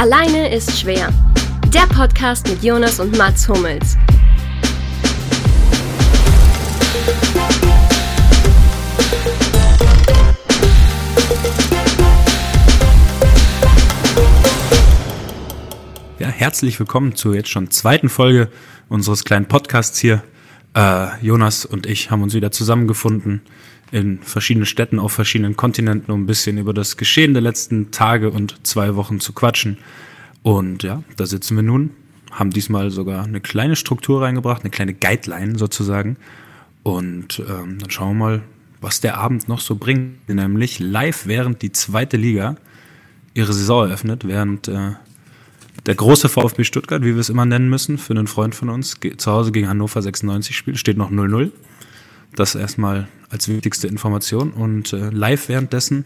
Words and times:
Alleine 0.00 0.50
ist 0.50 0.80
schwer. 0.80 1.12
Der 1.74 1.86
Podcast 1.94 2.48
mit 2.48 2.64
Jonas 2.64 3.00
und 3.00 3.18
Mats 3.18 3.46
Hummels. 3.46 3.98
Ja, 16.18 16.28
herzlich 16.28 16.80
willkommen 16.80 17.14
zur 17.14 17.34
jetzt 17.34 17.50
schon 17.50 17.70
zweiten 17.70 18.08
Folge 18.08 18.48
unseres 18.88 19.24
kleinen 19.24 19.48
Podcasts 19.48 19.98
hier. 19.98 20.22
Äh, 20.74 21.08
Jonas 21.20 21.66
und 21.66 21.84
ich 21.84 22.10
haben 22.10 22.22
uns 22.22 22.32
wieder 22.32 22.50
zusammengefunden 22.50 23.42
in 23.92 24.18
verschiedenen 24.22 24.66
Städten 24.66 24.98
auf 24.98 25.12
verschiedenen 25.12 25.56
Kontinenten, 25.56 26.12
um 26.12 26.22
ein 26.22 26.26
bisschen 26.26 26.58
über 26.58 26.72
das 26.72 26.96
Geschehen 26.96 27.32
der 27.32 27.42
letzten 27.42 27.90
Tage 27.90 28.30
und 28.30 28.66
zwei 28.66 28.94
Wochen 28.96 29.20
zu 29.20 29.32
quatschen. 29.32 29.78
Und 30.42 30.82
ja, 30.82 31.02
da 31.16 31.26
sitzen 31.26 31.56
wir 31.56 31.62
nun, 31.62 31.90
haben 32.30 32.50
diesmal 32.50 32.90
sogar 32.90 33.24
eine 33.24 33.40
kleine 33.40 33.76
Struktur 33.76 34.22
reingebracht, 34.22 34.62
eine 34.62 34.70
kleine 34.70 34.94
Guideline 34.94 35.58
sozusagen. 35.58 36.16
Und 36.82 37.40
ähm, 37.40 37.78
dann 37.78 37.90
schauen 37.90 38.16
wir 38.16 38.24
mal, 38.24 38.42
was 38.80 39.00
der 39.00 39.18
Abend 39.18 39.48
noch 39.48 39.60
so 39.60 39.74
bringt. 39.76 40.28
Nämlich 40.28 40.78
live, 40.78 41.26
während 41.26 41.62
die 41.62 41.72
zweite 41.72 42.16
Liga 42.16 42.56
ihre 43.34 43.52
Saison 43.52 43.86
eröffnet, 43.88 44.26
während 44.26 44.68
äh, 44.68 44.92
der 45.86 45.94
große 45.94 46.28
VfB 46.28 46.64
Stuttgart, 46.64 47.02
wie 47.02 47.14
wir 47.14 47.20
es 47.20 47.28
immer 47.28 47.44
nennen 47.44 47.68
müssen, 47.68 47.98
für 47.98 48.12
einen 48.12 48.26
Freund 48.26 48.54
von 48.54 48.68
uns, 48.68 48.96
zu 49.16 49.30
Hause 49.30 49.52
gegen 49.52 49.68
Hannover 49.68 50.00
96 50.00 50.56
spielt, 50.56 50.78
steht 50.78 50.96
noch 50.96 51.10
0-0. 51.10 51.50
Das 52.34 52.54
erstmal 52.54 53.08
als 53.30 53.48
wichtigste 53.48 53.88
Information. 53.88 54.52
Und 54.52 54.92
äh, 54.92 55.10
live 55.10 55.48
währenddessen 55.48 56.04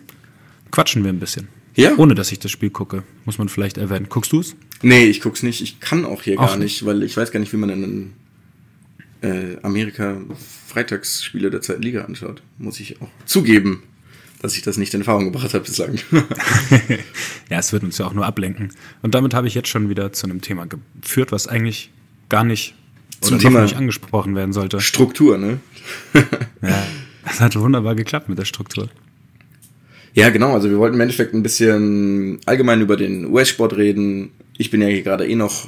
quatschen 0.70 1.02
wir 1.04 1.12
ein 1.12 1.18
bisschen. 1.18 1.48
Ja. 1.76 1.96
Ohne 1.96 2.14
dass 2.14 2.30
ich 2.30 2.38
das 2.38 2.52
Spiel 2.52 2.70
gucke, 2.70 3.02
muss 3.24 3.38
man 3.38 3.48
vielleicht 3.48 3.78
erwähnen. 3.78 4.06
Guckst 4.08 4.32
du 4.32 4.40
es? 4.40 4.54
Nee, 4.82 5.06
ich 5.06 5.20
guck's 5.20 5.42
nicht. 5.42 5.60
Ich 5.60 5.80
kann 5.80 6.04
auch 6.04 6.22
hier 6.22 6.38
Auch 6.38 6.48
gar 6.48 6.56
nicht, 6.56 6.84
weil 6.86 7.02
ich 7.02 7.16
weiß 7.16 7.32
gar 7.32 7.40
nicht, 7.40 7.52
wie 7.52 7.56
man 7.56 7.70
in 7.70 8.12
äh, 9.22 9.56
Amerika 9.62 10.18
Freitagsspiele 10.68 11.50
der 11.50 11.62
zweiten 11.62 11.82
Liga 11.82 12.04
anschaut. 12.04 12.42
Muss 12.58 12.78
ich 12.78 13.00
auch 13.00 13.08
zugeben, 13.24 13.82
dass 14.40 14.56
ich 14.56 14.62
das 14.62 14.76
nicht 14.76 14.94
in 14.94 15.00
Erfahrung 15.00 15.24
gebracht 15.24 15.54
habe 15.54 15.64
bislang. 15.64 15.98
ja, 17.50 17.58
es 17.58 17.72
wird 17.72 17.82
uns 17.82 17.98
ja 17.98 18.06
auch 18.06 18.12
nur 18.14 18.26
ablenken. 18.26 18.70
Und 19.02 19.14
damit 19.14 19.34
habe 19.34 19.48
ich 19.48 19.54
jetzt 19.54 19.68
schon 19.68 19.88
wieder 19.88 20.12
zu 20.12 20.26
einem 20.26 20.40
Thema 20.42 20.66
geführt, 20.66 21.32
was 21.32 21.48
eigentlich 21.48 21.90
gar 22.28 22.44
nicht 22.44 22.74
Zum 23.20 23.38
Thema- 23.38 23.62
nicht 23.62 23.76
angesprochen 23.76 24.36
werden 24.36 24.52
sollte. 24.52 24.80
Struktur, 24.80 25.38
ne? 25.38 25.58
Ja, 26.62 26.86
das 27.24 27.40
hat 27.40 27.56
wunderbar 27.56 27.94
geklappt 27.94 28.28
mit 28.28 28.38
der 28.38 28.44
Struktur. 28.44 28.88
Ja, 30.14 30.30
genau. 30.30 30.52
Also 30.54 30.70
wir 30.70 30.78
wollten 30.78 30.94
im 30.94 31.00
Endeffekt 31.00 31.34
ein 31.34 31.42
bisschen 31.42 32.38
allgemein 32.46 32.80
über 32.80 32.96
den 32.96 33.26
US-Sport 33.26 33.76
reden. 33.76 34.30
Ich 34.56 34.70
bin 34.70 34.80
ja 34.80 34.86
hier 34.86 35.02
gerade 35.02 35.26
eh 35.28 35.34
noch 35.34 35.66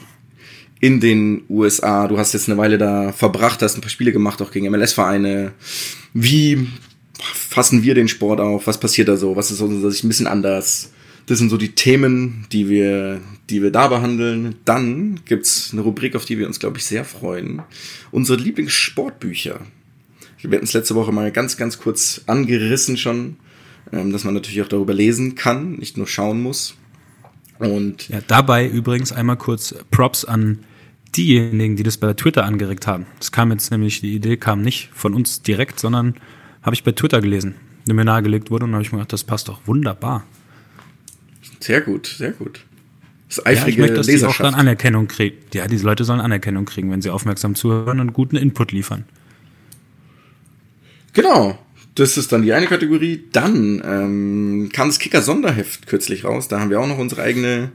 in 0.81 1.01
den 1.01 1.43
USA. 1.49 2.07
Du 2.07 2.19
hast 2.19 2.33
jetzt 2.33 2.49
eine 2.49 2.59
Weile 2.59 2.79
da 2.79 3.13
verbracht, 3.13 3.63
hast 3.63 3.77
ein 3.77 3.81
paar 3.81 3.91
Spiele 3.91 4.13
gemacht, 4.13 4.41
auch 4.41 4.53
gegen 4.53 4.71
MLS-Vereine. 4.71 5.53
Wie 6.15 6.69
fassen 7.19 7.83
wir 7.83 7.95
den 7.95 8.09
Sport 8.09 8.41
auf? 8.41 8.67
Was 8.67 8.79
passiert 8.79 9.09
da 9.09 9.17
so? 9.17 9.35
Was 9.35 9.51
ist 9.51 9.61
aus 9.61 9.69
unserer 9.69 9.91
Sicht 9.91 10.05
ein 10.05 10.09
bisschen 10.09 10.27
anders? 10.29 10.93
Das 11.27 11.39
sind 11.39 11.51
so 11.51 11.57
die 11.57 11.75
Themen, 11.75 12.47
die 12.53 12.69
wir, 12.69 13.21
die 13.51 13.63
wir 13.63 13.73
da 13.73 13.89
behandeln. 13.89 14.55
Dann 14.65 15.21
gibt's 15.25 15.71
eine 15.73 15.81
Rubrik, 15.83 16.15
auf 16.15 16.25
die 16.25 16.39
wir 16.39 16.47
uns, 16.47 16.61
glaube 16.61 16.79
ich, 16.79 16.85
sehr 16.85 17.05
freuen. 17.05 17.63
Unsere 18.13 18.41
Lieblingssportbücher. 18.41 19.61
Wir 20.51 20.57
hatten 20.57 20.67
es 20.67 20.73
letzte 20.73 20.95
Woche 20.95 21.13
mal 21.13 21.31
ganz, 21.33 21.57
ganz 21.57 21.79
kurz 21.79 22.23
angerissen 22.27 22.97
schon, 22.97 23.37
ähm, 23.93 24.13
dass 24.13 24.25
man 24.25 24.35
natürlich 24.35 24.63
auch 24.63 24.69
darüber 24.69 24.95
lesen 24.95 25.35
kann, 25.35 25.75
nicht 25.75 25.97
nur 25.97 26.07
schauen 26.07 26.43
muss. 26.43 26.75
Und 27.59 28.09
Ja, 28.09 28.21
dabei 28.27 28.69
übrigens 28.69 29.13
einmal 29.13 29.37
kurz 29.37 29.75
Props 29.91 30.25
an 30.25 30.59
diejenigen, 31.17 31.77
die 31.77 31.83
das 31.83 31.97
bei 31.97 32.13
Twitter 32.13 32.45
angeregt 32.45 32.87
haben. 32.87 33.07
Das 33.19 33.33
kam 33.33 33.51
jetzt 33.51 33.71
nämlich, 33.71 34.01
die 34.01 34.15
Idee 34.15 34.37
kam 34.37 34.61
nicht 34.63 34.91
von 34.93 35.15
uns 35.15 35.43
direkt, 35.43 35.81
sondern 35.81 36.15
habe 36.63 36.75
ich 36.75 36.85
bei 36.85 36.93
Twitter 36.93 37.21
gelesen, 37.21 37.55
die 37.87 37.95
mir 37.95 38.05
nahegelegt 38.05 38.51
wurde 38.51 38.65
und 38.65 38.73
habe 38.73 38.83
ich 38.83 38.93
mir 38.93 38.99
gedacht, 38.99 39.13
das 39.13 39.25
passt 39.25 39.49
doch 39.49 39.61
wunderbar. 39.67 40.25
sehr 41.61 41.81
gut, 41.81 42.07
sehr 42.07 42.33
gut. 42.33 42.65
Das 43.29 43.39
Ja, 43.39 43.51
ich 43.53 43.59
eifrige 43.61 43.81
möchte, 43.81 43.97
dass 43.97 44.07
die 44.07 44.13
auch 44.17 44.21
dann 44.21 44.29
Leserschaft. 44.31 44.59
Anerkennung 44.59 45.09
kriegen. 45.09 45.37
Ja, 45.55 45.67
diese 45.67 45.85
Leute 45.85 46.05
sollen 46.05 46.21
Anerkennung 46.21 46.65
kriegen, 46.65 46.91
wenn 46.91 47.03
sie 47.03 47.11
aufmerksam 47.11 47.55
zuhören 47.55 48.01
und 48.01 48.13
guten 48.13 48.37
Input 48.37 48.73
liefern. 48.73 49.05
Genau. 51.17 51.59
Das 51.95 52.19
ist 52.19 52.31
dann 52.31 52.43
die 52.43 52.53
eine 52.53 52.67
Kategorie. 52.67 53.25
Dann 53.33 53.83
ähm, 53.85 54.69
kam 54.71 54.89
das 54.89 54.99
Kicker 54.99 55.23
Sonderheft 55.23 55.87
kürzlich 55.87 56.25
raus. 56.25 56.47
Da 56.47 56.61
haben 56.61 56.69
wir 56.69 56.79
auch 56.79 56.87
noch 56.87 56.99
unsere 56.99 57.23
eigene 57.23 57.73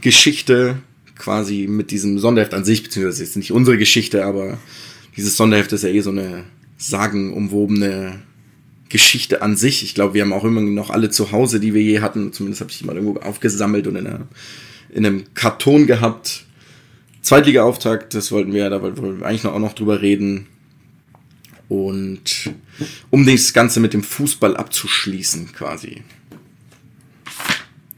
Geschichte 0.00 0.78
quasi 1.18 1.66
mit 1.68 1.90
diesem 1.90 2.18
Sonderheft 2.18 2.54
an 2.54 2.64
sich, 2.64 2.82
beziehungsweise 2.82 3.22
ist 3.22 3.36
nicht 3.36 3.52
unsere 3.52 3.76
Geschichte, 3.76 4.24
aber 4.24 4.56
dieses 5.14 5.36
Sonderheft 5.36 5.70
ist 5.74 5.84
ja 5.84 5.90
eh 5.90 6.00
so 6.00 6.08
eine 6.08 6.44
sagenumwobene 6.78 8.20
Geschichte 8.88 9.42
an 9.42 9.58
sich. 9.58 9.82
Ich 9.82 9.94
glaube, 9.94 10.14
wir 10.14 10.22
haben 10.22 10.32
auch 10.32 10.44
immer 10.44 10.62
noch 10.62 10.88
alle 10.88 11.10
zu 11.10 11.32
Hause, 11.32 11.60
die 11.60 11.74
wir 11.74 11.82
je 11.82 12.00
hatten. 12.00 12.32
Zumindest 12.32 12.62
habe 12.62 12.70
ich 12.70 12.78
die 12.78 12.86
mal 12.86 12.96
irgendwo 12.96 13.20
aufgesammelt 13.20 13.86
und 13.88 13.96
in, 13.96 14.06
einer, 14.06 14.26
in 14.88 15.04
einem 15.04 15.24
Karton 15.34 15.86
gehabt. 15.86 16.46
Zweitliga-Auftakt, 17.20 18.14
das 18.14 18.32
wollten 18.32 18.54
wir, 18.54 18.70
da 18.70 18.80
wollten 18.80 19.20
wir 19.20 19.26
eigentlich 19.26 19.44
noch, 19.44 19.52
auch 19.52 19.58
noch 19.58 19.74
drüber 19.74 20.00
reden. 20.00 20.46
Und 21.70 22.50
um 23.10 23.24
das 23.24 23.52
Ganze 23.52 23.78
mit 23.80 23.94
dem 23.94 24.02
Fußball 24.02 24.56
abzuschließen, 24.56 25.52
quasi. 25.52 26.02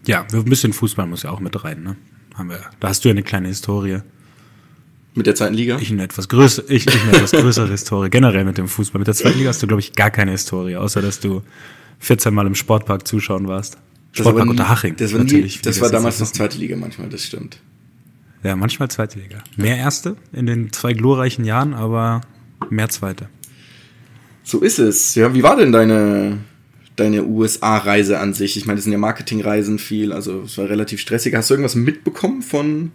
Ja, 0.07 0.27
ein 0.33 0.45
bisschen 0.45 0.73
Fußball 0.75 1.07
muss 1.07 1.23
ja 1.23 1.31
auch 1.31 1.41
mit 1.41 1.65
rein, 1.65 1.83
ne? 1.83 1.97
Haben 2.35 2.51
wir. 2.51 2.61
Da 2.81 2.89
hast 2.89 3.03
du 3.05 3.09
ja 3.09 3.13
eine 3.13 3.23
kleine 3.23 3.49
Historie. 3.49 4.01
Mit 5.15 5.27
der 5.27 5.35
zweiten 5.35 5.55
Liga? 5.55 5.79
Ich 5.79 5.91
eine 5.91 6.03
etwas 6.03 6.29
größere, 6.29 6.67
ich, 6.73 6.87
ich 6.87 7.03
eine 7.03 7.13
etwas 7.17 7.31
größere 7.33 7.69
Historie. 7.71 8.11
Generell 8.11 8.45
mit 8.45 8.59
dem 8.59 8.69
Fußball. 8.69 8.99
Mit 8.99 9.07
der 9.09 9.15
zweiten 9.15 9.39
Liga 9.39 9.49
hast 9.49 9.63
du, 9.63 9.67
glaube 9.67 9.81
ich, 9.81 9.93
gar 9.95 10.11
keine 10.11 10.33
Historie, 10.33 10.77
außer 10.77 11.01
dass 11.01 11.21
du 11.21 11.43
14 12.01 12.35
Mal 12.35 12.47
im 12.47 12.55
Sportpark 12.55 13.09
zuschauen 13.09 13.49
warst. 13.49 13.79
Sportpark 14.13 14.45
nie- 14.45 14.51
Unterhaching. 14.51 14.97
Das 14.97 15.13
war, 15.13 15.21
nie, 15.21 15.25
natürlich, 15.33 15.59
wie 15.61 15.63
das 15.63 15.81
war 15.81 15.89
damals 15.91 16.21
noch 16.21 16.31
zweite 16.31 16.59
Liga 16.59 16.77
manchmal, 16.77 17.09
das 17.09 17.25
stimmt. 17.25 17.59
Ja, 18.43 18.55
manchmal 18.57 18.91
zweite 18.91 19.19
Liga. 19.19 19.39
Mehr 19.57 19.79
erste 19.79 20.17
in 20.35 20.45
den 20.45 20.73
zwei 20.73 20.93
glorreichen 20.93 21.45
Jahren, 21.47 21.73
aber 21.73 22.23
mehr 22.71 22.89
zweite. 22.91 23.29
So 24.45 24.61
ist 24.61 24.79
es. 24.79 25.15
Ja, 25.15 25.35
wie 25.35 25.43
war 25.43 25.57
denn 25.57 25.73
deine, 25.73 26.39
deine 26.97 27.25
USA-Reise 27.25 28.19
an 28.19 28.35
sich? 28.35 28.57
Ich 28.57 28.67
meine, 28.67 28.77
das 28.77 28.85
sind 28.85 28.93
ja 28.93 28.99
Marketingreisen 28.99 29.79
viel, 29.79 30.13
also 30.13 30.43
es 30.43 30.59
war 30.59 30.69
relativ 30.69 31.01
stressig. 31.01 31.35
Hast 31.35 31.51
du 31.51 31.55
irgendwas 31.55 31.75
mitbekommen 31.75 32.43
von, 32.43 32.93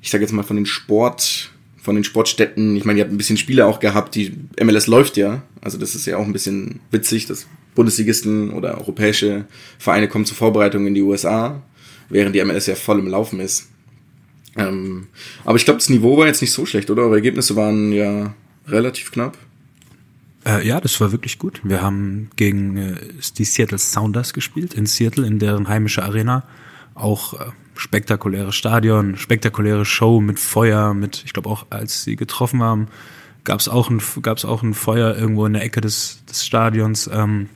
ich 0.00 0.10
sag 0.10 0.20
jetzt 0.20 0.32
mal, 0.32 0.42
von 0.42 0.56
den 0.56 0.66
Sport, 0.66 1.50
von 1.80 1.94
den 1.94 2.04
Sportstätten? 2.04 2.76
Ich 2.76 2.84
meine, 2.84 2.98
ihr 2.98 3.04
habt 3.04 3.12
ein 3.12 3.18
bisschen 3.18 3.36
Spiele 3.36 3.66
auch 3.66 3.80
gehabt, 3.80 4.14
die 4.14 4.32
MLS 4.62 4.86
läuft 4.86 5.16
ja. 5.16 5.42
Also 5.60 5.78
das 5.78 5.94
ist 5.94 6.06
ja 6.06 6.16
auch 6.16 6.24
ein 6.24 6.32
bisschen 6.32 6.80
witzig, 6.90 7.26
dass 7.26 7.46
Bundesligisten 7.74 8.50
oder 8.50 8.78
europäische 8.78 9.46
Vereine 9.78 10.08
kommen 10.08 10.24
zur 10.24 10.36
Vorbereitung 10.36 10.86
in 10.86 10.94
die 10.94 11.02
USA, 11.02 11.62
während 12.08 12.34
die 12.34 12.44
MLS 12.44 12.66
ja 12.66 12.74
voll 12.74 12.98
im 12.98 13.08
Laufen 13.08 13.40
ist. 13.40 13.68
Ähm, 14.56 15.06
aber 15.44 15.56
ich 15.56 15.64
glaube, 15.64 15.78
das 15.78 15.88
Niveau 15.88 16.18
war 16.18 16.26
jetzt 16.26 16.42
nicht 16.42 16.52
so 16.52 16.66
schlecht, 16.66 16.90
oder? 16.90 17.02
Eure 17.02 17.16
Ergebnisse 17.16 17.56
waren 17.56 17.92
ja 17.92 18.34
relativ 18.68 19.10
knapp. 19.12 19.38
Äh, 20.44 20.66
ja, 20.66 20.80
das 20.80 21.00
war 21.00 21.12
wirklich 21.12 21.38
gut. 21.38 21.60
Wir 21.62 21.82
haben 21.82 22.30
gegen 22.36 22.76
äh, 22.76 22.96
die 23.38 23.44
Seattle 23.44 23.78
Sounders 23.78 24.32
gespielt, 24.32 24.74
in 24.74 24.86
Seattle, 24.86 25.26
in 25.26 25.38
deren 25.38 25.68
heimische 25.68 26.02
Arena. 26.02 26.44
Auch 26.94 27.34
äh, 27.34 27.52
spektakuläres 27.76 28.54
Stadion, 28.54 29.16
spektakuläre 29.16 29.84
Show 29.84 30.20
mit 30.20 30.38
Feuer, 30.40 30.94
mit, 30.94 31.22
ich 31.24 31.32
glaube 31.32 31.48
auch, 31.48 31.66
als 31.70 32.04
sie 32.04 32.16
getroffen 32.16 32.62
haben, 32.62 32.88
gab 33.44 33.60
es 33.60 33.68
auch, 33.68 33.90
ein, 33.90 34.00
gab's 34.22 34.44
auch 34.44 34.62
ein 34.62 34.74
Feuer 34.74 35.16
irgendwo 35.16 35.46
in 35.46 35.52
der 35.52 35.62
Ecke 35.62 35.80
des, 35.80 36.24
des 36.26 36.44
Stadions. 36.44 37.08
Ähm, 37.12 37.48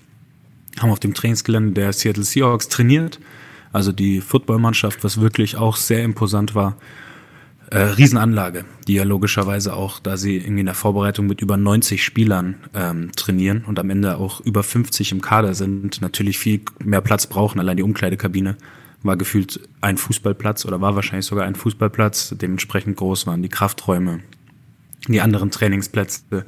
haben 0.78 0.90
auf 0.90 1.00
dem 1.00 1.14
Trainingsgelände 1.14 1.72
der 1.72 1.92
Seattle 1.92 2.22
Seahawks 2.22 2.68
trainiert. 2.68 3.18
Also 3.72 3.92
die 3.92 4.20
Footballmannschaft, 4.20 5.04
was 5.04 5.20
wirklich 5.20 5.56
auch 5.56 5.76
sehr 5.76 6.02
imposant 6.02 6.54
war. 6.54 6.76
Äh, 7.70 7.78
Riesenanlage, 7.78 8.64
die 8.86 8.94
ja 8.94 9.02
logischerweise 9.02 9.74
auch, 9.74 9.98
da 9.98 10.16
sie 10.16 10.36
irgendwie 10.36 10.60
in 10.60 10.66
der 10.66 10.74
Vorbereitung 10.76 11.26
mit 11.26 11.40
über 11.40 11.56
90 11.56 12.04
Spielern 12.04 12.54
ähm, 12.74 13.10
trainieren 13.16 13.64
und 13.64 13.80
am 13.80 13.90
Ende 13.90 14.18
auch 14.18 14.40
über 14.40 14.62
50 14.62 15.10
im 15.10 15.20
Kader 15.20 15.54
sind, 15.54 16.00
natürlich 16.00 16.38
viel 16.38 16.60
mehr 16.84 17.00
Platz 17.00 17.26
brauchen. 17.26 17.58
Allein 17.58 17.76
die 17.76 17.82
Umkleidekabine 17.82 18.56
war 19.02 19.16
gefühlt 19.16 19.60
ein 19.80 19.96
Fußballplatz 19.96 20.64
oder 20.64 20.80
war 20.80 20.94
wahrscheinlich 20.94 21.26
sogar 21.26 21.44
ein 21.44 21.56
Fußballplatz. 21.56 22.36
Dementsprechend 22.40 22.96
groß 22.96 23.26
waren 23.26 23.42
die 23.42 23.48
Krafträume, 23.48 24.20
die 25.08 25.20
anderen 25.20 25.50
Trainingsplätze. 25.50 26.46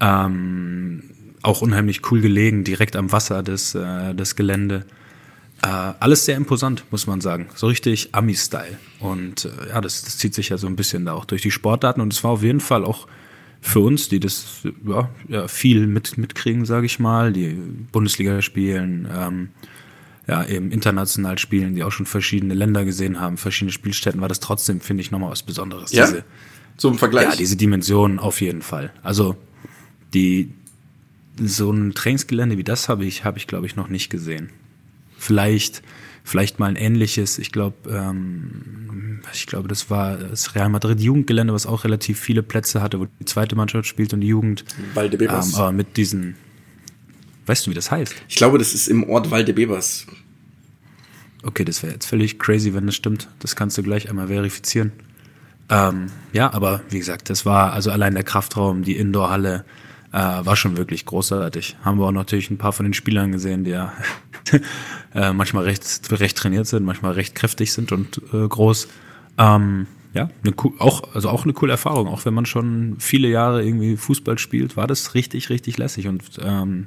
Ähm, 0.00 1.02
auch 1.42 1.60
unheimlich 1.60 2.10
cool 2.10 2.20
gelegen, 2.20 2.64
direkt 2.64 2.96
am 2.96 3.12
Wasser 3.12 3.42
des, 3.42 3.74
äh, 3.74 4.14
des 4.14 4.34
Gelände. 4.34 4.86
Äh, 5.68 5.94
alles 6.00 6.24
sehr 6.24 6.36
imposant, 6.36 6.84
muss 6.90 7.06
man 7.06 7.20
sagen. 7.20 7.48
So 7.54 7.66
richtig 7.66 8.10
Ami-Style. 8.12 8.78
Und 9.00 9.44
äh, 9.44 9.68
ja, 9.68 9.80
das, 9.82 10.02
das 10.02 10.16
zieht 10.16 10.32
sich 10.32 10.48
ja 10.48 10.56
so 10.56 10.66
ein 10.66 10.76
bisschen 10.76 11.04
da 11.04 11.12
auch 11.12 11.26
durch 11.26 11.42
die 11.42 11.50
Sportdaten. 11.50 12.00
Und 12.00 12.12
es 12.12 12.24
war 12.24 12.30
auf 12.30 12.42
jeden 12.42 12.60
Fall 12.60 12.84
auch 12.84 13.06
für 13.60 13.80
uns, 13.80 14.08
die 14.08 14.18
das 14.18 14.62
ja, 14.86 15.10
ja 15.28 15.46
viel 15.46 15.86
mit, 15.86 16.16
mitkriegen, 16.16 16.64
sage 16.64 16.86
ich 16.86 16.98
mal, 16.98 17.32
die 17.32 17.48
Bundesliga 17.92 18.40
spielen, 18.40 19.08
ähm, 19.14 19.48
ja, 20.26 20.46
eben 20.46 20.70
international 20.70 21.38
spielen, 21.38 21.74
die 21.74 21.82
auch 21.82 21.92
schon 21.92 22.06
verschiedene 22.06 22.54
Länder 22.54 22.84
gesehen 22.86 23.20
haben, 23.20 23.36
verschiedene 23.36 23.72
Spielstätten, 23.72 24.20
war 24.20 24.28
das 24.28 24.40
trotzdem, 24.40 24.80
finde 24.80 25.02
ich, 25.02 25.10
nochmal 25.10 25.30
was 25.30 25.42
Besonderes. 25.42 25.92
Ja? 25.92 26.06
Diese, 26.06 26.24
So 26.78 26.88
im 26.88 26.98
Vergleich. 26.98 27.24
ja, 27.30 27.36
diese 27.36 27.56
Dimension 27.56 28.18
auf 28.18 28.40
jeden 28.40 28.62
Fall. 28.62 28.92
Also 29.02 29.36
die 30.14 30.54
so 31.40 31.70
ein 31.70 31.94
Trainingsgelände 31.94 32.56
wie 32.56 32.64
das 32.64 32.88
habe 32.88 33.04
ich, 33.04 33.24
habe 33.24 33.38
ich 33.38 33.46
glaube 33.46 33.66
ich 33.66 33.76
noch 33.76 33.88
nicht 33.88 34.08
gesehen. 34.08 34.50
Vielleicht, 35.18 35.82
vielleicht 36.24 36.58
mal 36.58 36.66
ein 36.66 36.76
ähnliches. 36.76 37.38
Ich 37.38 37.52
glaube, 37.52 37.76
ähm, 37.90 39.20
ich 39.32 39.46
glaube, 39.46 39.68
das 39.68 39.90
war 39.90 40.16
das 40.16 40.54
Real 40.54 40.68
Madrid 40.68 41.00
Jugendgelände, 41.00 41.52
was 41.52 41.66
auch 41.66 41.84
relativ 41.84 42.18
viele 42.20 42.42
Plätze 42.42 42.80
hatte, 42.80 43.00
wo 43.00 43.06
die 43.20 43.24
zweite 43.24 43.56
Mannschaft 43.56 43.86
spielt 43.86 44.14
und 44.14 44.20
die 44.20 44.28
Jugend. 44.28 44.64
Valdebebas. 44.94 45.54
Ähm, 45.54 45.58
aber 45.58 45.72
mit 45.72 45.96
diesen, 45.96 46.36
weißt 47.46 47.66
du, 47.66 47.70
wie 47.70 47.74
das 47.74 47.90
heißt? 47.90 48.14
ich 48.28 48.36
glaube, 48.36 48.58
das 48.58 48.72
ist 48.72 48.88
im 48.88 49.08
Ort 49.10 49.30
Valdebebas. 49.30 50.06
Okay, 51.42 51.64
das 51.64 51.82
wäre 51.82 51.92
jetzt 51.92 52.06
völlig 52.06 52.38
crazy, 52.38 52.74
wenn 52.74 52.86
das 52.86 52.94
stimmt. 52.94 53.28
Das 53.38 53.56
kannst 53.56 53.76
du 53.78 53.82
gleich 53.82 54.08
einmal 54.08 54.28
verifizieren. 54.28 54.92
Ähm, 55.70 56.06
ja, 56.32 56.52
aber 56.52 56.80
wie 56.90 56.98
gesagt, 56.98 57.30
das 57.30 57.44
war 57.44 57.72
also 57.72 57.90
allein 57.90 58.14
der 58.14 58.24
Kraftraum, 58.24 58.82
die 58.82 58.96
Indoor-Halle 58.96 59.64
äh, 60.12 60.16
war 60.18 60.56
schon 60.56 60.76
wirklich 60.76 61.04
großartig. 61.06 61.76
Haben 61.84 61.98
wir 61.98 62.06
auch 62.06 62.12
natürlich 62.12 62.50
ein 62.50 62.58
paar 62.58 62.72
von 62.72 62.84
den 62.84 62.94
Spielern 62.94 63.32
gesehen, 63.32 63.64
die 63.64 63.70
ja 63.72 63.92
äh, 65.14 65.32
manchmal 65.32 65.64
recht, 65.64 66.10
recht 66.12 66.36
trainiert 66.36 66.66
sind, 66.66 66.84
manchmal 66.84 67.12
recht 67.12 67.34
kräftig 67.34 67.72
sind 67.72 67.92
und 67.92 68.20
äh, 68.32 68.46
groß. 68.48 68.88
Ähm, 69.38 69.86
ja, 70.14 70.30
eine, 70.42 70.52
coo- 70.52 70.78
auch, 70.78 71.14
also 71.14 71.28
auch 71.28 71.44
eine 71.44 71.52
coole 71.52 71.72
Erfahrung. 71.72 72.08
Auch 72.08 72.24
wenn 72.24 72.34
man 72.34 72.46
schon 72.46 72.96
viele 72.98 73.28
Jahre 73.28 73.62
irgendwie 73.64 73.96
Fußball 73.96 74.38
spielt, 74.38 74.76
war 74.76 74.86
das 74.86 75.14
richtig, 75.14 75.50
richtig 75.50 75.76
lässig. 75.76 76.08
Und 76.08 76.22
ähm, 76.42 76.86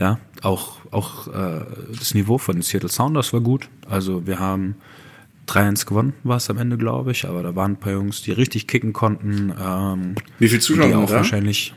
ja, 0.00 0.18
auch, 0.42 0.78
auch 0.90 1.28
äh, 1.28 1.60
das 1.98 2.14
Niveau 2.14 2.38
von 2.38 2.56
den 2.56 2.62
Seattle 2.62 2.88
Sounders 2.88 3.32
war 3.32 3.40
gut. 3.42 3.68
Also 3.88 4.26
wir 4.26 4.38
haben 4.38 4.76
3-1 5.46 5.86
gewonnen, 5.86 6.14
war 6.24 6.38
es 6.38 6.48
am 6.50 6.56
Ende, 6.58 6.78
glaube 6.78 7.10
ich. 7.12 7.28
Aber 7.28 7.42
da 7.42 7.54
waren 7.54 7.72
ein 7.72 7.76
paar 7.80 7.92
Jungs, 7.92 8.22
die 8.22 8.32
richtig 8.32 8.66
kicken 8.66 8.92
konnten. 8.94 9.52
Ähm, 9.60 10.14
Wie 10.38 10.48
viele 10.48 10.60
Zuschauer 10.60 10.86
die 10.88 10.94
auch 10.94 11.06
da? 11.08 11.16
wahrscheinlich, 11.16 11.74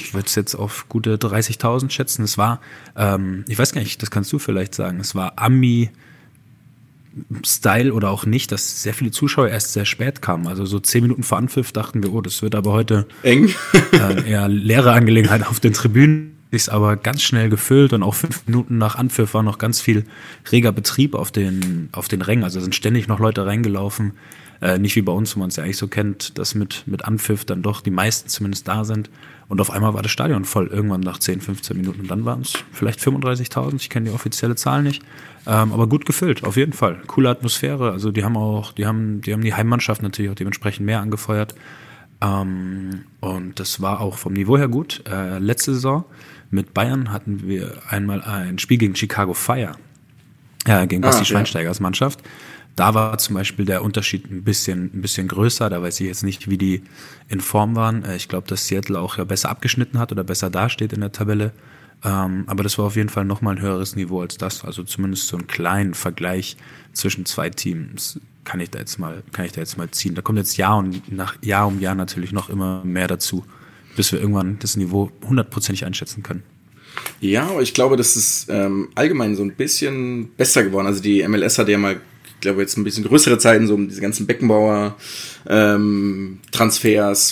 ich 0.00 0.14
würde 0.14 0.26
es 0.26 0.34
jetzt 0.34 0.54
auf 0.54 0.88
gute 0.88 1.16
30.000 1.16 1.90
schätzen. 1.90 2.22
Es 2.24 2.38
war, 2.38 2.60
ähm, 2.96 3.44
ich 3.48 3.58
weiß 3.58 3.72
gar 3.72 3.80
nicht, 3.80 4.02
das 4.02 4.10
kannst 4.10 4.32
du 4.32 4.38
vielleicht 4.38 4.74
sagen, 4.74 5.00
es 5.00 5.14
war 5.14 5.34
Ami 5.36 5.90
Style 7.44 7.92
oder 7.92 8.10
auch 8.10 8.24
nicht, 8.24 8.52
dass 8.52 8.82
sehr 8.82 8.94
viele 8.94 9.10
Zuschauer 9.10 9.48
erst 9.48 9.72
sehr 9.72 9.84
spät 9.84 10.22
kamen. 10.22 10.46
Also 10.46 10.64
so 10.64 10.78
zehn 10.78 11.02
Minuten 11.02 11.22
vor 11.22 11.38
Anpfiff 11.38 11.72
dachten 11.72 12.02
wir, 12.02 12.12
oh, 12.12 12.20
das 12.20 12.42
wird 12.42 12.54
aber 12.54 12.72
heute 12.72 13.06
Eng. 13.22 13.52
äh, 13.92 14.30
eher 14.30 14.48
leere 14.48 14.92
Angelegenheit 14.92 15.46
auf 15.46 15.60
den 15.60 15.72
Tribünen. 15.72 16.36
Ist 16.52 16.68
aber 16.68 16.96
ganz 16.96 17.22
schnell 17.22 17.48
gefüllt 17.48 17.92
und 17.92 18.02
auch 18.02 18.14
fünf 18.14 18.46
Minuten 18.46 18.76
nach 18.76 18.96
Anpfiff 18.96 19.34
war 19.34 19.44
noch 19.44 19.58
ganz 19.58 19.80
viel 19.80 20.04
reger 20.50 20.72
Betrieb 20.72 21.14
auf 21.14 21.30
den, 21.30 21.88
auf 21.92 22.08
den 22.08 22.22
Rängen. 22.22 22.42
Also 22.42 22.60
sind 22.60 22.74
ständig 22.74 23.06
noch 23.06 23.20
Leute 23.20 23.46
reingelaufen. 23.46 24.12
Äh, 24.60 24.78
nicht 24.78 24.96
wie 24.96 25.02
bei 25.02 25.12
uns, 25.12 25.36
wo 25.36 25.40
man 25.40 25.48
es 25.48 25.56
ja 25.56 25.64
eigentlich 25.64 25.76
so 25.76 25.86
kennt, 25.86 26.38
dass 26.38 26.54
mit, 26.54 26.84
mit 26.86 27.04
Anpfiff 27.04 27.44
dann 27.44 27.62
doch 27.62 27.80
die 27.80 27.92
meisten 27.92 28.28
zumindest 28.28 28.66
da 28.66 28.84
sind. 28.84 29.10
Und 29.50 29.60
auf 29.60 29.72
einmal 29.72 29.94
war 29.94 30.02
das 30.02 30.12
Stadion 30.12 30.44
voll, 30.44 30.68
irgendwann 30.68 31.00
nach 31.00 31.18
10, 31.18 31.40
15 31.40 31.76
Minuten. 31.76 32.02
Und 32.02 32.10
dann 32.10 32.24
waren 32.24 32.42
es 32.42 32.52
vielleicht 32.70 33.00
35.000, 33.00 33.74
ich 33.76 33.90
kenne 33.90 34.08
die 34.08 34.14
offizielle 34.14 34.54
Zahl 34.54 34.84
nicht. 34.84 35.02
Ähm, 35.44 35.72
aber 35.72 35.88
gut 35.88 36.06
gefüllt, 36.06 36.44
auf 36.44 36.56
jeden 36.56 36.72
Fall. 36.72 37.02
Coole 37.08 37.30
Atmosphäre. 37.30 37.90
Also 37.90 38.12
die 38.12 38.22
haben 38.22 38.36
auch, 38.36 38.70
die 38.70 38.86
haben, 38.86 39.20
die 39.22 39.32
haben 39.32 39.42
die 39.42 39.52
Heimmannschaft 39.52 40.02
natürlich 40.02 40.30
auch 40.30 40.36
dementsprechend 40.36 40.86
mehr 40.86 41.00
angefeuert. 41.00 41.56
Ähm, 42.20 43.06
und 43.18 43.58
das 43.58 43.82
war 43.82 44.00
auch 44.00 44.18
vom 44.18 44.34
Niveau 44.34 44.56
her 44.56 44.68
gut. 44.68 45.02
Äh, 45.10 45.40
letzte 45.40 45.74
Saison 45.74 46.04
mit 46.50 46.72
Bayern 46.72 47.12
hatten 47.12 47.42
wir 47.48 47.72
einmal 47.88 48.22
ein 48.22 48.60
Spiel 48.60 48.78
gegen 48.78 48.94
Chicago 48.94 49.34
Fire, 49.34 49.72
äh, 50.64 50.86
gegen 50.86 51.02
Basti 51.02 51.18
Ah, 51.18 51.22
ja. 51.22 51.24
Schweinsteigers 51.24 51.80
Mannschaft. 51.80 52.20
Da 52.80 52.94
war 52.94 53.18
zum 53.18 53.34
Beispiel 53.34 53.66
der 53.66 53.82
Unterschied 53.82 54.30
ein 54.30 54.42
bisschen, 54.42 54.90
ein 54.94 55.02
bisschen 55.02 55.28
größer. 55.28 55.68
Da 55.68 55.82
weiß 55.82 56.00
ich 56.00 56.06
jetzt 56.06 56.22
nicht, 56.22 56.48
wie 56.48 56.56
die 56.56 56.82
in 57.28 57.42
Form 57.42 57.76
waren. 57.76 58.06
Äh, 58.06 58.16
Ich 58.16 58.26
glaube, 58.26 58.48
dass 58.48 58.68
Seattle 58.68 58.98
auch 58.98 59.18
ja 59.18 59.24
besser 59.24 59.50
abgeschnitten 59.50 59.98
hat 59.98 60.12
oder 60.12 60.24
besser 60.24 60.48
dasteht 60.48 60.94
in 60.94 61.00
der 61.00 61.12
Tabelle. 61.12 61.52
Ähm, 62.02 62.44
aber 62.46 62.62
das 62.62 62.78
war 62.78 62.86
auf 62.86 62.96
jeden 62.96 63.10
Fall 63.10 63.26
nochmal 63.26 63.56
ein 63.56 63.60
höheres 63.60 63.96
Niveau 63.96 64.22
als 64.22 64.38
das. 64.38 64.64
Also 64.64 64.82
zumindest 64.82 65.26
so 65.26 65.36
einen 65.36 65.46
kleinen 65.46 65.92
Vergleich 65.92 66.56
zwischen 66.94 67.26
zwei 67.26 67.50
Teams 67.50 68.18
kann 68.44 68.60
ich 68.60 68.70
da 68.70 68.78
jetzt 68.78 68.98
mal, 68.98 69.24
kann 69.32 69.44
ich 69.44 69.52
da 69.52 69.60
jetzt 69.60 69.76
mal 69.76 69.90
ziehen. 69.90 70.14
Da 70.14 70.22
kommt 70.22 70.38
jetzt 70.38 70.56
Jahr 70.56 70.78
und 70.78 71.12
nach 71.12 71.36
Jahr 71.42 71.66
um 71.66 71.80
Jahr 71.80 71.94
natürlich 71.94 72.32
noch 72.32 72.48
immer 72.48 72.82
mehr 72.82 73.08
dazu, 73.08 73.44
bis 73.94 74.10
wir 74.10 74.20
irgendwann 74.20 74.58
das 74.58 74.78
Niveau 74.78 75.10
hundertprozentig 75.28 75.84
einschätzen 75.84 76.22
können. 76.22 76.44
Ja, 77.20 77.48
aber 77.48 77.60
ich 77.60 77.74
glaube, 77.74 77.96
das 77.96 78.16
ist 78.16 78.46
ähm, 78.48 78.88
allgemein 78.94 79.36
so 79.36 79.42
ein 79.42 79.52
bisschen 79.52 80.30
besser 80.36 80.64
geworden. 80.64 80.86
Also 80.86 81.02
die 81.02 81.26
MLS 81.28 81.58
hat 81.58 81.68
ja 81.68 81.76
mal, 81.76 82.00
glaube, 82.40 82.60
jetzt 82.60 82.76
ein 82.76 82.84
bisschen 82.84 83.04
größere 83.04 83.38
Zeiten, 83.38 83.66
so 83.66 83.74
um 83.74 83.88
diese 83.88 84.00
ganzen 84.00 84.26
Beckenbauer 84.26 84.96
ähm, 85.48 86.38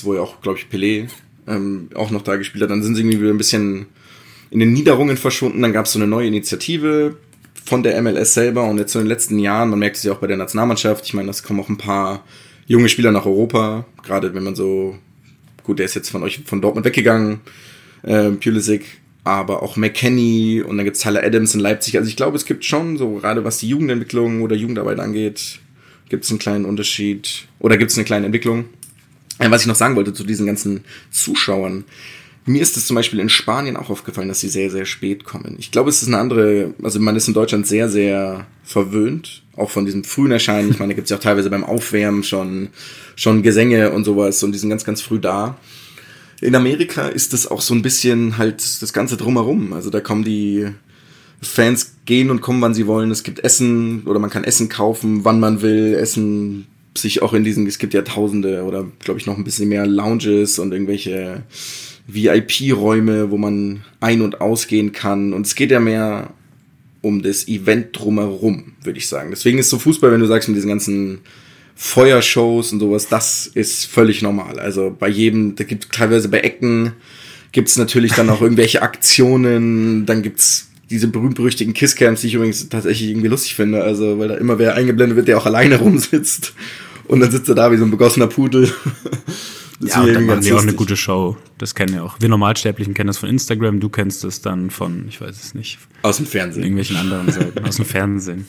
wo 0.04 0.14
ja 0.14 0.20
auch, 0.20 0.40
glaube 0.40 0.58
ich, 0.58 0.66
Pelé 0.66 1.08
ähm, 1.46 1.88
auch 1.94 2.10
noch 2.10 2.22
da 2.22 2.36
gespielt 2.36 2.62
hat. 2.62 2.70
Dann 2.70 2.82
sind 2.82 2.94
sie 2.94 3.02
irgendwie 3.02 3.20
wieder 3.20 3.30
ein 3.30 3.38
bisschen 3.38 3.86
in 4.50 4.60
den 4.60 4.72
Niederungen 4.72 5.16
verschwunden. 5.16 5.62
Dann 5.62 5.72
gab 5.72 5.86
es 5.86 5.92
so 5.92 5.98
eine 5.98 6.06
neue 6.06 6.28
Initiative 6.28 7.16
von 7.64 7.82
der 7.82 8.00
MLS 8.00 8.34
selber 8.34 8.64
und 8.64 8.78
jetzt 8.78 8.92
so 8.92 8.98
in 8.98 9.04
den 9.04 9.10
letzten 9.10 9.38
Jahren, 9.38 9.68
man 9.68 9.78
merkt 9.78 9.96
es 9.96 10.02
ja 10.02 10.12
auch 10.12 10.18
bei 10.18 10.26
der 10.26 10.38
Nationalmannschaft, 10.38 11.04
ich 11.04 11.12
meine, 11.12 11.26
das 11.26 11.42
kommen 11.42 11.60
auch 11.60 11.68
ein 11.68 11.76
paar 11.76 12.24
junge 12.66 12.88
Spieler 12.88 13.12
nach 13.12 13.26
Europa, 13.26 13.84
gerade 14.02 14.32
wenn 14.34 14.42
man 14.42 14.54
so, 14.54 14.96
gut, 15.64 15.78
der 15.78 15.84
ist 15.84 15.94
jetzt 15.94 16.08
von 16.08 16.22
euch 16.22 16.40
von 16.46 16.62
Dortmund 16.62 16.86
weggegangen, 16.86 17.40
äh, 18.04 18.30
Pulisic, 18.30 18.86
aber 19.28 19.62
auch 19.62 19.76
McKenny 19.76 20.62
und 20.66 20.78
dann 20.78 20.84
gibt's 20.84 21.00
Tyler 21.00 21.22
Adams 21.22 21.54
in 21.54 21.60
Leipzig. 21.60 21.98
Also 21.98 22.08
ich 22.08 22.16
glaube, 22.16 22.36
es 22.36 22.46
gibt 22.46 22.64
schon, 22.64 22.96
so 22.96 23.16
gerade 23.16 23.44
was 23.44 23.58
die 23.58 23.68
Jugendentwicklung 23.68 24.40
oder 24.40 24.56
Jugendarbeit 24.56 24.98
angeht, 24.98 25.60
gibt's 26.08 26.30
einen 26.30 26.38
kleinen 26.38 26.64
Unterschied 26.64 27.46
oder 27.58 27.76
gibt's 27.76 27.96
eine 27.96 28.04
kleine 28.04 28.26
Entwicklung. 28.26 28.64
Was 29.38 29.60
ich 29.62 29.68
noch 29.68 29.76
sagen 29.76 29.94
wollte 29.94 30.12
zu 30.12 30.24
diesen 30.24 30.46
ganzen 30.46 30.80
Zuschauern. 31.10 31.84
Mir 32.44 32.62
ist 32.62 32.76
es 32.78 32.86
zum 32.86 32.96
Beispiel 32.96 33.20
in 33.20 33.28
Spanien 33.28 33.76
auch 33.76 33.90
aufgefallen, 33.90 34.28
dass 34.28 34.40
sie 34.40 34.48
sehr, 34.48 34.70
sehr 34.70 34.86
spät 34.86 35.24
kommen. 35.24 35.56
Ich 35.58 35.70
glaube, 35.70 35.90
es 35.90 36.00
ist 36.00 36.08
eine 36.08 36.18
andere, 36.18 36.72
also 36.82 36.98
man 36.98 37.14
ist 37.14 37.28
in 37.28 37.34
Deutschland 37.34 37.66
sehr, 37.66 37.90
sehr 37.90 38.46
verwöhnt, 38.64 39.42
auch 39.54 39.70
von 39.70 39.84
diesem 39.84 40.02
frühen 40.02 40.32
Erscheinen. 40.32 40.70
Ich 40.70 40.78
meine, 40.78 40.94
da 40.94 40.96
gibt's 40.96 41.10
ja 41.10 41.18
auch 41.18 41.22
teilweise 41.22 41.50
beim 41.50 41.62
Aufwärmen 41.62 42.24
schon, 42.24 42.68
schon 43.14 43.42
Gesänge 43.42 43.90
und 43.90 44.04
sowas 44.04 44.42
und 44.42 44.52
die 44.52 44.58
sind 44.58 44.70
ganz, 44.70 44.84
ganz 44.84 45.02
früh 45.02 45.18
da. 45.18 45.58
In 46.40 46.54
Amerika 46.54 47.08
ist 47.08 47.34
es 47.34 47.46
auch 47.46 47.60
so 47.60 47.74
ein 47.74 47.82
bisschen 47.82 48.38
halt 48.38 48.62
das 48.82 48.92
Ganze 48.92 49.16
drumherum. 49.16 49.72
Also 49.72 49.90
da 49.90 50.00
kommen 50.00 50.24
die 50.24 50.68
Fans 51.40 51.96
gehen 52.04 52.30
und 52.30 52.40
kommen, 52.40 52.60
wann 52.62 52.74
sie 52.74 52.86
wollen. 52.86 53.10
Es 53.10 53.22
gibt 53.22 53.40
Essen 53.40 54.02
oder 54.04 54.18
man 54.18 54.30
kann 54.30 54.44
Essen 54.44 54.68
kaufen, 54.68 55.24
wann 55.24 55.40
man 55.40 55.62
will. 55.62 55.94
Essen 55.94 56.66
sich 56.96 57.22
auch 57.22 57.32
in 57.32 57.44
diesen, 57.44 57.66
es 57.66 57.78
gibt 57.78 57.94
ja 57.94 58.02
tausende 58.02 58.64
oder 58.64 58.86
glaube 59.00 59.20
ich 59.20 59.26
noch 59.26 59.36
ein 59.36 59.44
bisschen 59.44 59.68
mehr 59.68 59.86
Lounges 59.86 60.58
und 60.58 60.72
irgendwelche 60.72 61.42
VIP-Räume, 62.06 63.30
wo 63.30 63.36
man 63.36 63.84
ein- 64.00 64.22
und 64.22 64.40
ausgehen 64.40 64.92
kann. 64.92 65.32
Und 65.32 65.46
es 65.46 65.54
geht 65.54 65.70
ja 65.70 65.80
mehr 65.80 66.32
um 67.02 67.22
das 67.22 67.46
Event 67.46 67.98
drumherum, 67.98 68.72
würde 68.82 68.98
ich 68.98 69.08
sagen. 69.08 69.30
Deswegen 69.30 69.58
ist 69.58 69.70
so 69.70 69.78
Fußball, 69.78 70.10
wenn 70.10 70.20
du 70.20 70.26
sagst, 70.26 70.48
mit 70.48 70.56
diesen 70.56 70.68
ganzen 70.68 71.20
Feuershows 71.80 72.72
und 72.72 72.80
sowas, 72.80 73.06
das 73.08 73.46
ist 73.46 73.86
völlig 73.86 74.20
normal. 74.20 74.58
Also 74.58 74.94
bei 74.98 75.08
jedem, 75.08 75.54
da 75.54 75.62
gibt 75.62 75.92
teilweise 75.92 76.28
bei 76.28 76.40
Ecken 76.40 76.92
gibt's 77.52 77.78
natürlich 77.78 78.12
dann 78.14 78.28
auch 78.30 78.42
irgendwelche 78.42 78.82
Aktionen, 78.82 80.04
dann 80.04 80.22
gibt's 80.22 80.70
diese 80.90 81.06
berühmt-berüchtigten 81.06 81.74
Kisscams, 81.74 82.20
die 82.20 82.26
ich 82.26 82.34
übrigens 82.34 82.68
tatsächlich 82.68 83.10
irgendwie 83.10 83.28
lustig 83.28 83.54
finde, 83.54 83.84
also 83.84 84.18
weil 84.18 84.26
da 84.26 84.34
immer 84.34 84.58
wer 84.58 84.74
eingeblendet 84.74 85.14
wird, 85.16 85.28
der 85.28 85.38
auch 85.38 85.46
alleine 85.46 85.76
rumsitzt 85.80 86.52
und 87.06 87.20
dann 87.20 87.30
sitzt 87.30 87.48
er 87.48 87.54
da 87.54 87.70
wie 87.70 87.76
so 87.76 87.84
ein 87.84 87.92
begossener 87.92 88.26
Pudel. 88.26 88.70
Das 89.80 89.94
Ja, 89.94 90.04
dann 90.06 90.26
machen 90.26 90.40
die 90.40 90.52
auch 90.52 90.60
eine 90.60 90.72
gute 90.74 90.96
Show. 90.96 91.36
Das 91.56 91.76
kennen 91.76 91.94
ja 91.94 92.02
auch. 92.02 92.16
Wir 92.18 92.28
Normalsterblichen 92.28 92.94
kennen 92.94 93.06
das 93.06 93.18
von 93.18 93.28
Instagram, 93.28 93.78
du 93.78 93.88
kennst 93.88 94.24
es 94.24 94.40
dann 94.40 94.70
von, 94.70 95.04
ich 95.08 95.20
weiß 95.20 95.40
es 95.40 95.54
nicht, 95.54 95.78
Aus 96.02 96.16
dem 96.16 96.26
Fernsehen. 96.26 96.64
irgendwelchen 96.64 96.96
anderen 96.96 97.30
Seiten, 97.30 97.64
aus 97.64 97.76
dem 97.76 97.84
Fernsehen. 97.84 98.48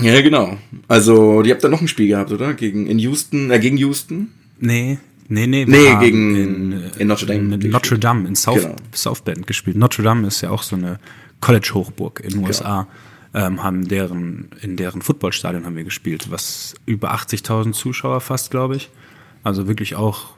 Ja, 0.00 0.20
genau. 0.20 0.56
Also, 0.86 1.42
die 1.42 1.50
habt 1.50 1.64
da 1.64 1.68
noch 1.68 1.80
ein 1.80 1.88
Spiel 1.88 2.08
gehabt, 2.08 2.30
oder? 2.32 2.54
Gegen, 2.54 2.86
in 2.86 2.98
Houston, 2.98 3.50
äh, 3.50 3.58
gegen 3.58 3.76
Houston? 3.78 4.28
Nee, 4.60 4.98
nee, 5.28 5.46
nee. 5.46 5.64
Nee, 5.66 5.96
gegen- 6.00 6.36
in, 6.36 6.82
in 6.98 7.06
Notre 7.08 7.26
Dame 7.26 7.54
In. 7.56 7.70
Notre 7.70 7.98
Dame, 7.98 8.28
in 8.28 8.36
South, 8.36 8.62
Genau. 8.62 8.76
South 8.94 9.22
Bend 9.22 9.46
gespielt. 9.46 9.76
Notre 9.76 10.02
Dame 10.02 10.26
ist 10.28 10.40
ja 10.40 10.50
auch 10.50 10.62
so 10.62 10.76
eine 10.76 10.98
College-Hochburg 11.40 12.20
in 12.24 12.30
den 12.30 12.44
USA. 12.46 12.86
Ähm, 13.34 13.62
haben 13.62 13.86
deren, 13.86 14.48
in 14.62 14.76
deren 14.76 15.02
Footballstadion 15.02 15.66
haben 15.66 15.76
wir 15.76 15.84
gespielt, 15.84 16.30
was 16.30 16.74
über 16.86 17.12
80.000 17.14 17.72
Zuschauer 17.74 18.20
fast, 18.20 18.50
glaube 18.50 18.76
ich. 18.76 18.88
Also 19.44 19.68
wirklich 19.68 19.96
auch 19.96 20.30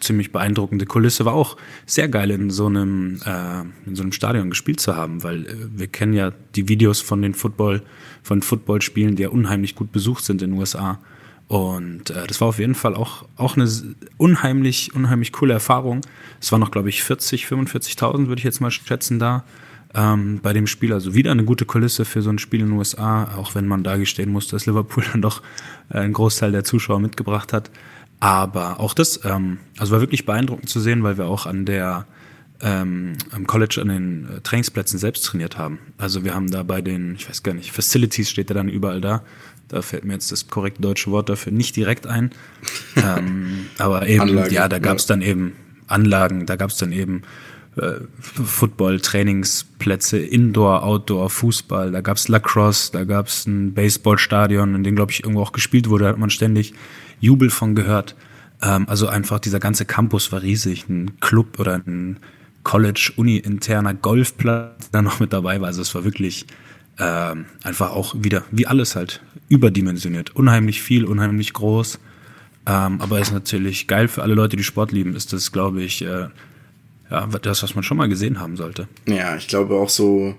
ziemlich 0.00 0.32
beeindruckende 0.32 0.86
Kulisse. 0.86 1.24
War 1.24 1.34
auch 1.34 1.56
sehr 1.86 2.08
geil 2.08 2.30
in 2.30 2.50
so 2.50 2.66
einem, 2.66 3.20
äh, 3.24 3.62
in 3.86 3.94
so 3.94 4.02
einem 4.02 4.12
Stadion 4.12 4.50
gespielt 4.50 4.80
zu 4.80 4.96
haben, 4.96 5.22
weil 5.22 5.46
äh, 5.46 5.54
wir 5.74 5.86
kennen 5.86 6.12
ja 6.12 6.32
die 6.54 6.68
Videos 6.68 7.00
von 7.00 7.22
den 7.22 7.34
Football, 7.34 7.82
von 8.22 8.42
Footballspielen, 8.42 9.16
die 9.16 9.24
ja 9.24 9.28
unheimlich 9.28 9.74
gut 9.74 9.92
besucht 9.92 10.24
sind 10.24 10.42
in 10.42 10.50
den 10.50 10.58
USA. 10.58 10.98
Und 11.48 12.10
äh, 12.10 12.26
das 12.26 12.40
war 12.40 12.48
auf 12.48 12.58
jeden 12.58 12.74
Fall 12.74 12.94
auch, 12.94 13.26
auch 13.36 13.56
eine 13.56 13.68
unheimlich, 14.16 14.94
unheimlich 14.94 15.32
coole 15.32 15.52
Erfahrung. 15.52 16.00
Es 16.40 16.50
waren 16.50 16.60
noch, 16.60 16.70
glaube 16.70 16.88
ich, 16.88 17.02
40, 17.02 17.44
45.000, 17.44 18.28
würde 18.28 18.38
ich 18.38 18.44
jetzt 18.44 18.60
mal 18.60 18.70
schätzen, 18.70 19.18
da 19.18 19.44
ähm, 19.94 20.40
bei 20.42 20.52
dem 20.52 20.66
Spiel. 20.66 20.92
Also 20.92 21.14
wieder 21.14 21.30
eine 21.30 21.44
gute 21.44 21.66
Kulisse 21.66 22.04
für 22.04 22.22
so 22.22 22.30
ein 22.30 22.38
Spiel 22.38 22.60
in 22.60 22.68
den 22.68 22.78
USA, 22.78 23.36
auch 23.36 23.54
wenn 23.54 23.66
man 23.66 23.82
da 23.82 23.96
gestehen 23.96 24.30
muss, 24.30 24.48
dass 24.48 24.66
Liverpool 24.66 25.04
dann 25.12 25.22
doch 25.22 25.42
äh, 25.90 25.98
einen 25.98 26.12
Großteil 26.12 26.52
der 26.52 26.64
Zuschauer 26.64 27.00
mitgebracht 27.00 27.52
hat. 27.52 27.70
Aber 28.22 28.78
auch 28.78 28.94
das, 28.94 29.18
ähm, 29.24 29.58
also 29.78 29.94
war 29.94 30.00
wirklich 30.00 30.24
beeindruckend 30.24 30.68
zu 30.68 30.78
sehen, 30.78 31.02
weil 31.02 31.18
wir 31.18 31.24
auch 31.24 31.44
an 31.44 31.64
der 31.64 32.06
ähm, 32.60 33.14
am 33.32 33.48
College 33.48 33.80
an 33.82 33.88
den 33.88 34.28
äh, 34.36 34.40
Trainingsplätzen 34.42 34.96
selbst 34.96 35.24
trainiert 35.24 35.58
haben. 35.58 35.80
Also 35.98 36.22
wir 36.22 36.32
haben 36.32 36.48
da 36.48 36.62
bei 36.62 36.82
den, 36.82 37.16
ich 37.16 37.28
weiß 37.28 37.42
gar 37.42 37.52
nicht, 37.52 37.72
Facilities 37.72 38.30
steht 38.30 38.48
ja 38.48 38.54
dann 38.54 38.68
überall 38.68 39.00
da. 39.00 39.24
Da 39.66 39.82
fällt 39.82 40.04
mir 40.04 40.12
jetzt 40.12 40.30
das 40.30 40.46
korrekte 40.46 40.80
deutsche 40.80 41.10
Wort 41.10 41.30
dafür 41.30 41.50
nicht 41.50 41.74
direkt 41.74 42.06
ein. 42.06 42.30
ähm, 42.96 43.66
aber 43.78 44.06
eben, 44.06 44.20
Anlagen, 44.20 44.54
ja, 44.54 44.68
da 44.68 44.78
gab 44.78 44.98
es 44.98 45.06
dann 45.06 45.20
eben 45.20 45.54
Anlagen, 45.88 46.46
da 46.46 46.54
gab 46.54 46.70
es 46.70 46.76
dann 46.76 46.92
eben 46.92 47.22
äh, 47.76 47.94
Football, 48.20 49.00
Trainingsplätze, 49.00 50.18
Indoor, 50.18 50.84
Outdoor, 50.84 51.28
Fußball, 51.28 51.90
da 51.90 52.00
gab 52.02 52.18
es 52.18 52.28
Lacrosse, 52.28 52.92
da 52.92 53.02
gab 53.02 53.26
es 53.26 53.48
ein 53.48 53.74
Baseballstadion, 53.74 54.76
in 54.76 54.84
dem, 54.84 54.94
glaube 54.94 55.10
ich, 55.10 55.24
irgendwo 55.24 55.42
auch 55.42 55.50
gespielt 55.50 55.88
wurde, 55.88 56.04
da 56.04 56.10
hat 56.10 56.18
man 56.18 56.30
ständig 56.30 56.72
Jubel 57.22 57.48
von 57.48 57.74
gehört. 57.74 58.14
Ähm, 58.60 58.86
also 58.88 59.06
einfach 59.06 59.38
dieser 59.38 59.60
ganze 59.60 59.86
Campus 59.86 60.30
war 60.32 60.42
riesig, 60.42 60.88
ein 60.90 61.18
Club 61.20 61.58
oder 61.58 61.76
ein 61.76 62.18
College, 62.64 63.12
Uni-interner 63.16 63.94
Golfplatz 63.94 64.90
da 64.90 65.00
noch 65.00 65.20
mit 65.20 65.32
dabei 65.32 65.60
war. 65.60 65.68
Also 65.68 65.80
es 65.80 65.94
war 65.94 66.04
wirklich 66.04 66.46
ähm, 66.98 67.46
einfach 67.62 67.92
auch 67.92 68.14
wieder, 68.18 68.44
wie 68.50 68.66
alles 68.66 68.96
halt, 68.96 69.22
überdimensioniert. 69.48 70.36
Unheimlich 70.36 70.82
viel, 70.82 71.04
unheimlich 71.04 71.52
groß. 71.52 71.98
Ähm, 72.66 73.00
aber 73.00 73.20
ist 73.20 73.32
natürlich 73.32 73.88
geil 73.88 74.08
für 74.08 74.22
alle 74.22 74.34
Leute, 74.34 74.56
die 74.56 74.64
Sport 74.64 74.92
lieben, 74.92 75.16
ist 75.16 75.32
das, 75.32 75.50
glaube 75.50 75.82
ich, 75.82 76.02
äh, 76.02 76.28
ja, 77.10 77.26
das, 77.26 77.62
was 77.62 77.74
man 77.74 77.84
schon 77.84 77.96
mal 77.96 78.08
gesehen 78.08 78.40
haben 78.40 78.56
sollte. 78.56 78.88
Ja, 79.06 79.36
ich 79.36 79.48
glaube 79.48 79.74
auch 79.74 79.88
so, 79.88 80.34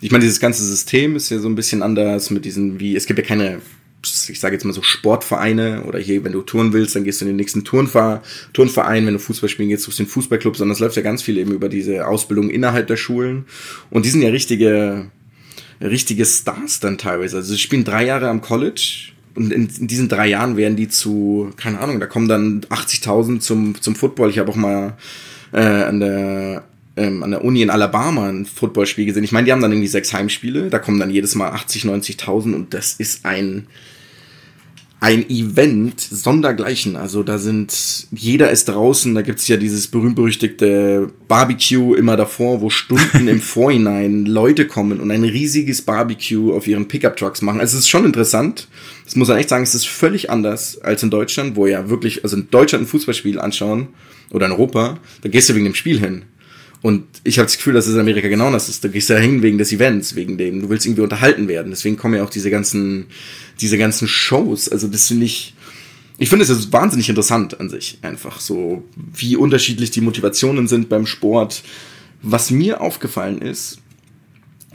ich 0.00 0.10
meine, 0.10 0.24
dieses 0.24 0.40
ganze 0.40 0.64
System 0.64 1.16
ist 1.16 1.30
ja 1.30 1.38
so 1.38 1.48
ein 1.48 1.54
bisschen 1.54 1.82
anders 1.82 2.30
mit 2.30 2.44
diesen, 2.44 2.80
wie, 2.80 2.96
es 2.96 3.06
gibt 3.06 3.18
ja 3.18 3.24
keine 3.24 3.60
ich 4.02 4.38
sage 4.38 4.54
jetzt 4.54 4.64
mal 4.64 4.72
so 4.72 4.82
Sportvereine 4.82 5.84
oder 5.84 5.98
hier, 5.98 6.22
wenn 6.24 6.32
du 6.32 6.42
touren 6.42 6.72
willst, 6.72 6.94
dann 6.94 7.04
gehst 7.04 7.20
du 7.20 7.24
in 7.24 7.30
den 7.30 7.36
nächsten 7.36 7.64
Turnver 7.64 8.22
Turnverein, 8.52 9.06
wenn 9.06 9.14
du 9.14 9.20
Fußball 9.20 9.48
spielen 9.48 9.68
gehst, 9.68 9.84
suchst 9.84 9.98
den 9.98 10.06
Fußballclub, 10.06 10.56
sondern 10.56 10.74
es 10.74 10.78
läuft 10.78 10.96
ja 10.96 11.02
ganz 11.02 11.22
viel 11.22 11.36
eben 11.38 11.52
über 11.52 11.68
diese 11.68 12.06
Ausbildung 12.06 12.50
innerhalb 12.50 12.86
der 12.86 12.96
Schulen. 12.96 13.46
Und 13.90 14.04
die 14.04 14.10
sind 14.10 14.22
ja 14.22 14.30
richtige, 14.30 15.10
richtige 15.80 16.24
Stars 16.24 16.80
dann 16.80 16.98
teilweise. 16.98 17.38
Also 17.38 17.52
sie 17.52 17.58
spielen 17.58 17.84
drei 17.84 18.04
Jahre 18.04 18.28
am 18.28 18.40
College 18.40 19.12
und 19.34 19.52
in, 19.52 19.68
in 19.68 19.86
diesen 19.88 20.08
drei 20.08 20.28
Jahren 20.28 20.56
werden 20.56 20.76
die 20.76 20.88
zu, 20.88 21.50
keine 21.56 21.80
Ahnung, 21.80 22.00
da 22.00 22.06
kommen 22.06 22.28
dann 22.28 22.60
80.000 22.62 23.40
zum, 23.40 23.80
zum 23.80 23.96
Football. 23.96 24.30
Ich 24.30 24.38
habe 24.38 24.50
auch 24.50 24.56
mal 24.56 24.96
äh, 25.52 25.60
an 25.60 26.00
der 26.00 26.64
ähm, 26.98 27.22
an 27.22 27.30
der 27.30 27.44
Uni 27.44 27.62
in 27.62 27.70
Alabama 27.70 28.28
ein 28.28 28.44
Footballspiel 28.44 29.06
gesehen. 29.06 29.24
Ich 29.24 29.32
meine, 29.32 29.46
die 29.46 29.52
haben 29.52 29.62
dann 29.62 29.72
irgendwie 29.72 29.88
sechs 29.88 30.12
Heimspiele, 30.12 30.68
da 30.70 30.78
kommen 30.78 30.98
dann 30.98 31.10
jedes 31.10 31.34
Mal 31.34 31.50
80, 31.50 31.84
90.000 31.84 32.54
und 32.54 32.74
das 32.74 32.94
ist 32.94 33.24
ein 33.24 33.66
ein 35.00 35.30
Event 35.30 36.00
sondergleichen. 36.00 36.96
Also 36.96 37.22
da 37.22 37.38
sind, 37.38 38.08
jeder 38.10 38.50
ist 38.50 38.68
draußen, 38.68 39.14
da 39.14 39.22
gibt's 39.22 39.46
ja 39.46 39.56
dieses 39.56 39.86
berühmt-berüchtigte 39.86 41.12
Barbecue 41.28 41.94
immer 41.94 42.16
davor, 42.16 42.60
wo 42.60 42.68
Stunden 42.68 43.28
im 43.28 43.40
Vorhinein 43.40 44.26
Leute 44.26 44.66
kommen 44.66 44.98
und 44.98 45.10
ein 45.12 45.22
riesiges 45.22 45.82
Barbecue 45.82 46.52
auf 46.52 46.66
ihren 46.66 46.88
Pickup-Trucks 46.88 47.42
machen. 47.42 47.60
Also 47.60 47.76
es 47.76 47.84
ist 47.84 47.88
schon 47.88 48.04
interessant. 48.04 48.66
Das 49.04 49.14
muss 49.14 49.28
man 49.28 49.38
echt 49.38 49.50
sagen, 49.50 49.62
es 49.62 49.74
ist 49.74 49.86
völlig 49.86 50.30
anders 50.30 50.80
als 50.80 51.02
in 51.04 51.10
Deutschland, 51.10 51.54
wo 51.54 51.66
ja 51.66 51.88
wirklich, 51.88 52.24
also 52.24 52.36
in 52.36 52.50
Deutschland 52.50 52.84
ein 52.84 52.88
Fußballspiel 52.88 53.38
anschauen 53.38 53.88
oder 54.30 54.46
in 54.46 54.52
Europa, 54.52 54.98
da 55.22 55.28
gehst 55.28 55.48
du 55.48 55.54
wegen 55.54 55.64
dem 55.64 55.74
Spiel 55.74 56.00
hin. 56.00 56.24
Und 56.80 57.04
ich 57.24 57.38
habe 57.38 57.46
das 57.46 57.56
Gefühl, 57.56 57.74
dass 57.74 57.86
es 57.86 57.94
in 57.94 58.00
Amerika 58.00 58.28
genau 58.28 58.50
das 58.52 58.68
ist. 58.68 58.84
Da 58.84 58.88
gehst 58.88 59.10
du 59.10 59.14
ja 59.14 59.18
hin 59.18 59.42
wegen 59.42 59.58
des 59.58 59.72
Events, 59.72 60.14
wegen 60.14 60.38
dem, 60.38 60.62
du 60.62 60.68
willst 60.68 60.86
irgendwie 60.86 61.02
unterhalten 61.02 61.48
werden. 61.48 61.70
Deswegen 61.70 61.96
kommen 61.96 62.14
ja 62.14 62.22
auch 62.22 62.30
diese 62.30 62.50
ganzen, 62.50 63.06
diese 63.60 63.78
ganzen 63.78 64.06
Shows. 64.06 64.68
Also 64.68 64.86
das 64.86 65.08
finde 65.08 65.26
ich, 65.26 65.54
ich 66.18 66.28
finde 66.28 66.44
es 66.44 66.72
wahnsinnig 66.72 67.08
interessant 67.08 67.58
an 67.58 67.68
sich. 67.68 67.98
Einfach 68.02 68.38
so, 68.38 68.84
wie 68.96 69.36
unterschiedlich 69.36 69.90
die 69.90 70.00
Motivationen 70.00 70.68
sind 70.68 70.88
beim 70.88 71.06
Sport. 71.06 71.62
Was 72.22 72.50
mir 72.50 72.80
aufgefallen 72.80 73.42
ist, 73.42 73.78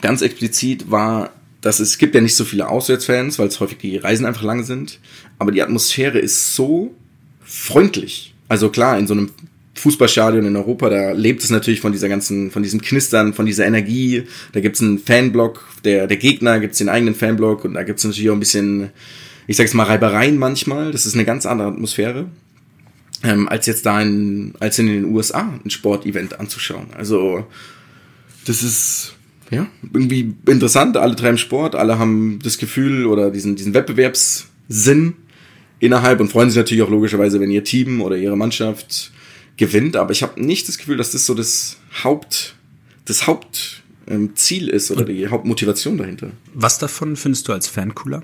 ganz 0.01 0.21
explizit 0.21 0.91
war, 0.91 1.31
dass 1.61 1.79
es 1.79 1.97
gibt 1.97 2.13
ja 2.13 2.21
nicht 2.21 2.35
so 2.35 2.43
viele 2.43 2.67
Auswärtsfans, 2.67 3.39
weil 3.39 3.47
es 3.47 3.61
häufig 3.61 3.77
die 3.77 3.95
Reisen 3.95 4.25
einfach 4.25 4.43
lang 4.43 4.63
sind. 4.65 4.99
Aber 5.39 5.51
die 5.51 5.61
Atmosphäre 5.61 6.19
ist 6.19 6.55
so 6.55 6.93
freundlich. 7.41 8.33
Also 8.49 8.69
klar, 8.69 8.99
in 8.99 9.07
so 9.07 9.13
einem 9.13 9.31
Fußballstadion 9.83 10.45
in 10.45 10.55
Europa, 10.55 10.89
da 10.89 11.11
lebt 11.11 11.43
es 11.43 11.49
natürlich 11.49 11.81
von 11.81 11.91
dieser 11.91 12.07
ganzen, 12.07 12.51
von 12.51 12.63
diesem 12.63 12.81
Knistern, 12.81 13.33
von 13.33 13.45
dieser 13.45 13.65
Energie. 13.65 14.23
Da 14.53 14.61
gibt's 14.61 14.81
einen 14.81 14.97
Fanblock, 14.97 15.61
der, 15.83 16.07
der 16.07 16.15
Gegner 16.15 16.61
gibt's 16.61 16.77
den 16.77 16.87
eigenen 16.87 17.15
Fanblock 17.15 17.65
und 17.65 17.73
da 17.73 17.83
gibt's 17.83 18.05
natürlich 18.05 18.29
auch 18.29 18.35
ein 18.35 18.39
bisschen, 18.39 18.91
ich 19.45 19.57
sag's 19.57 19.73
mal, 19.73 19.83
Reibereien 19.83 20.37
manchmal. 20.37 20.93
Das 20.93 21.05
ist 21.05 21.15
eine 21.15 21.25
ganz 21.25 21.45
andere 21.45 21.67
Atmosphäre. 21.67 22.27
Ähm, 23.23 23.49
als 23.49 23.65
jetzt 23.65 23.85
da 23.85 24.01
in, 24.01 24.53
als 24.59 24.79
in 24.79 24.87
den 24.87 25.05
USA 25.05 25.53
ein 25.63 25.69
Sportevent 25.69 26.39
anzuschauen. 26.39 26.87
Also, 26.97 27.45
das 28.45 28.63
ist, 28.63 29.15
ja, 29.49 29.67
irgendwie 29.93 30.33
interessant. 30.47 30.95
Alle 30.95 31.15
treiben 31.15 31.37
Sport, 31.37 31.75
alle 31.75 31.99
haben 31.99 32.39
das 32.41 32.57
Gefühl 32.57 33.05
oder 33.05 33.31
diesen, 33.31 33.55
diesen 33.55 33.73
Wettbewerbssinn 33.73 35.15
innerhalb 35.79 36.21
und 36.21 36.29
freuen 36.29 36.49
sich 36.49 36.57
natürlich 36.57 36.83
auch 36.83 36.89
logischerweise, 36.89 37.41
wenn 37.41 37.51
ihr 37.51 37.63
Team 37.65 38.01
oder 38.01 38.15
ihre 38.15 38.37
Mannschaft 38.37 39.12
gewinnt, 39.57 39.95
aber 39.95 40.11
ich 40.11 40.23
habe 40.23 40.41
nicht 40.43 40.67
das 40.67 40.77
Gefühl, 40.77 40.97
dass 40.97 41.11
das 41.11 41.25
so 41.25 41.33
das 41.33 41.77
Haupt, 42.03 42.55
das 43.05 43.27
Hauptziel 43.27 44.69
ähm, 44.69 44.75
ist 44.75 44.91
oder 44.91 45.05
die 45.05 45.27
Hauptmotivation 45.27 45.97
dahinter. 45.97 46.31
Was 46.53 46.79
davon 46.79 47.15
findest 47.15 47.47
du 47.47 47.53
als 47.53 47.67
Fan 47.67 47.93
cooler? 47.93 48.23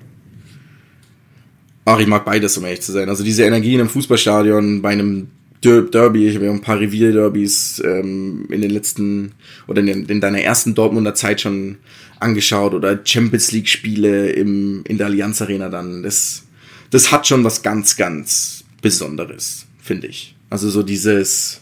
Ach, 1.86 2.00
ich 2.00 2.08
mag 2.08 2.26
beides, 2.26 2.58
um 2.58 2.66
ehrlich 2.66 2.82
zu 2.82 2.92
sein. 2.92 3.10
Also 3.10 3.24
diese 3.24 3.44
Energie 3.44 3.74
in 3.74 3.80
einem 3.80 3.90
Fußballstadion, 3.90 4.82
bei 4.82 4.90
einem 4.90 5.30
Derby, 5.62 6.28
ich 6.28 6.36
habe 6.36 6.46
ja 6.46 6.52
ein 6.52 6.62
paar 6.62 6.80
Revierderbys 6.80 7.82
ähm, 7.84 8.46
in 8.50 8.62
den 8.62 8.72
letzten 8.72 9.34
oder 9.68 9.82
in, 9.82 10.06
in, 10.06 10.22
deiner 10.22 10.40
ersten 10.40 10.74
Dortmunder 10.74 11.16
Zeit 11.16 11.42
schon 11.42 11.78
angeschaut 12.20 12.74
oder 12.74 13.00
Champions 13.04 13.52
League 13.52 13.68
Spiele 13.68 14.30
im 14.30 14.84
in 14.86 14.98
der 14.98 15.08
Allianz 15.08 15.42
Arena 15.42 15.70
dann. 15.70 16.04
Das 16.04 16.44
das 16.92 17.12
hat 17.12 17.28
schon 17.28 17.44
was 17.44 17.62
ganz 17.62 17.98
ganz 17.98 18.64
Besonderes, 18.82 19.66
finde 19.82 20.08
ich. 20.08 20.36
Also 20.50 20.70
so 20.70 20.84
dieses, 20.84 21.62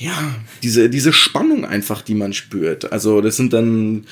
ja, 0.00 0.12
diese, 0.62 0.88
diese 0.88 1.12
Spannung 1.12 1.64
einfach, 1.64 2.02
die 2.02 2.14
man 2.14 2.32
spürt. 2.32 2.90
Also 2.92 3.20
das 3.20 3.36
sind 3.36 3.52
dann, 3.52 4.04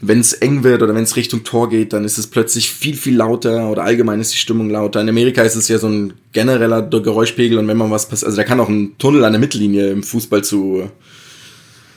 wenn 0.00 0.20
es 0.20 0.32
eng 0.32 0.62
wird 0.62 0.82
oder 0.82 0.94
wenn 0.94 1.02
es 1.02 1.16
Richtung 1.16 1.44
Tor 1.44 1.68
geht, 1.68 1.92
dann 1.92 2.04
ist 2.04 2.16
es 2.16 2.26
plötzlich 2.26 2.70
viel, 2.70 2.96
viel 2.96 3.16
lauter 3.16 3.70
oder 3.70 3.84
allgemein 3.84 4.20
ist 4.20 4.32
die 4.32 4.38
Stimmung 4.38 4.70
lauter. 4.70 5.00
In 5.00 5.08
Amerika 5.08 5.42
ist 5.42 5.56
es 5.56 5.68
ja 5.68 5.78
so 5.78 5.88
ein 5.88 6.14
genereller 6.32 6.82
Geräuschpegel 6.82 7.58
und 7.58 7.68
wenn 7.68 7.76
man 7.76 7.90
was 7.90 8.08
passiert, 8.08 8.26
also 8.26 8.36
da 8.36 8.44
kann 8.44 8.60
auch 8.60 8.68
ein 8.68 8.96
Tunnel 8.98 9.24
an 9.24 9.32
der 9.32 9.40
Mittellinie 9.40 9.90
im 9.90 10.02
Fußball 10.02 10.42
zu 10.44 10.90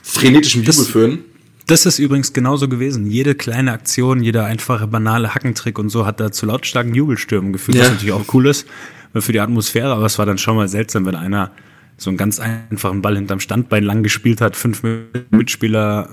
frenetischem 0.02 0.62
Jubel 0.62 0.84
führen. 0.84 1.18
Das 1.66 1.84
ist 1.84 1.98
übrigens 1.98 2.32
genauso 2.32 2.66
gewesen. 2.66 3.06
Jede 3.06 3.34
kleine 3.34 3.72
Aktion, 3.72 4.22
jeder 4.22 4.46
einfache, 4.46 4.86
banale 4.86 5.34
Hackentrick 5.34 5.78
und 5.78 5.90
so 5.90 6.06
hat 6.06 6.18
da 6.18 6.32
zu 6.32 6.46
lautstarken 6.46 6.94
Jubelstürmen 6.94 7.52
geführt, 7.52 7.76
ja. 7.76 7.84
was 7.84 7.90
natürlich 7.90 8.12
auch 8.12 8.34
cool 8.34 8.48
ist 8.48 8.66
für 9.14 9.32
die 9.32 9.40
Atmosphäre, 9.40 9.92
aber 9.92 10.06
es 10.06 10.18
war 10.18 10.26
dann 10.26 10.38
schon 10.38 10.56
mal 10.56 10.68
seltsam, 10.68 11.06
wenn 11.06 11.14
einer 11.14 11.50
so 11.96 12.10
einen 12.10 12.16
ganz 12.16 12.38
einfachen 12.38 13.02
Ball 13.02 13.16
hinterm 13.16 13.40
Standbein 13.40 13.82
lang 13.82 14.02
gespielt 14.02 14.40
hat, 14.40 14.56
fünf 14.56 14.82
Mitspieler, 15.30 16.08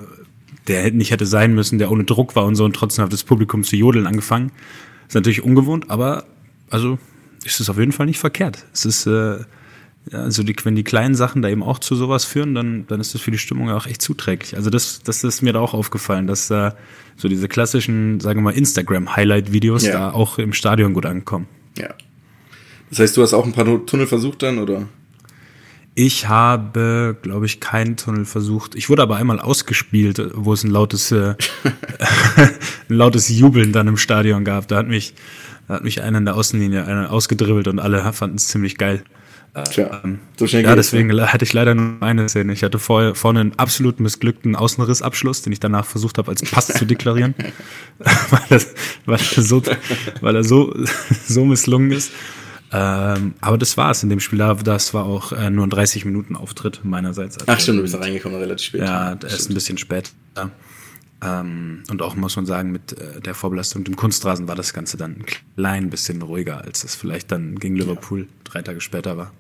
der 0.68 0.92
nicht 0.92 1.12
hätte 1.12 1.26
sein 1.26 1.54
müssen, 1.54 1.78
der 1.78 1.92
ohne 1.92 2.06
Druck 2.06 2.36
war 2.36 2.46
und 2.46 2.56
so 2.56 2.66
und 2.66 2.76
trotzdem 2.76 3.06
hat 3.06 3.14
das 3.14 3.24
Publikum 3.24 3.64
zu 3.64 3.76
jodeln 3.76 4.08
angefangen. 4.08 4.52
Ist 5.08 5.14
natürlich 5.14 5.44
ungewohnt, 5.44 5.90
aber 5.90 6.26
also 6.70 6.98
ist 7.44 7.60
es 7.60 7.70
auf 7.70 7.78
jeden 7.78 7.92
Fall 7.92 8.08
nicht 8.08 8.18
verkehrt. 8.18 8.66
Es 8.74 8.86
ist 8.86 9.06
äh, 9.06 9.40
ja, 10.12 10.20
also 10.20 10.44
die, 10.44 10.56
wenn 10.64 10.76
die 10.76 10.84
kleinen 10.84 11.16
Sachen 11.16 11.42
da 11.42 11.50
eben 11.50 11.64
auch 11.64 11.80
zu 11.80 11.96
sowas 11.96 12.26
führen, 12.26 12.54
dann, 12.54 12.86
dann 12.88 13.00
ist 13.00 13.14
das 13.16 13.22
für 13.22 13.32
die 13.32 13.38
Stimmung 13.38 13.72
auch 13.72 13.88
echt 13.88 14.02
zuträglich. 14.02 14.56
Also 14.56 14.70
das, 14.70 15.02
das 15.04 15.24
ist 15.24 15.42
mir 15.42 15.54
da 15.54 15.60
auch 15.60 15.74
aufgefallen, 15.74 16.28
dass 16.28 16.48
da 16.48 16.76
so 17.18 17.28
diese 17.28 17.48
klassischen, 17.48 18.20
sagen 18.20 18.40
wir 18.40 18.44
mal, 18.44 18.54
Instagram-Highlight-Videos 18.54 19.86
ja. 19.86 19.94
da 19.94 20.12
auch 20.12 20.38
im 20.38 20.54
Stadion 20.54 20.94
gut 20.94 21.06
ankommen. 21.06 21.48
Ja, 21.78 21.90
das 22.90 23.00
heißt, 23.00 23.18
du 23.18 23.22
hast 23.22 23.34
auch 23.34 23.46
ein 23.46 23.54
paar 23.54 23.66
Tunnel 23.86 24.08
versucht 24.08 24.44
dann, 24.44 24.60
oder? 24.60 24.88
Ich 25.98 26.28
habe, 26.28 27.18
glaube 27.22 27.46
ich, 27.46 27.62
keinen 27.62 27.96
Tunnel 27.96 28.26
versucht. 28.26 28.76
Ich 28.76 28.90
wurde 28.90 29.02
aber 29.02 29.16
einmal 29.16 29.40
ausgespielt, 29.40 30.22
wo 30.36 30.52
es 30.52 30.64
ein 30.64 30.70
lautes, 30.70 31.12
äh, 31.12 31.36
ein 32.36 32.50
lautes 32.90 33.30
Jubeln 33.30 33.72
dann 33.72 33.88
im 33.88 33.98
Stadion 33.98 34.44
gab. 34.44 34.68
Da 34.68 34.76
hat 34.78 34.88
mich, 34.88 35.14
da 35.68 35.76
hat 35.76 35.84
mich 35.84 36.02
einer 36.02 36.18
in 36.18 36.26
der 36.26 36.36
Außenlinie 36.36 36.86
einer 36.86 37.12
ausgedribbelt 37.12 37.68
und 37.70 37.80
alle 37.80 38.12
fanden 38.12 38.36
es 38.36 38.50
ziemlich 38.50 38.78
geil. 38.78 39.04
Tja, 39.64 40.02
Ähm, 40.04 40.20
so 40.38 40.48
schnell 40.48 40.66
ja, 40.66 40.76
deswegen 40.76 41.08
ne? 41.08 41.32
hatte 41.32 41.46
ich 41.46 41.54
leider 41.54 41.76
nur 41.76 42.02
eine 42.02 42.28
Szene. 42.28 42.52
Ich 42.52 42.64
hatte 42.64 42.78
vorher, 42.78 43.16
vorne 43.16 43.40
einen 43.40 43.54
absolut 43.58 44.02
missglückten 44.02 44.56
Außenrissabschluss, 44.56 45.44
den 45.44 45.54
ich 45.54 45.62
danach 45.62 45.86
versucht 45.86 46.18
habe, 46.18 46.30
als 46.30 46.42
Pass 46.42 46.68
zu 46.68 46.86
deklarieren, 46.86 47.36
weil, 48.00 48.42
das, 48.50 48.74
weil, 49.06 49.20
er 49.36 49.44
so, 49.44 49.64
weil 50.20 50.36
er 50.36 50.44
so, 50.44 50.76
so 51.26 51.46
misslungen 51.46 51.92
ist. 51.92 52.12
Ähm, 52.78 53.36
aber 53.42 53.58
das 53.58 53.78
war 53.78 53.92
es 53.92 54.04
in 54.04 54.10
dem 54.10 54.20
Spiel. 54.20 54.40
Da- 54.40 54.54
Das 54.56 54.94
war 54.94 55.06
auch 55.06 55.32
äh, 55.32 55.50
nur 55.50 55.66
ein 55.66 55.70
30 55.70 56.04
Minuten 56.04 56.36
Auftritt 56.36 56.82
meinerseits. 56.84 57.38
Also, 57.38 57.52
Ach 57.52 57.60
stimmt, 57.60 57.78
du 57.78 57.82
bist 57.84 57.94
da 57.94 58.00
reingekommen 58.00 58.38
relativ 58.40 58.66
spät. 58.68 58.82
Ja, 58.82 59.16
der 59.16 59.30
ist 59.30 59.50
ein 59.50 59.54
bisschen 59.54 59.78
spät. 59.78 60.12
Ja. 60.36 60.50
Ähm, 61.24 61.84
und 61.90 62.02
auch 62.02 62.16
muss 62.16 62.36
man 62.36 62.46
sagen, 62.46 62.72
mit 62.72 62.92
äh, 63.00 63.22
der 63.22 63.34
Vorbelastung 63.36 63.84
dem 63.86 63.96
Kunstrasen 63.96 64.48
war 64.50 64.56
das 64.56 64.74
Ganze 64.74 64.98
dann 64.98 65.12
ein 65.12 65.26
klein 65.56 65.90
bisschen 65.90 66.22
ruhiger, 66.22 66.64
als 66.66 66.84
es 66.84 66.96
vielleicht 66.96 67.32
dann 67.32 67.58
gegen 67.60 67.76
Liverpool 67.78 68.28
drei 68.44 68.62
Tage 68.62 68.82
später 68.82 69.16
war. 69.16 69.32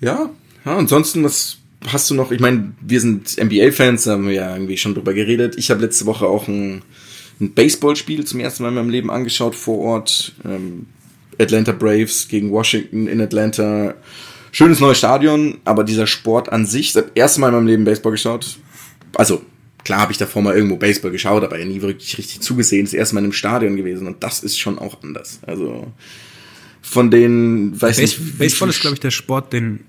Ja, 0.00 0.30
ja, 0.64 0.76
ansonsten, 0.76 1.24
was 1.24 1.58
hast 1.88 2.10
du 2.10 2.14
noch? 2.14 2.30
Ich 2.30 2.40
meine, 2.40 2.72
wir 2.80 3.00
sind 3.00 3.36
NBA-Fans, 3.38 4.04
da 4.04 4.12
haben 4.12 4.26
wir 4.26 4.34
ja 4.34 4.52
irgendwie 4.54 4.76
schon 4.76 4.94
drüber 4.94 5.14
geredet. 5.14 5.56
Ich 5.56 5.70
habe 5.70 5.80
letzte 5.80 6.06
Woche 6.06 6.26
auch 6.26 6.48
ein, 6.48 6.82
ein 7.40 7.52
Baseballspiel 7.54 8.24
zum 8.24 8.40
ersten 8.40 8.62
Mal 8.62 8.70
in 8.70 8.74
meinem 8.76 8.90
Leben 8.90 9.10
angeschaut 9.10 9.54
vor 9.54 9.78
Ort. 9.78 10.32
Ähm, 10.44 10.86
Atlanta 11.38 11.72
Braves 11.72 12.28
gegen 12.28 12.50
Washington 12.50 13.06
in 13.06 13.20
Atlanta. 13.20 13.94
Schönes 14.52 14.80
neues 14.80 14.98
Stadion, 14.98 15.58
aber 15.64 15.84
dieser 15.84 16.06
Sport 16.06 16.50
an 16.50 16.66
sich, 16.66 16.92
das 16.92 17.04
erste 17.14 17.40
Mal 17.40 17.48
in 17.48 17.54
meinem 17.54 17.66
Leben 17.66 17.84
Baseball 17.84 18.12
geschaut. 18.12 18.58
Also, 19.14 19.44
klar 19.84 20.00
habe 20.00 20.12
ich 20.12 20.18
davor 20.18 20.42
mal 20.42 20.54
irgendwo 20.54 20.76
Baseball 20.76 21.10
geschaut, 21.10 21.44
aber 21.44 21.58
ja 21.58 21.66
nie 21.66 21.82
wirklich 21.82 22.16
richtig 22.16 22.40
zugesehen. 22.40 22.86
Das 22.86 22.94
erste 22.94 23.14
Mal 23.14 23.20
in 23.20 23.26
einem 23.26 23.32
Stadion 23.32 23.76
gewesen 23.76 24.06
und 24.06 24.22
das 24.22 24.42
ist 24.42 24.58
schon 24.58 24.78
auch 24.78 25.02
anders. 25.02 25.40
Also, 25.46 25.92
von 26.80 27.10
den, 27.10 27.72
weiß 27.80 27.98
Base 27.98 28.02
nicht. 28.02 28.38
Baseball 28.38 28.68
ist, 28.70 28.80
glaube 28.80 28.94
ich, 28.94 29.00
der 29.00 29.10
Sport, 29.10 29.52
den 29.52 29.80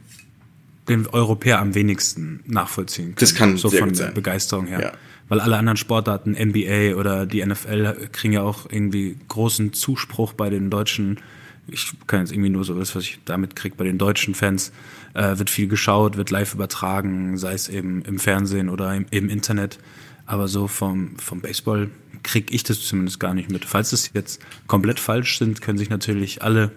den 0.88 1.08
Europäer 1.08 1.60
am 1.60 1.75
wenigsten 1.75 2.42
nachvollziehen 2.46 3.08
können. 3.08 3.16
Das 3.20 3.36
kann 3.36 3.58
so 3.58 3.70
von 3.70 3.94
der. 3.94 4.12
Begeisterung 4.12 4.68
her. 4.68 4.82
Ja. 4.82 4.92
Weil 5.30 5.42
alle 5.42 5.58
anderen 5.58 5.77
Sportarten, 5.77 6.32
NBA 6.32 6.96
oder 6.96 7.25
die 7.25 7.46
NFL, 7.46 8.10
kriegen 8.13 8.34
ja 8.34 8.44
auch 8.44 8.70
irgendwie 8.70 9.18
großen 9.27 9.74
Zuspruch 9.74 10.34
bei 10.34 10.50
den 10.50 10.70
deutschen, 10.70 11.20
ich 11.68 11.94
kann 12.08 12.22
jetzt 12.22 12.32
irgendwie 12.32 12.50
nur 12.50 12.64
so 12.64 12.78
das, 12.78 12.96
was 12.96 13.04
ich 13.04 13.20
damit 13.26 13.56
kriege, 13.56 13.76
bei 13.76 13.84
den 13.84 13.98
deutschen 13.98 14.36
Fans, 14.36 14.72
äh, 15.14 15.38
wird 15.38 15.50
viel 15.50 15.68
geschaut, 15.68 16.18
wird 16.18 16.32
live 16.32 16.54
übertragen, 16.54 17.38
sei 17.38 17.54
es 17.54 17.70
eben 17.70 18.02
im 18.04 18.20
Fernsehen 18.20 18.70
oder 18.70 18.96
im, 18.96 19.06
im 19.12 19.30
Internet. 19.30 19.80
Aber 20.26 20.48
so 20.48 20.68
vom, 20.68 21.18
vom 21.18 21.42
Baseball 21.42 21.90
kriege 22.24 22.54
ich 22.54 22.64
das 22.64 22.82
zumindest 22.82 23.20
gar 23.20 23.34
nicht 23.34 23.52
mit. 23.52 23.66
Falls 23.66 23.94
es 23.94 24.12
jetzt 24.14 24.42
komplett 24.68 25.00
falsch 25.00 25.38
sind, 25.40 25.62
können 25.62 25.78
sich 25.78 25.90
natürlich 25.90 26.42
alle 26.42 26.72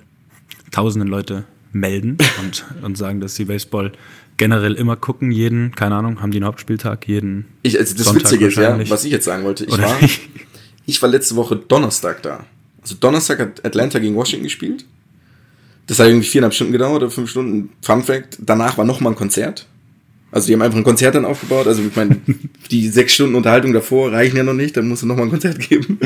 tausenden 0.70 1.08
Leute 1.08 1.44
melden 1.72 2.18
und, 2.40 2.64
und 2.82 2.96
sagen, 2.96 3.20
dass 3.20 3.34
sie 3.34 3.44
Baseball 3.44 3.92
generell 4.36 4.74
immer 4.74 4.96
gucken, 4.96 5.30
jeden, 5.30 5.74
keine 5.74 5.96
Ahnung, 5.96 6.22
haben 6.22 6.30
die 6.30 6.38
einen 6.38 6.46
Hauptspieltag, 6.46 7.06
jeden 7.06 7.46
Ich, 7.62 7.78
also 7.78 7.94
das 7.94 8.06
Sonntag 8.06 8.24
Witzige 8.24 8.46
ist 8.46 8.56
ja, 8.56 8.88
was 8.88 9.04
ich 9.04 9.12
jetzt 9.12 9.26
sagen 9.26 9.44
wollte, 9.44 9.64
ich 9.64 9.72
Oder 9.72 9.82
war, 9.82 9.98
ich 10.86 11.02
war 11.02 11.08
letzte 11.10 11.36
Woche 11.36 11.56
Donnerstag 11.56 12.22
da. 12.22 12.46
Also 12.82 12.96
Donnerstag 12.98 13.38
hat 13.38 13.64
Atlanta 13.64 13.98
gegen 13.98 14.14
Washington 14.14 14.44
gespielt. 14.44 14.84
Das 15.86 15.98
hat 15.98 16.06
irgendwie 16.06 16.26
viereinhalb 16.26 16.54
Stunden 16.54 16.72
gedauert 16.72 17.02
oder 17.02 17.10
fünf 17.10 17.30
Stunden. 17.30 17.70
Fun 17.82 18.02
Fact, 18.02 18.38
danach 18.40 18.78
war 18.78 18.84
noch 18.84 19.00
mal 19.00 19.10
ein 19.10 19.16
Konzert. 19.16 19.66
Also 20.30 20.46
die 20.46 20.52
haben 20.52 20.62
einfach 20.62 20.78
ein 20.78 20.84
Konzert 20.84 21.14
dann 21.14 21.24
aufgebaut. 21.24 21.66
Also 21.66 21.82
ich 21.82 21.96
meine, 21.96 22.20
die 22.70 22.88
sechs 22.88 23.14
Stunden 23.14 23.34
Unterhaltung 23.34 23.72
davor 23.72 24.12
reichen 24.12 24.36
ja 24.36 24.44
noch 24.44 24.54
nicht, 24.54 24.76
dann 24.76 24.88
musst 24.88 25.02
du 25.02 25.06
noch 25.06 25.16
mal 25.16 25.24
ein 25.24 25.30
Konzert 25.30 25.58
geben. 25.58 25.98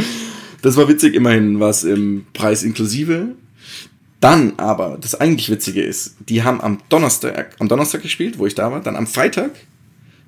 Das 0.62 0.76
war 0.76 0.88
witzig, 0.88 1.14
immerhin 1.14 1.60
war 1.60 1.70
es 1.70 1.84
im 1.84 2.24
Preis 2.32 2.62
inklusive. 2.62 3.34
Dann 4.20 4.54
aber, 4.56 4.96
das 4.98 5.14
eigentlich 5.14 5.50
Witzige 5.50 5.82
ist, 5.82 6.16
die 6.30 6.42
haben 6.42 6.62
am 6.62 6.78
Donnerstag, 6.88 7.54
am 7.58 7.68
Donnerstag 7.68 8.00
gespielt, 8.00 8.38
wo 8.38 8.46
ich 8.46 8.54
da 8.54 8.72
war. 8.72 8.80
Dann 8.80 8.96
am 8.96 9.06
Freitag 9.06 9.50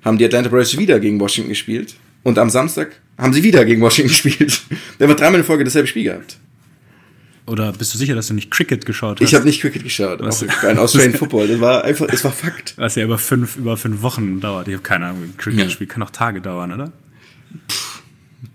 haben 0.05 0.19
die 0.19 0.25
Atlanta 0.25 0.49
Braves 0.49 0.77
wieder 0.77 0.99
gegen 0.99 1.19
Washington 1.19 1.49
gespielt. 1.49 1.95
Und 2.27 2.37
am 2.39 2.49
Samstag 2.49 2.91
haben 3.17 3.31
sie 3.31 3.41
wieder 3.41 3.63
gegen 3.63 3.81
Washington 3.81 4.09
gespielt. 4.25 4.61
Der 4.99 5.07
hat 5.07 5.17
dreimal 5.17 5.39
in 5.39 5.45
Folge 5.45 5.63
dasselbe 5.63 5.87
Spiel 5.87 6.03
gehabt. 6.03 6.37
Oder 7.45 7.71
bist 7.71 7.93
du 7.93 7.97
sicher, 7.97 8.15
dass 8.15 8.27
du 8.27 8.33
nicht 8.33 8.51
Cricket 8.51 8.85
geschaut 8.85 9.21
hast? 9.21 9.25
Ich 9.25 9.33
habe 9.33 9.45
nicht 9.45 9.61
Cricket 9.61 9.81
geschaut, 9.81 10.19
Was? 10.19 10.43
auch 10.43 10.47
kein 10.47 10.77
Australian 10.77 11.13
Football. 11.17 11.47
Das 11.47 11.61
war 11.61 11.85
einfach, 11.85 12.05
es 12.09 12.25
war 12.25 12.33
Fakt. 12.33 12.73
Was 12.75 12.95
ja 12.95 13.05
über 13.05 13.17
fünf, 13.17 13.55
über 13.55 13.77
fünf 13.77 14.01
Wochen 14.01 14.41
dauert. 14.41 14.67
Ich 14.67 14.73
habe 14.73 14.83
keine 14.83 15.05
Ahnung, 15.05 15.23
ein 15.23 15.37
Cricket-Spiel 15.37 15.87
kann 15.87 16.03
auch 16.03 16.09
Tage 16.09 16.41
dauern, 16.41 16.73
oder? 16.73 16.91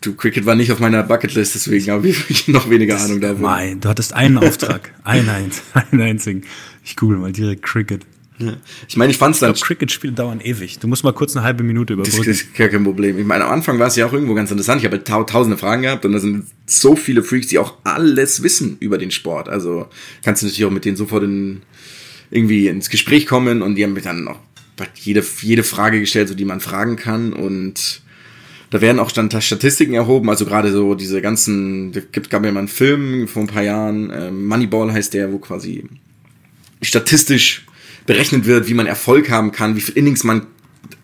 Du, 0.03 0.15
Cricket 0.17 0.45
war 0.45 0.55
nicht 0.55 0.71
auf 0.71 0.79
meiner 0.79 1.03
Bucketlist, 1.03 1.55
deswegen 1.55 1.91
habe 1.93 2.09
ich 2.09 2.49
noch 2.49 2.69
weniger 2.69 3.01
Ahnung 3.01 3.23
davon. 3.23 3.41
Nein, 3.41 3.81
du 3.81 3.89
hattest 3.89 4.13
einen 4.13 4.37
Auftrag. 4.37 4.91
einen, 5.05 5.31
einen 5.73 6.03
einzigen. 6.03 6.43
Ich 6.85 6.95
google 6.97 7.17
mal 7.17 7.33
direkt 7.33 7.63
Cricket. 7.63 8.05
Ja. 8.47 8.57
Ich 8.89 8.97
meine, 8.97 9.11
ich 9.11 9.19
fand's 9.19 9.39
Ich 9.39 9.41
dann 9.41 9.53
glaube, 9.53 9.67
Cricket-Spiele 9.67 10.13
dauern 10.13 10.41
ewig. 10.41 10.79
Du 10.79 10.89
musst 10.89 11.05
mal 11.05 11.13
kurz 11.13 11.37
eine 11.37 11.45
halbe 11.45 11.63
Minute 11.63 11.97
Das 11.97 12.09
überbrücken. 12.09 12.31
ist 12.31 12.55
gar 12.55 12.69
kein 12.69 12.85
Problem. 12.85 13.19
Ich 13.19 13.27
meine, 13.27 13.45
am 13.45 13.53
Anfang 13.53 13.79
war 13.79 13.87
es 13.87 13.97
ja 13.97 14.07
auch 14.07 14.13
irgendwo 14.13 14.35
ganz 14.35 14.51
interessant. 14.51 14.81
Ich 14.81 14.85
habe 14.85 15.03
tau 15.05 15.25
tausende 15.25 15.57
Fragen 15.57 15.83
gehabt 15.83 16.05
und 16.05 16.13
da 16.13 16.19
sind 16.19 16.47
so 16.67 16.97
viele 16.97 17.23
Freaks, 17.23 17.49
die 17.49 17.59
auch 17.59 17.75
alles 17.85 18.43
wissen 18.43 18.77
über 18.81 18.99
den 18.99 19.11
Sport. 19.11 19.49
Also 19.49 19.87
kannst 20.25 20.43
du 20.43 20.47
natürlich 20.47 20.65
auch 20.65 20.71
mit 20.71 20.85
denen 20.85 20.97
sofort 20.97 21.25
in, 21.25 21.63
irgendwie 22.31 22.69
ins 22.69 22.91
Gespräch 22.91 23.27
kommen 23.27 23.63
und 23.63 23.75
die 23.77 23.85
haben 23.85 23.93
mir 23.93 24.01
dann 24.01 24.29
auch 24.29 24.39
jede, 24.97 25.25
jede 25.43 25.63
Frage 25.63 26.01
gestellt, 26.01 26.29
so 26.29 26.35
die 26.35 26.45
man 26.45 26.61
fragen 26.61 26.97
kann 26.97 27.33
und 27.33 28.03
da 28.71 28.81
werden 28.81 28.99
auch 29.01 29.13
dann 29.13 29.31
Statistiken 29.41 29.93
erhoben, 29.93 30.31
also 30.31 30.47
gerade 30.47 30.73
so 30.73 30.95
diese 30.95 31.21
ganzen, 31.21 31.93
gibt, 32.11 32.31
gab 32.31 32.43
ja 32.43 32.51
mal 32.51 32.61
einen 32.61 32.69
Film 32.69 33.29
vor 33.29 33.43
ein 33.43 33.47
paar 33.47 33.63
Jahren, 33.63 34.11
ähm, 34.11 34.47
Moneyball 34.47 34.91
heißt 34.91 35.13
der, 35.13 35.31
wo 35.31 35.39
quasi 35.39 35.85
statistisch 36.81 37.67
berechnet 38.07 38.47
wird, 38.47 38.69
wie 38.69 38.75
man 38.75 38.87
Erfolg 38.87 39.31
haben 39.31 39.53
kann, 39.53 39.77
wie 39.77 39.81
viel 39.81 39.97
Innings 39.97 40.25
man. 40.25 40.47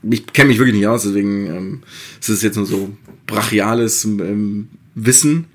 Ich 0.03 0.27
kenne 0.27 0.49
mich 0.49 0.59
wirklich 0.59 0.77
nicht 0.77 0.87
aus, 0.87 1.03
deswegen 1.03 1.47
ähm, 1.47 1.83
es 2.21 2.29
ist 2.29 2.43
jetzt 2.43 2.57
nur 2.57 2.67
so 2.67 2.97
brachiales 3.27 4.05
ähm, 4.05 4.69
Wissen. 4.95 5.47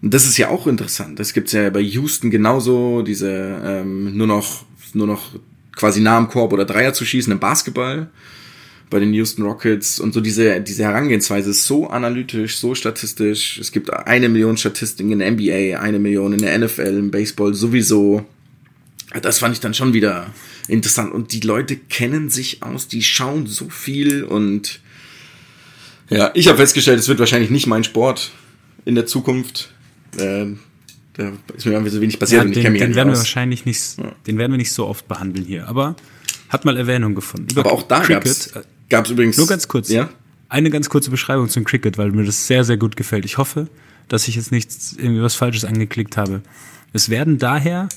Und 0.00 0.12
das 0.12 0.26
ist 0.26 0.36
ja 0.36 0.48
auch 0.48 0.66
interessant. 0.66 1.20
Das 1.20 1.32
gibt's 1.32 1.52
ja 1.52 1.70
bei 1.70 1.80
Houston 1.80 2.30
genauso, 2.30 3.02
diese 3.02 3.60
ähm, 3.64 4.16
nur 4.16 4.26
noch 4.26 4.64
nur 4.94 5.06
noch 5.06 5.30
quasi 5.76 6.00
nah 6.00 6.16
am 6.18 6.28
Korb 6.28 6.52
oder 6.52 6.64
Dreier 6.64 6.92
zu 6.92 7.04
schießen 7.04 7.32
im 7.32 7.38
Basketball 7.38 8.10
bei 8.92 9.00
den 9.00 9.14
Houston 9.14 9.42
Rockets 9.42 9.98
und 9.98 10.12
so 10.12 10.20
diese, 10.20 10.60
diese 10.60 10.84
Herangehensweise 10.84 11.50
ist 11.50 11.64
so 11.64 11.88
analytisch, 11.88 12.58
so 12.58 12.74
statistisch. 12.74 13.58
Es 13.58 13.72
gibt 13.72 13.90
eine 13.90 14.28
Million 14.28 14.58
Statistiken 14.58 15.12
in 15.12 15.18
der 15.20 15.30
NBA, 15.30 15.80
eine 15.80 15.98
Million 15.98 16.34
in 16.34 16.42
der 16.42 16.58
NFL, 16.58 16.98
im 16.98 17.10
Baseball 17.10 17.54
sowieso. 17.54 18.26
Das 19.22 19.38
fand 19.38 19.54
ich 19.54 19.60
dann 19.60 19.72
schon 19.72 19.94
wieder 19.94 20.26
interessant. 20.68 21.12
Und 21.12 21.32
die 21.32 21.40
Leute 21.40 21.76
kennen 21.76 22.30
sich 22.30 22.62
aus, 22.62 22.88
die 22.88 23.02
schauen 23.02 23.46
so 23.46 23.68
viel 23.68 24.24
und 24.24 24.80
ja, 26.10 26.30
ich 26.34 26.48
habe 26.48 26.58
festgestellt, 26.58 26.98
es 26.98 27.08
wird 27.08 27.18
wahrscheinlich 27.20 27.50
nicht 27.50 27.66
mein 27.66 27.84
Sport 27.84 28.32
in 28.84 28.94
der 28.94 29.06
Zukunft. 29.06 29.72
Äh, 30.18 30.46
da 31.14 31.32
ist 31.56 31.64
mir 31.64 31.72
irgendwie 31.72 31.90
so 31.90 32.00
wenig 32.00 32.18
passiert 32.18 32.40
Ja, 32.40 32.44
und 32.44 32.50
ich 32.50 32.54
den, 32.56 32.62
kenne 32.64 32.72
mich 32.72 32.80
ja 32.80 32.86
den 32.86 32.90
nicht 32.90 32.96
werden 32.96 33.08
wir 33.08 33.12
aus. 33.12 33.18
wahrscheinlich 33.20 33.64
nicht, 33.64 33.96
den 34.26 34.38
werden 34.38 34.52
wir 34.52 34.58
nicht 34.58 34.72
so 34.72 34.86
oft 34.86 35.08
behandeln 35.08 35.46
hier. 35.46 35.68
Aber 35.68 35.96
hat 36.48 36.64
mal 36.64 36.76
Erwähnung 36.76 37.14
gefunden. 37.14 37.48
Über 37.50 37.62
Aber 37.62 37.72
auch 37.72 37.82
da 37.82 38.00
Cricket, 38.00 38.52
gab's, 38.90 39.08
äh, 39.08 39.12
übrigens. 39.12 39.38
Nur 39.38 39.46
ganz 39.46 39.68
kurz. 39.68 39.88
Ja. 39.88 40.10
Eine 40.48 40.68
ganz 40.68 40.90
kurze 40.90 41.10
Beschreibung 41.10 41.48
zum 41.48 41.64
Cricket, 41.64 41.96
weil 41.96 42.10
mir 42.12 42.24
das 42.24 42.46
sehr, 42.46 42.64
sehr 42.64 42.76
gut 42.76 42.96
gefällt. 42.96 43.24
Ich 43.24 43.38
hoffe, 43.38 43.68
dass 44.08 44.28
ich 44.28 44.36
jetzt 44.36 44.52
nichts 44.52 44.94
irgendwie 44.98 45.22
was 45.22 45.34
Falsches 45.34 45.64
angeklickt 45.64 46.18
habe. 46.18 46.42
Es 46.92 47.08
werden 47.08 47.38
daher 47.38 47.88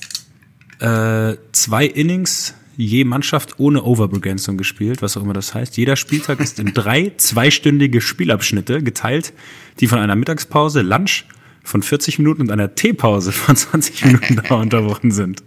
äh, 0.80 1.36
zwei 1.52 1.86
Innings 1.86 2.56
je 2.78 3.06
Mannschaft 3.06 3.60
ohne 3.60 3.84
Overbegrenzung 3.84 4.58
gespielt, 4.58 5.02
was 5.02 5.16
auch 5.18 5.24
immer 5.24 5.34
das 5.34 5.54
heißt. 5.54 5.78
Jeder 5.78 5.96
Spieltag 5.96 6.40
ist 6.40 6.60
in 6.60 6.74
drei 6.74 7.14
zweistündige 7.18 8.02
Spielabschnitte 8.02 8.84
geteilt, 8.84 9.34
die 9.80 9.88
von 9.88 10.00
einer 10.00 10.16
Mittagspause, 10.16 10.82
Lunch 10.82 11.26
von 11.64 11.82
40 11.82 12.20
Minuten 12.20 12.42
und 12.44 12.52
einer 12.52 12.76
Teepause 12.76 13.32
von 13.32 13.56
20 13.56 14.06
Minuten 14.06 14.36
Dauer 14.36 14.60
unterbrochen 14.60 15.12
sind. 15.12 15.44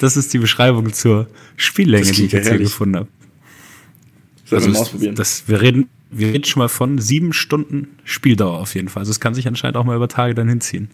Das 0.00 0.16
ist 0.16 0.32
die 0.34 0.38
Beschreibung 0.38 0.92
zur 0.92 1.28
Spiellänge, 1.56 2.04
die 2.04 2.26
ich 2.26 2.32
jetzt 2.32 2.44
hier 2.44 2.52
herrlich. 2.52 2.68
gefunden 2.68 2.96
habe. 2.96 3.08
Soll 4.44 4.58
Also 4.58 4.68
mal 4.68 4.72
das, 4.74 4.82
ausprobieren. 4.82 5.14
das, 5.14 5.44
wir, 5.46 5.60
reden, 5.60 5.88
wir 6.10 6.28
reden 6.28 6.44
schon 6.44 6.60
mal 6.60 6.68
von 6.68 6.98
sieben 6.98 7.32
Stunden 7.32 7.88
Spieldauer 8.04 8.58
auf 8.58 8.74
jeden 8.74 8.88
Fall. 8.88 9.00
Also 9.00 9.10
es 9.10 9.20
kann 9.20 9.34
sich 9.34 9.46
anscheinend 9.48 9.76
auch 9.76 9.84
mal 9.84 9.96
über 9.96 10.08
Tage 10.08 10.34
dann 10.34 10.48
hinziehen. 10.48 10.88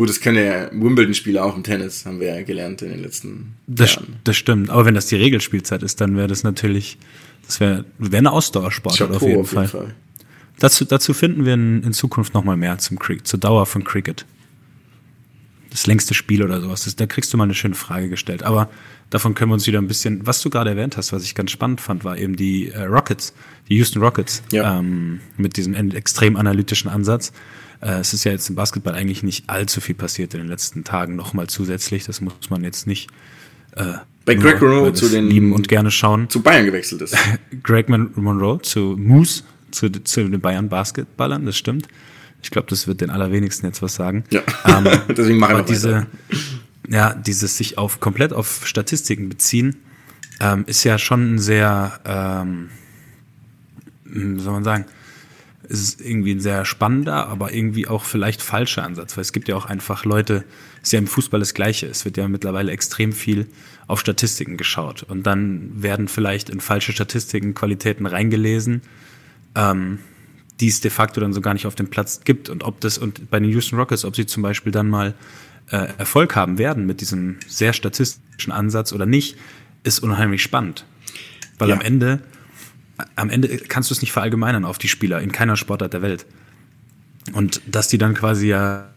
Gut, 0.00 0.08
das 0.08 0.18
können 0.22 0.42
ja 0.42 0.70
Wimbledon-Spieler 0.72 1.44
auch 1.44 1.54
im 1.54 1.62
Tennis, 1.62 2.06
haben 2.06 2.20
wir 2.20 2.34
ja 2.34 2.42
gelernt 2.42 2.80
in 2.80 2.88
den 2.88 3.02
letzten 3.02 3.56
Das, 3.66 3.96
Jahren. 3.96 4.16
das 4.24 4.34
stimmt. 4.34 4.70
Aber 4.70 4.86
wenn 4.86 4.94
das 4.94 5.04
die 5.08 5.16
Regelspielzeit 5.16 5.82
ist, 5.82 6.00
dann 6.00 6.16
wäre 6.16 6.26
das 6.26 6.42
natürlich, 6.42 6.96
das 7.46 7.60
wäre 7.60 7.84
wär 7.98 8.18
eine 8.20 8.32
Ausdauersportart 8.32 9.10
auf 9.10 9.18
Chapeau 9.18 9.26
jeden, 9.28 9.44
Fall. 9.44 9.94
Dazu, 10.58 10.86
dazu 10.86 11.12
finden 11.12 11.44
wir 11.44 11.52
in, 11.52 11.82
in 11.82 11.92
Zukunft 11.92 12.32
noch 12.32 12.44
mal 12.44 12.56
mehr 12.56 12.78
zum 12.78 12.98
Cricket, 12.98 13.26
zur 13.26 13.40
Dauer 13.40 13.66
von 13.66 13.84
Cricket. 13.84 14.24
Das 15.68 15.86
längste 15.86 16.14
Spiel 16.14 16.42
oder 16.42 16.62
sowas. 16.62 16.84
Das, 16.84 16.96
da 16.96 17.04
kriegst 17.04 17.30
du 17.34 17.36
mal 17.36 17.44
eine 17.44 17.52
schöne 17.52 17.74
Frage 17.74 18.08
gestellt. 18.08 18.42
Aber 18.42 18.70
davon 19.10 19.34
können 19.34 19.50
wir 19.50 19.54
uns 19.54 19.66
wieder 19.66 19.82
ein 19.82 19.86
bisschen, 19.86 20.26
was 20.26 20.40
du 20.40 20.48
gerade 20.48 20.70
erwähnt 20.70 20.96
hast, 20.96 21.12
was 21.12 21.24
ich 21.24 21.34
ganz 21.34 21.50
spannend 21.50 21.82
fand, 21.82 22.04
war 22.04 22.16
eben 22.16 22.36
die 22.36 22.70
äh, 22.70 22.84
Rockets, 22.84 23.34
die 23.68 23.76
Houston 23.76 24.00
Rockets, 24.02 24.42
Ja. 24.50 24.78
ähm, 24.78 25.20
mit 25.36 25.58
diesem 25.58 25.74
extrem 25.92 26.36
analytischen 26.36 26.90
Ansatz. 26.90 27.32
Äh, 27.80 28.00
es 28.00 28.12
ist 28.14 28.24
ja 28.24 28.32
jetzt 28.32 28.48
im 28.50 28.56
Basketball 28.56 28.94
eigentlich 28.94 29.22
nicht 29.22 29.48
allzu 29.48 29.80
viel 29.80 29.94
passiert 29.94 30.34
in 30.34 30.40
den 30.40 30.48
letzten 30.48 30.84
Tagen 30.84 31.16
nochmal 31.16 31.46
zusätzlich. 31.48 32.04
Das 32.04 32.20
muss 32.20 32.34
man 32.50 32.62
jetzt 32.64 32.86
nicht 32.86 33.10
äh, 33.76 33.94
Bei 34.24 34.34
Greg 34.34 34.60
Monroe 34.60 34.92
zu 34.92 35.08
den- 35.08 35.28
lieben 35.28 35.52
und 35.52 35.68
gerne 35.68 35.90
schauen. 35.90 36.28
zu 36.28 36.42
Bayern 36.42 36.66
gewechselt 36.66 37.02
ist. 37.02 37.16
Greg 37.62 37.88
Mon 37.88 38.10
Monroe 38.16 38.60
zu 38.60 38.96
Moose, 38.98 39.42
zu, 39.70 39.88
zu 39.90 40.28
den 40.28 40.40
Bayern 40.40 40.68
Basketballern, 40.68 41.46
das 41.46 41.56
stimmt. 41.56 41.88
Ich 42.42 42.50
glaube, 42.50 42.68
das 42.70 42.86
wird 42.86 43.00
den 43.02 43.10
allerwenigsten 43.10 43.66
jetzt 43.66 43.82
was 43.82 43.94
sagen. 43.94 44.24
Ja. 44.30 44.42
Ähm, 44.66 44.86
Deswegen 45.16 45.38
machen 45.38 45.56
aber 45.56 45.66
wir 45.68 45.72
diese, 45.74 46.06
ja, 46.88 47.14
dieses 47.14 47.56
sich 47.56 47.76
auf 47.78 48.00
komplett 48.00 48.32
auf 48.32 48.66
Statistiken 48.66 49.28
beziehen, 49.28 49.76
ähm, 50.40 50.64
ist 50.66 50.82
ja 50.84 50.96
schon 50.98 51.34
ein 51.34 51.38
sehr, 51.38 52.00
ähm, 52.06 52.70
wie 54.04 54.40
soll 54.40 54.54
man 54.54 54.64
sagen, 54.64 54.86
es 55.70 55.80
ist 55.80 56.00
irgendwie 56.00 56.32
ein 56.34 56.40
sehr 56.40 56.64
spannender, 56.64 57.28
aber 57.28 57.52
irgendwie 57.54 57.86
auch 57.86 58.02
vielleicht 58.02 58.42
falscher 58.42 58.82
Ansatz, 58.82 59.16
weil 59.16 59.22
es 59.22 59.32
gibt 59.32 59.46
ja 59.46 59.54
auch 59.54 59.66
einfach 59.66 60.04
Leute, 60.04 60.44
es 60.82 60.88
ist 60.88 60.92
ja 60.92 60.98
im 60.98 61.06
Fußball 61.06 61.38
das 61.38 61.54
Gleiche. 61.54 61.86
Es 61.86 62.04
wird 62.04 62.16
ja 62.16 62.26
mittlerweile 62.26 62.72
extrem 62.72 63.12
viel 63.12 63.46
auf 63.86 64.00
Statistiken 64.00 64.56
geschaut 64.56 65.04
und 65.04 65.24
dann 65.26 65.70
werden 65.80 66.08
vielleicht 66.08 66.50
in 66.50 66.60
falsche 66.60 66.92
Statistiken 66.92 67.54
Qualitäten 67.54 68.06
reingelesen, 68.06 68.82
ähm, 69.54 70.00
die 70.58 70.68
es 70.68 70.80
de 70.80 70.90
facto 70.90 71.20
dann 71.20 71.32
so 71.32 71.40
gar 71.40 71.54
nicht 71.54 71.66
auf 71.66 71.76
dem 71.76 71.88
Platz 71.88 72.22
gibt. 72.24 72.48
Und 72.48 72.64
ob 72.64 72.80
das, 72.80 72.98
und 72.98 73.30
bei 73.30 73.38
den 73.38 73.50
Houston 73.50 73.78
Rockets, 73.78 74.04
ob 74.04 74.16
sie 74.16 74.26
zum 74.26 74.42
Beispiel 74.42 74.72
dann 74.72 74.88
mal 74.90 75.14
äh, 75.70 75.88
Erfolg 75.98 76.34
haben 76.34 76.58
werden 76.58 76.84
mit 76.84 77.00
diesem 77.00 77.36
sehr 77.46 77.72
statistischen 77.72 78.52
Ansatz 78.52 78.92
oder 78.92 79.06
nicht, 79.06 79.36
ist 79.84 80.00
unheimlich 80.00 80.42
spannend. 80.42 80.84
Weil 81.58 81.68
Ja. 81.68 81.76
am 81.76 81.80
Ende, 81.80 82.20
am 83.16 83.30
Ende 83.30 83.48
kannst 83.58 83.90
du 83.90 83.94
es 83.94 84.02
nicht 84.02 84.12
verallgemeinern 84.12 84.64
auf 84.64 84.78
die 84.78 84.88
Spieler 84.88 85.20
in 85.20 85.32
keiner 85.32 85.56
Sportart 85.56 85.92
der 85.92 86.02
Welt. 86.02 86.26
Und 87.32 87.60
dass 87.66 87.88
die 87.88 87.98
dann 87.98 88.14
quasi 88.14 88.48
ja 88.48 88.90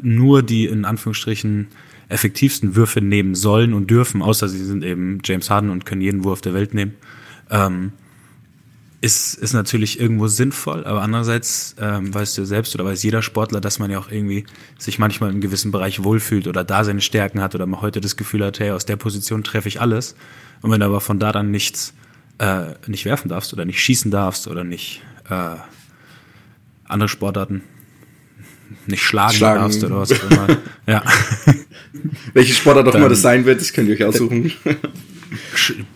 nur 0.00 0.42
die 0.42 0.66
in 0.66 0.84
Anführungsstrichen 0.84 1.68
effektivsten 2.08 2.76
Würfe 2.76 3.00
nehmen 3.00 3.34
sollen 3.34 3.72
und 3.72 3.90
dürfen, 3.90 4.22
außer 4.22 4.48
sie 4.48 4.64
sind 4.64 4.84
eben 4.84 5.20
James 5.24 5.50
Harden 5.50 5.70
und 5.70 5.86
können 5.86 6.00
jeden 6.00 6.24
Wurf 6.24 6.40
der 6.40 6.52
Welt 6.52 6.74
nehmen, 6.74 6.94
ähm, 7.50 7.92
ist, 9.00 9.34
ist 9.34 9.52
natürlich 9.52 9.98
irgendwo 9.98 10.28
sinnvoll, 10.28 10.84
aber 10.84 11.02
andererseits 11.02 11.74
ähm, 11.80 12.14
weißt 12.14 12.38
du 12.38 12.44
selbst 12.44 12.74
oder 12.74 12.84
weiß 12.84 13.02
jeder 13.02 13.20
Sportler, 13.22 13.60
dass 13.60 13.78
man 13.78 13.90
ja 13.90 13.98
auch 13.98 14.10
irgendwie 14.10 14.44
sich 14.78 14.98
manchmal 14.98 15.30
in 15.30 15.34
einem 15.34 15.40
gewissen 15.40 15.72
Bereich 15.72 16.04
wohlfühlt 16.04 16.46
oder 16.46 16.62
da 16.62 16.84
seine 16.84 17.00
Stärken 17.00 17.40
hat 17.40 17.54
oder 17.54 17.66
man 17.66 17.80
heute 17.80 18.00
das 18.00 18.16
Gefühl 18.16 18.44
hat, 18.44 18.60
hey, 18.60 18.70
aus 18.70 18.86
der 18.86 18.96
Position 18.96 19.42
treffe 19.42 19.68
ich 19.68 19.80
alles. 19.80 20.14
Und 20.60 20.70
wenn 20.70 20.82
aber 20.82 21.00
von 21.00 21.18
da 21.18 21.32
dann 21.32 21.50
nichts 21.50 21.94
äh, 22.42 22.74
nicht 22.86 23.04
werfen 23.04 23.28
darfst 23.28 23.52
oder 23.52 23.64
nicht 23.64 23.80
schießen 23.80 24.10
darfst 24.10 24.48
oder 24.48 24.64
nicht 24.64 25.02
äh, 25.30 25.56
andere 26.84 27.08
Sportarten 27.08 27.62
nicht 28.86 29.02
schlagen, 29.02 29.34
Schlagen. 29.34 29.60
darfst 29.60 29.84
oder 29.84 29.98
was 29.98 30.12
auch 30.12 30.30
immer. 30.30 30.48
ja. 30.86 31.02
Welche 32.32 32.52
Sportart 32.54 32.88
auch 32.88 32.94
immer 32.94 33.08
das 33.08 33.22
sein 33.22 33.44
wird, 33.44 33.60
das 33.60 33.72
könnt 33.72 33.88
ihr 33.88 33.94
euch 33.94 34.04
aussuchen. 34.04 34.52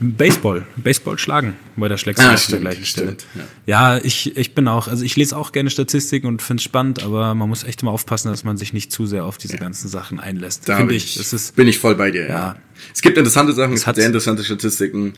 Baseball, 0.00 0.64
Baseball 0.76 1.18
schlagen, 1.18 1.54
weil 1.76 1.88
da 1.90 1.98
schlägst 1.98 2.22
du 2.22 2.26
Ah, 2.26 2.35
auch 2.35 2.38
an 2.44 2.50
der 2.50 2.61
gleichen 2.61 2.85
Stelle. 2.87 3.16
stimmt, 3.18 3.26
ja. 3.66 3.98
ich, 3.98 4.35
ich 4.37 4.54
bin 4.54 4.66
auch, 4.68 4.88
also 4.88 5.04
ich 5.04 5.16
lese 5.16 5.37
auch 5.37 5.52
gerne 5.52 5.68
Statistiken 5.70 6.26
und 6.26 6.40
finde 6.42 6.61
es 6.61 6.64
spannend, 6.64 7.02
aber 7.02 7.35
man 7.35 7.48
muss 7.48 7.64
echt 7.64 7.82
immer 7.82 7.90
aufpassen, 7.90 8.28
dass 8.28 8.44
man 8.44 8.56
sich 8.56 8.72
nicht 8.72 8.92
zu 8.92 9.04
sehr 9.06 9.24
auf 9.24 9.37
diese 9.37 9.59
ganzen 9.59 9.88
Sachen 9.88 10.20
einlässt. 10.20 10.68
Da 10.68 10.78
bin 10.82 10.96
ich, 10.96 11.16
ich, 11.16 11.20
es 11.20 11.32
ist, 11.35 11.56
bin 11.56 11.68
ich 11.68 11.78
voll 11.78 11.96
bei 11.96 12.11
dir. 12.11 12.22
Ja. 12.22 12.28
Ja. 12.28 12.56
Es 12.94 13.02
gibt 13.02 13.18
interessante 13.18 13.52
Sachen, 13.52 13.74
es, 13.74 13.87
hat- 13.87 13.96
gibt 13.96 14.02
sehr 14.02 14.06
interessante 14.06 14.44
Statistiken. 14.44 15.14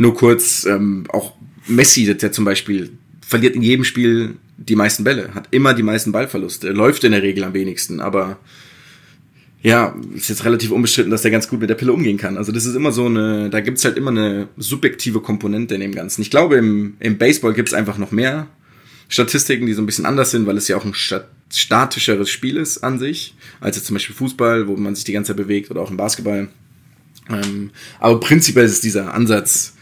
Nur 0.00 0.14
kurz, 0.14 0.64
ähm, 0.64 1.04
auch 1.10 1.34
Messi, 1.66 2.06
der 2.06 2.32
zum 2.32 2.46
Beispiel 2.46 2.88
verliert 3.20 3.54
in 3.54 3.60
jedem 3.60 3.84
Spiel 3.84 4.36
die 4.56 4.74
meisten 4.74 5.04
Bälle, 5.04 5.34
hat 5.34 5.48
immer 5.50 5.74
die 5.74 5.82
meisten 5.82 6.10
Ballverluste, 6.10 6.70
läuft 6.70 7.04
in 7.04 7.12
der 7.12 7.20
Regel 7.20 7.44
am 7.44 7.52
wenigsten, 7.52 8.00
aber 8.00 8.38
ja, 9.60 9.94
ist 10.14 10.30
jetzt 10.30 10.46
relativ 10.46 10.70
unbestritten, 10.70 11.10
dass 11.10 11.20
der 11.20 11.30
ganz 11.30 11.48
gut 11.48 11.60
mit 11.60 11.68
der 11.68 11.74
Pille 11.74 11.92
umgehen 11.92 12.16
kann. 12.16 12.38
Also 12.38 12.50
das 12.50 12.64
ist 12.64 12.76
immer 12.76 12.92
so 12.92 13.04
eine, 13.04 13.50
da 13.50 13.60
gibt's 13.60 13.84
halt 13.84 13.98
immer 13.98 14.10
eine 14.10 14.48
subjektive 14.56 15.20
Komponente 15.20 15.74
in 15.74 15.82
dem 15.82 15.94
Ganzen. 15.94 16.22
Ich 16.22 16.30
glaube, 16.30 16.56
im, 16.56 16.94
im 16.98 17.18
Baseball 17.18 17.52
gibt's 17.52 17.74
einfach 17.74 17.98
noch 17.98 18.10
mehr 18.10 18.46
Statistiken, 19.10 19.66
die 19.66 19.74
so 19.74 19.82
ein 19.82 19.86
bisschen 19.86 20.06
anders 20.06 20.30
sind, 20.30 20.46
weil 20.46 20.56
es 20.56 20.66
ja 20.66 20.78
auch 20.78 20.84
ein 20.86 20.94
stat 20.94 21.28
statischeres 21.52 22.30
Spiel 22.30 22.56
ist 22.56 22.78
an 22.78 22.98
sich, 22.98 23.34
als 23.60 23.76
jetzt 23.76 23.84
zum 23.84 23.96
Beispiel 23.96 24.16
Fußball, 24.16 24.66
wo 24.66 24.76
man 24.76 24.94
sich 24.94 25.04
die 25.04 25.12
ganze 25.12 25.32
Zeit 25.32 25.36
bewegt 25.36 25.70
oder 25.70 25.82
auch 25.82 25.90
im 25.90 25.98
Basketball. 25.98 26.48
Ähm, 27.28 27.70
aber 27.98 28.18
prinzipiell 28.18 28.64
ist 28.64 28.82
dieser 28.82 29.12
Ansatz, 29.12 29.74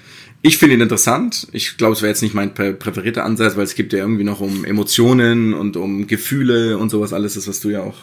ich 0.42 0.58
finde 0.58 0.76
ihn 0.76 0.80
interessant. 0.80 1.48
Ich 1.52 1.76
glaube, 1.76 1.94
es 1.94 2.02
wäre 2.02 2.10
jetzt 2.10 2.22
nicht 2.22 2.34
mein 2.34 2.54
prä- 2.54 2.72
präferierter 2.72 3.24
Ansatz, 3.24 3.56
weil 3.56 3.64
es 3.64 3.74
gibt 3.74 3.92
ja 3.92 3.98
irgendwie 4.00 4.24
noch 4.24 4.40
um 4.40 4.64
Emotionen 4.64 5.52
und 5.54 5.76
um 5.76 6.06
Gefühle 6.06 6.78
und 6.78 6.90
sowas 6.90 7.12
alles, 7.12 7.34
das, 7.34 7.48
was 7.48 7.60
du 7.60 7.70
ja 7.70 7.82
auch 7.82 7.96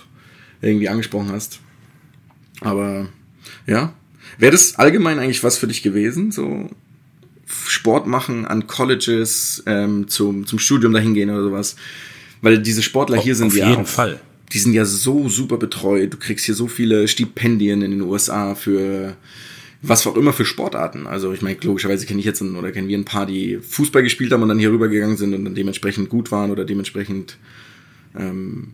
irgendwie 0.62 0.90
angesprochen 0.90 1.32
hast. 1.32 1.60
Aber 2.62 3.08
ja, 3.68 3.94
wäre 4.38 4.52
das 4.52 4.76
allgemein 4.76 5.20
eigentlich 5.20 5.44
was 5.44 5.58
für 5.58 5.68
dich 5.68 5.82
gewesen, 5.82 6.32
so 6.32 6.70
Sport 7.48 8.08
machen 8.08 8.46
an 8.46 8.68
Colleges, 8.68 9.64
ähm, 9.66 10.08
zum, 10.08 10.46
zum 10.46 10.60
Studium 10.60 10.94
dahin 10.94 11.14
gehen 11.14 11.30
oder 11.30 11.44
sowas? 11.44 11.76
Weil 12.42 12.60
diese 12.60 12.82
Sportler 12.84 13.18
hier 13.20 13.36
sind 13.36 13.48
auf 13.48 13.56
ja 13.58 13.70
jeden 13.70 13.84
auch- 13.84 13.88
Fall. 13.88 14.20
die 14.52 14.60
sind 14.60 14.74
ja 14.74 14.86
so 14.86 15.30
super 15.30 15.58
betreut. 15.58 16.14
Du 16.14 16.18
kriegst 16.18 16.46
hier 16.46 16.56
so 16.56 16.68
viele 16.68 17.08
Stipendien 17.08 17.82
in 17.82 17.92
den 17.92 18.02
USA 18.02 18.56
für 18.56 19.16
was 19.88 20.06
auch 20.08 20.16
immer 20.16 20.34
für 20.34 20.46
Sportarten. 20.46 21.08
Also 21.08 21.34
ich 21.34 21.42
meine, 21.42 21.58
logischerweise 21.62 22.06
kenne 22.06 22.20
ich 22.20 22.26
jetzt 22.26 22.42
oder 22.42 22.72
kennen 22.72 22.88
wir 22.88 22.98
ein 22.98 23.06
paar, 23.06 23.26
die 23.26 23.58
Fußball 23.58 24.04
gespielt 24.04 24.32
haben 24.32 24.42
und 24.42 24.50
dann 24.50 24.60
hier 24.60 24.72
rübergegangen 24.72 25.18
sind 25.18 25.34
und 25.34 25.46
dann 25.46 25.56
dementsprechend 25.56 26.10
gut 26.10 26.32
waren 26.32 26.52
oder 26.52 26.66
dementsprechend 26.66 27.38
ähm, 28.18 28.74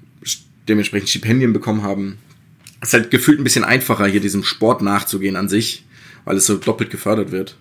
dementsprechend 0.67 1.10
Stipendien 1.10 1.54
bekommen 1.54 1.84
haben. 1.84 2.17
Es 2.80 2.89
ist 2.89 2.93
halt 2.93 3.12
gefühlt 3.12 3.39
ein 3.39 3.43
bisschen 3.43 3.63
einfacher, 3.63 4.06
hier 4.08 4.21
diesem 4.21 4.43
Sport 4.43 4.82
nachzugehen 4.82 5.36
an 5.36 5.50
sich, 5.50 5.86
weil 6.26 6.38
es 6.38 6.45
so 6.45 6.58
doppelt 6.58 6.89
gefördert 6.89 7.32
wird. 7.32 7.58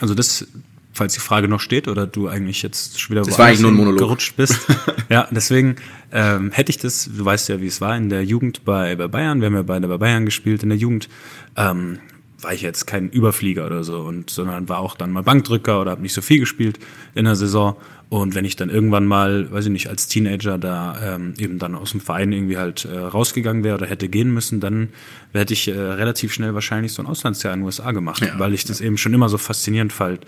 Also 0.00 0.14
das, 0.14 0.46
falls 0.94 1.12
die 1.14 1.20
Frage 1.20 1.48
noch 1.48 1.60
steht 1.60 1.88
oder 1.88 2.06
du 2.06 2.28
eigentlich 2.28 2.62
jetzt 2.62 3.00
schon 3.00 3.14
wieder 3.16 3.24
Das 3.24 3.38
war 3.38 3.46
eigentlich 3.46 3.60
nur 3.60 3.72
ein 3.72 3.76
Monolog. 3.76 3.98
gerutscht 3.98 4.36
bist. 4.36 4.58
ja, 5.10 5.28
deswegen 5.30 5.76
ähm, 6.12 6.50
hätte 6.52 6.70
ich 6.70 6.78
das, 6.78 7.10
du 7.14 7.24
weißt 7.24 7.48
ja, 7.50 7.60
wie 7.60 7.66
es 7.66 7.80
war 7.80 7.96
in 7.96 8.08
der 8.08 8.24
Jugend 8.24 8.64
bei, 8.64 8.94
bei 8.96 9.08
Bayern, 9.08 9.40
wir 9.40 9.46
haben 9.46 9.54
ja 9.56 9.62
beide 9.62 9.88
bei 9.88 9.98
Bayern 9.98 10.24
gespielt 10.24 10.62
in 10.62 10.70
der 10.70 10.78
Jugend, 10.78 11.08
ähm, 11.56 11.98
war 12.40 12.52
ich 12.52 12.62
jetzt 12.62 12.86
kein 12.86 13.08
Überflieger 13.10 13.66
oder 13.66 13.84
so, 13.84 14.00
und 14.00 14.28
sondern 14.30 14.68
war 14.68 14.78
auch 14.78 14.96
dann 14.96 15.10
mal 15.12 15.22
Bankdrücker 15.22 15.80
oder 15.80 15.90
habe 15.92 16.02
nicht 16.02 16.12
so 16.14 16.20
viel 16.22 16.38
gespielt 16.40 16.78
in 17.14 17.24
der 17.24 17.36
Saison. 17.36 17.76
Und 18.10 18.34
wenn 18.34 18.44
ich 18.44 18.54
dann 18.54 18.68
irgendwann 18.68 19.06
mal, 19.06 19.50
weiß 19.50 19.64
ich 19.64 19.72
nicht, 19.72 19.88
als 19.88 20.06
Teenager 20.06 20.58
da 20.58 21.14
ähm, 21.16 21.34
eben 21.38 21.58
dann 21.58 21.74
aus 21.74 21.92
dem 21.92 22.00
Verein 22.00 22.32
irgendwie 22.32 22.58
halt 22.58 22.84
äh, 22.84 22.96
rausgegangen 22.98 23.64
wäre 23.64 23.76
oder 23.76 23.86
hätte 23.86 24.08
gehen 24.08 24.32
müssen, 24.32 24.60
dann 24.60 24.90
hätte 25.32 25.54
ich 25.54 25.66
äh, 25.68 25.72
relativ 25.72 26.32
schnell 26.32 26.54
wahrscheinlich 26.54 26.92
so 26.92 27.02
ein 27.02 27.06
Auslandsjahr 27.06 27.54
in 27.54 27.60
den 27.60 27.66
USA 27.66 27.90
gemacht, 27.92 28.22
Ja. 28.22 28.38
weil 28.38 28.52
ich 28.54 28.64
das 28.64 28.80
eben 28.82 28.98
schon 28.98 29.14
immer 29.14 29.28
so 29.30 29.38
faszinierend 29.38 29.92
fand, 29.92 30.20
an 30.20 30.26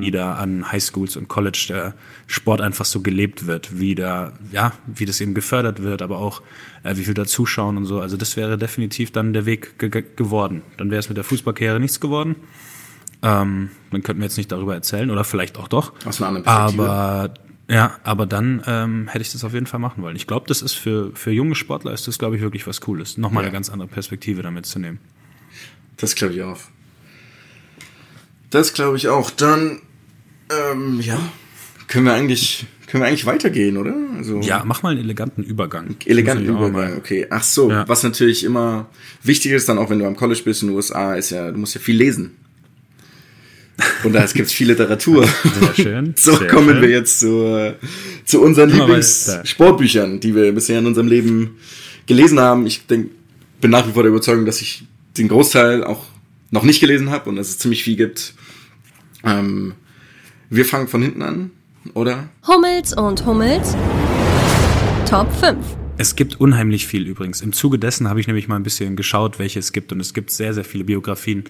wie 0.00 0.10
da 0.10 0.34
an 0.34 0.70
Highschools 0.70 1.16
und 1.16 1.28
College 1.28 1.66
der 1.68 1.94
Sport 2.26 2.60
einfach 2.60 2.84
so 2.84 3.00
gelebt 3.00 3.46
wird, 3.46 3.78
wie 3.78 3.94
da, 3.94 4.32
ja, 4.52 4.72
wie 4.86 5.04
das 5.06 5.20
eben 5.20 5.34
gefördert 5.34 5.82
wird, 5.82 6.02
aber 6.02 6.18
auch 6.18 6.42
äh, 6.84 6.96
wie 6.96 7.04
viel 7.04 7.14
da 7.14 7.24
zuschauen 7.24 7.76
und 7.76 7.84
so. 7.86 8.00
Also 8.00 8.16
das 8.16 8.36
wäre 8.36 8.56
definitiv 8.58 9.10
dann 9.12 9.32
der 9.32 9.46
Weg 9.46 9.78
ge 9.78 9.88
ge 9.90 10.04
geworden. 10.16 10.62
Dann 10.76 10.90
wäre 10.90 11.00
es 11.00 11.08
mit 11.08 11.16
der 11.16 11.24
Fußballkarriere 11.24 11.80
nichts 11.80 12.00
geworden. 12.00 12.36
Ähm, 13.22 13.70
dann 13.90 14.02
könnten 14.02 14.20
wir 14.22 14.26
jetzt 14.26 14.36
nicht 14.36 14.52
darüber 14.52 14.74
erzählen 14.74 15.10
oder 15.10 15.24
vielleicht 15.24 15.58
auch 15.58 15.68
doch. 15.68 15.92
Aus 16.06 16.20
einer 16.20 16.28
anderen 16.28 16.44
Perspektive. 16.44 16.88
Aber 16.90 17.34
ja, 17.70 17.96
aber 18.04 18.26
dann 18.26 18.62
ähm, 18.66 19.08
hätte 19.08 19.22
ich 19.22 19.32
das 19.32 19.44
auf 19.44 19.52
jeden 19.52 19.66
Fall 19.66 19.80
machen 19.80 20.02
wollen. 20.02 20.16
Ich 20.16 20.26
glaube, 20.26 20.46
das 20.48 20.62
ist 20.62 20.72
für, 20.74 21.10
für 21.14 21.32
junge 21.32 21.54
Sportler 21.54 21.92
ist 21.92 22.06
das, 22.08 22.18
glaube 22.18 22.36
ich, 22.36 22.42
wirklich 22.42 22.66
was 22.66 22.80
Cooles. 22.80 23.18
Nochmal 23.18 23.42
Ja. 23.42 23.48
eine 23.48 23.52
ganz 23.52 23.68
andere 23.70 23.88
Perspektive 23.88 24.42
damit 24.42 24.64
zu 24.66 24.78
nehmen. 24.78 25.00
Das 25.96 26.14
glaube 26.14 26.32
ich 26.34 26.42
auch. 26.42 26.58
Das 28.50 28.72
glaube 28.72 28.96
ich 28.96 29.08
auch. 29.08 29.30
Dann, 29.30 29.80
ähm, 30.72 31.00
ja, 31.00 31.18
können 31.86 32.06
wir 32.06 32.14
eigentlich, 32.14 32.66
können 32.86 33.02
wir 33.02 33.08
eigentlich 33.08 33.26
weitergehen, 33.26 33.76
oder? 33.76 33.94
Also, 34.16 34.40
Ja, 34.40 34.62
mach 34.64 34.82
mal 34.82 34.90
einen 34.90 35.00
eleganten 35.00 35.42
Übergang. 35.42 35.96
Eleganten 36.06 36.46
Übergang, 36.46 36.96
okay. 36.96 37.26
Ach 37.30 37.42
so, 37.42 37.70
Ja. 37.70 37.86
was 37.88 38.02
natürlich 38.02 38.44
immer 38.44 38.88
wichtig 39.22 39.52
ist, 39.52 39.68
dann 39.68 39.78
auch 39.78 39.90
wenn 39.90 39.98
du 39.98 40.06
am 40.06 40.16
College 40.16 40.40
bist 40.44 40.62
in 40.62 40.68
den 40.68 40.76
USA, 40.76 41.14
ist 41.14 41.30
ja, 41.30 41.50
du 41.50 41.58
musst 41.58 41.74
ja 41.74 41.80
viel 41.80 41.96
lesen. 41.96 42.36
Und 44.02 44.12
da 44.12 44.24
gibt 44.26 44.46
es 44.48 44.52
viel 44.52 44.66
Literatur. 44.68 45.24
Sehr 45.26 45.74
schön. 45.74 46.14
So 46.16 46.34
sehr 46.36 46.48
kommen 46.48 46.70
schön. 46.70 46.82
wir 46.82 46.88
jetzt 46.90 47.20
zu, 47.20 47.74
zu 48.24 48.40
unseren. 48.42 48.70
Lieblingssportbüchern, 48.70 50.18
die 50.18 50.34
wir 50.34 50.50
bisher 50.52 50.80
in 50.80 50.86
unserem 50.86 51.06
Leben 51.06 51.58
gelesen 52.06 52.40
haben. 52.40 52.66
Ich 52.66 52.86
denk, 52.86 53.10
bin 53.60 53.70
nach 53.70 53.86
wie 53.86 53.92
vor 53.92 54.02
der 54.02 54.10
Überzeugung, 54.10 54.46
dass 54.46 54.60
ich 54.60 54.84
den 55.16 55.28
Großteil 55.28 55.84
auch 55.84 56.06
noch 56.50 56.62
nicht 56.62 56.80
gelesen 56.80 57.10
habe 57.10 57.28
und 57.28 57.36
dass 57.36 57.48
es 57.48 57.58
ziemlich 57.58 57.84
viel 57.84 57.96
gibt. 57.96 58.34
Ähm, 59.24 59.74
wir 60.50 60.64
fangen 60.64 60.88
von 60.88 61.02
hinten 61.02 61.22
an, 61.22 61.50
oder? 61.94 62.28
Hummels 62.46 62.94
und 62.94 63.24
Hummels. 63.26 63.76
Top 65.08 65.32
5. 65.32 65.56
Es 66.00 66.14
gibt 66.16 66.40
unheimlich 66.40 66.86
viel 66.86 67.06
übrigens. 67.06 67.40
Im 67.40 67.52
Zuge 67.52 67.78
dessen 67.78 68.08
habe 68.08 68.20
ich 68.20 68.26
nämlich 68.28 68.46
mal 68.46 68.56
ein 68.56 68.62
bisschen 68.62 68.94
geschaut, 68.94 69.38
welche 69.38 69.58
es 69.58 69.72
gibt. 69.72 69.92
Und 69.92 70.00
es 70.00 70.14
gibt 70.14 70.30
sehr, 70.30 70.54
sehr 70.54 70.64
viele 70.64 70.84
Biografien, 70.84 71.44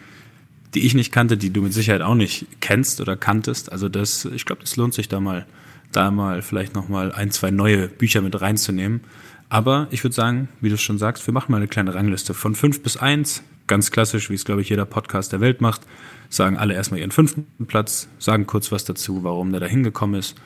die 0.75 0.87
ich 0.87 0.95
nicht 0.95 1.13
kannte, 1.13 1.37
die 1.37 1.51
du 1.51 1.63
mit 1.63 1.75
Sicherheit 1.75 2.03
auch 2.03 2.15
nicht 2.15 2.47
kennst 2.61 3.01
oder 3.01 3.17
kanntest. 3.17 3.71
Also 3.71 3.89
das, 3.89 4.25
ich 4.25 4.47
glaube, 4.47 4.63
das 4.63 4.77
lohnt 4.77 4.95
sich 4.95 5.09
da 5.09 5.21
mal, 5.21 5.47
da 5.93 6.11
mal 6.11 6.41
vielleicht 6.43 6.75
noch 6.75 6.89
mal 6.89 7.13
ein, 7.13 7.31
zwei 7.31 7.51
neue 7.51 7.89
Bücher 7.89 8.23
mit 8.23 8.41
reinzunehmen. 8.41 9.03
Aber 9.49 9.87
ich 9.91 10.03
würde 10.03 10.15
sagen, 10.15 10.49
wie 10.61 10.69
du 10.69 10.77
es 10.77 10.83
schon 10.83 10.99
sagst, 10.99 11.27
wir 11.27 11.35
machen 11.35 11.53
mal 11.53 11.59
eine 11.59 11.69
kleine 11.69 11.95
Rangliste 11.95 12.33
von 12.33 12.55
fünf 12.55 12.83
bis 12.83 12.97
eins. 12.97 13.43
Ganz 13.69 13.91
klassisch, 13.91 14.31
wie 14.31 14.35
es, 14.35 14.45
glaube 14.45 14.63
ich, 14.63 14.69
jeder 14.69 14.85
Podcast 14.85 15.33
der 15.33 15.41
Welt 15.41 15.61
macht, 15.61 15.83
sagen 16.29 16.57
alle 16.57 16.75
erstmal 16.75 17.01
ihren 17.01 17.11
fünften 17.13 17.47
Platz, 17.67 18.09
sagen 18.19 18.47
kurz 18.47 18.73
was 18.73 18.85
dazu, 18.85 19.23
warum 19.23 19.53
der 19.53 19.61
da 19.61 19.67
hingekommen 19.67 20.19
ist 20.19 20.37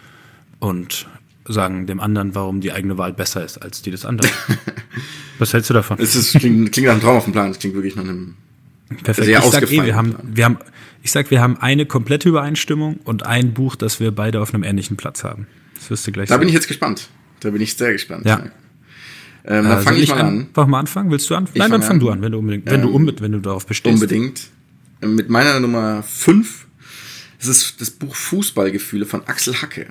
und 0.58 1.06
sagen 1.48 1.86
dem 1.86 2.00
anderen, 2.00 2.34
warum 2.34 2.60
die 2.60 2.72
eigene 2.72 2.98
Wahl 2.98 3.12
besser 3.12 3.44
ist 3.44 3.58
als 3.58 3.82
die 3.82 3.90
des 3.90 4.04
anderen. 4.04 4.30
was 5.38 5.52
hältst 5.52 5.70
du 5.70 5.74
davon? 5.74 5.98
Es 5.98 6.14
ist, 6.14 6.38
klingt, 6.38 6.72
klingt 6.72 6.86
nach 6.86 6.92
einem 6.92 7.02
Traum 7.02 7.16
auf 7.16 7.24
dem 7.24 7.32
Plan. 7.32 7.50
Es 7.50 7.58
klingt 7.58 7.74
wirklich 7.74 7.96
nach 7.96 8.04
einem 8.04 8.36
Perfekt. 9.02 9.26
sehr 9.26 9.38
ich 9.38 9.44
sag, 9.44 9.72
eh, 9.72 9.84
wir 9.84 9.96
haben, 9.96 10.14
wir 10.22 10.44
haben, 10.44 10.58
ich 11.02 11.10
sag, 11.10 11.30
wir 11.30 11.40
haben 11.40 11.56
eine 11.56 11.86
komplette 11.86 12.28
Übereinstimmung 12.28 12.98
und 13.04 13.26
ein 13.26 13.54
Buch, 13.54 13.74
das 13.74 14.00
wir 14.00 14.12
beide 14.12 14.40
auf 14.40 14.54
einem 14.54 14.62
ähnlichen 14.62 14.96
Platz 14.96 15.24
haben. 15.24 15.46
Das 15.74 15.90
wirst 15.90 16.06
du 16.06 16.12
gleich 16.12 16.28
Da 16.28 16.34
sehen. 16.34 16.40
bin 16.40 16.48
ich 16.48 16.54
jetzt 16.54 16.68
gespannt. 16.68 17.08
Da 17.40 17.50
bin 17.50 17.60
ich 17.60 17.74
sehr 17.74 17.92
gespannt. 17.92 18.24
Ja. 18.24 18.44
Ähm, 19.44 19.64
dann 19.68 19.78
Äh, 19.78 19.82
fange 19.82 19.98
ich 19.98 20.08
mal 20.10 20.20
an. 20.20 20.38
Einfach 20.40 20.66
mal 20.66 20.78
anfangen. 20.80 21.10
Willst 21.10 21.28
du 21.28 21.34
anfangen? 21.34 21.58
Nein, 21.58 21.70
fang 21.70 21.80
dann 21.80 21.88
fang 21.88 22.00
du 22.00 22.08
an. 22.10 22.18
an, 22.18 22.22
wenn 22.22 22.32
du 22.32 22.38
unbedingt, 22.38 22.66
wenn 22.66 22.82
du 22.82 22.88
Ähm, 22.88 22.94
unbedingt, 22.94 23.22
wenn 23.22 23.32
du 23.32 23.40
darauf 23.40 23.66
bestehst. 23.66 23.94
Unbedingt. 23.94 24.48
Mit 25.00 25.28
meiner 25.28 25.58
Nummer 25.58 26.02
5. 26.02 26.66
Es 27.40 27.48
ist 27.48 27.80
das 27.80 27.90
Buch 27.90 28.14
Fußballgefühle 28.14 29.04
von 29.04 29.26
Axel 29.26 29.54
Hacke. 29.60 29.86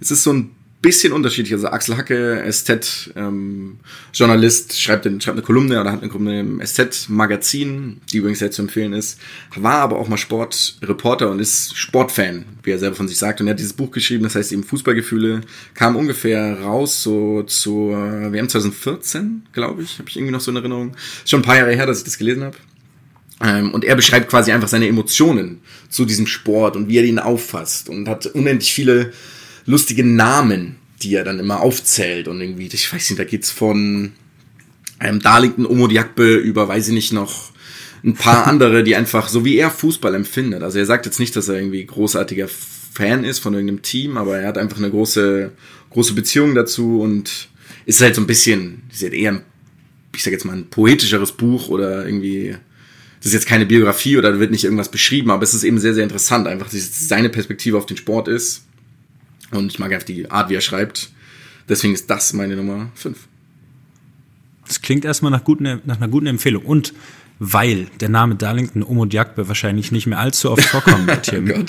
Es 0.00 0.10
ist 0.12 0.22
so 0.22 0.32
ein 0.32 0.50
bisschen 0.82 1.12
unterschiedlich. 1.12 1.52
Also 1.52 1.68
Axel 1.68 1.96
Hacke, 1.96 2.42
Ästhet, 2.42 3.12
ähm, 3.14 3.78
Journalist, 4.14 4.80
schreibt, 4.80 5.04
schreibt 5.04 5.28
eine 5.28 5.42
Kolumne 5.42 5.80
oder 5.80 5.92
hat 5.92 6.00
eine 6.00 6.10
Kolumne 6.10 6.40
im 6.40 6.60
Ästhet-Magazin, 6.60 8.00
die 8.10 8.18
übrigens 8.18 8.38
sehr 8.38 8.50
zu 8.50 8.62
empfehlen 8.62 8.94
ist. 8.94 9.18
War 9.56 9.80
aber 9.80 9.98
auch 9.98 10.08
mal 10.08 10.16
Sportreporter 10.16 11.30
und 11.30 11.38
ist 11.38 11.76
Sportfan, 11.76 12.46
wie 12.62 12.70
er 12.70 12.78
selber 12.78 12.96
von 12.96 13.08
sich 13.08 13.18
sagt. 13.18 13.40
Und 13.40 13.48
er 13.48 13.52
hat 13.52 13.58
dieses 13.58 13.74
Buch 13.74 13.90
geschrieben, 13.90 14.24
das 14.24 14.34
heißt 14.34 14.52
eben 14.52 14.64
Fußballgefühle, 14.64 15.42
kam 15.74 15.96
ungefähr 15.96 16.60
raus 16.60 17.02
so 17.02 17.42
zur 17.42 18.32
WM 18.32 18.48
2014, 18.48 19.42
glaube 19.52 19.82
ich. 19.82 19.98
Habe 19.98 20.08
ich 20.08 20.16
irgendwie 20.16 20.32
noch 20.32 20.40
so 20.40 20.50
in 20.50 20.56
Erinnerung. 20.56 20.94
Ist 21.22 21.30
schon 21.30 21.40
ein 21.40 21.44
paar 21.44 21.56
Jahre 21.56 21.74
her, 21.74 21.86
dass 21.86 21.98
ich 21.98 22.04
das 22.04 22.16
gelesen 22.16 22.44
habe. 22.44 22.56
Ähm, 23.42 23.72
und 23.72 23.84
er 23.84 23.96
beschreibt 23.96 24.30
quasi 24.30 24.52
einfach 24.52 24.68
seine 24.68 24.88
Emotionen 24.88 25.60
zu 25.90 26.06
diesem 26.06 26.26
Sport 26.26 26.76
und 26.76 26.88
wie 26.88 26.98
er 26.98 27.04
ihn 27.04 27.18
auffasst 27.18 27.88
und 27.88 28.08
hat 28.08 28.26
unendlich 28.26 28.72
viele 28.72 29.12
lustige 29.66 30.04
Namen, 30.04 30.76
die 31.02 31.14
er 31.14 31.24
dann 31.24 31.38
immer 31.38 31.60
aufzählt 31.60 32.28
und 32.28 32.40
irgendwie, 32.40 32.68
ich 32.72 32.92
weiß 32.92 33.10
nicht, 33.10 33.18
da 33.18 33.24
geht's 33.24 33.50
von 33.50 34.12
ähm, 35.00 35.20
Darlington 35.20 35.66
Omodiakbe 35.66 36.34
über, 36.36 36.68
weiß 36.68 36.88
ich 36.88 36.94
nicht, 36.94 37.12
noch 37.12 37.52
ein 38.04 38.14
paar 38.14 38.46
andere, 38.48 38.84
die 38.84 38.96
einfach, 38.96 39.28
so 39.28 39.44
wie 39.44 39.56
er 39.56 39.70
Fußball 39.70 40.14
empfindet. 40.14 40.62
Also 40.62 40.78
er 40.78 40.86
sagt 40.86 41.06
jetzt 41.06 41.20
nicht, 41.20 41.34
dass 41.36 41.48
er 41.48 41.56
irgendwie 41.56 41.84
großartiger 41.84 42.48
Fan 42.48 43.24
ist 43.24 43.38
von 43.38 43.54
irgendeinem 43.54 43.82
Team, 43.82 44.16
aber 44.16 44.38
er 44.38 44.48
hat 44.48 44.58
einfach 44.58 44.78
eine 44.78 44.90
große, 44.90 45.52
große 45.90 46.14
Beziehung 46.14 46.54
dazu 46.54 47.00
und 47.00 47.48
ist 47.86 48.00
halt 48.00 48.14
so 48.14 48.20
ein 48.20 48.26
bisschen, 48.26 48.82
ist 48.92 49.02
halt 49.02 49.14
eher, 49.14 49.42
ich 50.14 50.22
sag 50.22 50.32
jetzt 50.32 50.44
mal, 50.44 50.56
ein 50.56 50.68
poetischeres 50.68 51.32
Buch 51.32 51.68
oder 51.68 52.04
irgendwie, 52.04 52.56
das 53.18 53.28
ist 53.28 53.34
jetzt 53.34 53.46
keine 53.46 53.66
Biografie 53.66 54.16
oder 54.16 54.32
da 54.32 54.40
wird 54.40 54.50
nicht 54.50 54.64
irgendwas 54.64 54.90
beschrieben, 54.90 55.30
aber 55.30 55.42
es 55.42 55.54
ist 55.54 55.64
eben 55.64 55.78
sehr, 55.78 55.94
sehr 55.94 56.02
interessant, 56.02 56.46
einfach, 56.46 56.66
dass 56.66 56.74
es 56.74 57.08
seine 57.08 57.28
Perspektive 57.28 57.78
auf 57.78 57.86
den 57.86 57.96
Sport 57.96 58.28
ist. 58.28 58.64
Und 59.50 59.72
ich 59.72 59.78
mag 59.78 59.92
einfach 59.92 60.06
die 60.06 60.30
Art, 60.30 60.50
wie 60.50 60.54
er 60.54 60.60
schreibt. 60.60 61.10
Deswegen 61.68 61.94
ist 61.94 62.08
das 62.10 62.32
meine 62.32 62.56
Nummer 62.56 62.90
5. 62.94 63.16
Das 64.66 64.82
klingt 64.82 65.04
erstmal 65.04 65.30
nach, 65.32 65.44
guten, 65.44 65.80
nach 65.84 65.96
einer 65.96 66.08
guten 66.08 66.26
Empfehlung. 66.26 66.64
Und 66.64 66.94
weil 67.42 67.86
der 68.00 68.10
Name 68.10 68.34
Darlington 68.34 68.82
Omodiakbe 68.82 69.48
wahrscheinlich 69.48 69.92
nicht 69.92 70.06
mehr 70.06 70.18
allzu 70.18 70.50
oft 70.50 70.62
vorkommen 70.62 71.06
wird 71.06 71.30
hier, 71.30 71.42
Oh 71.56 71.64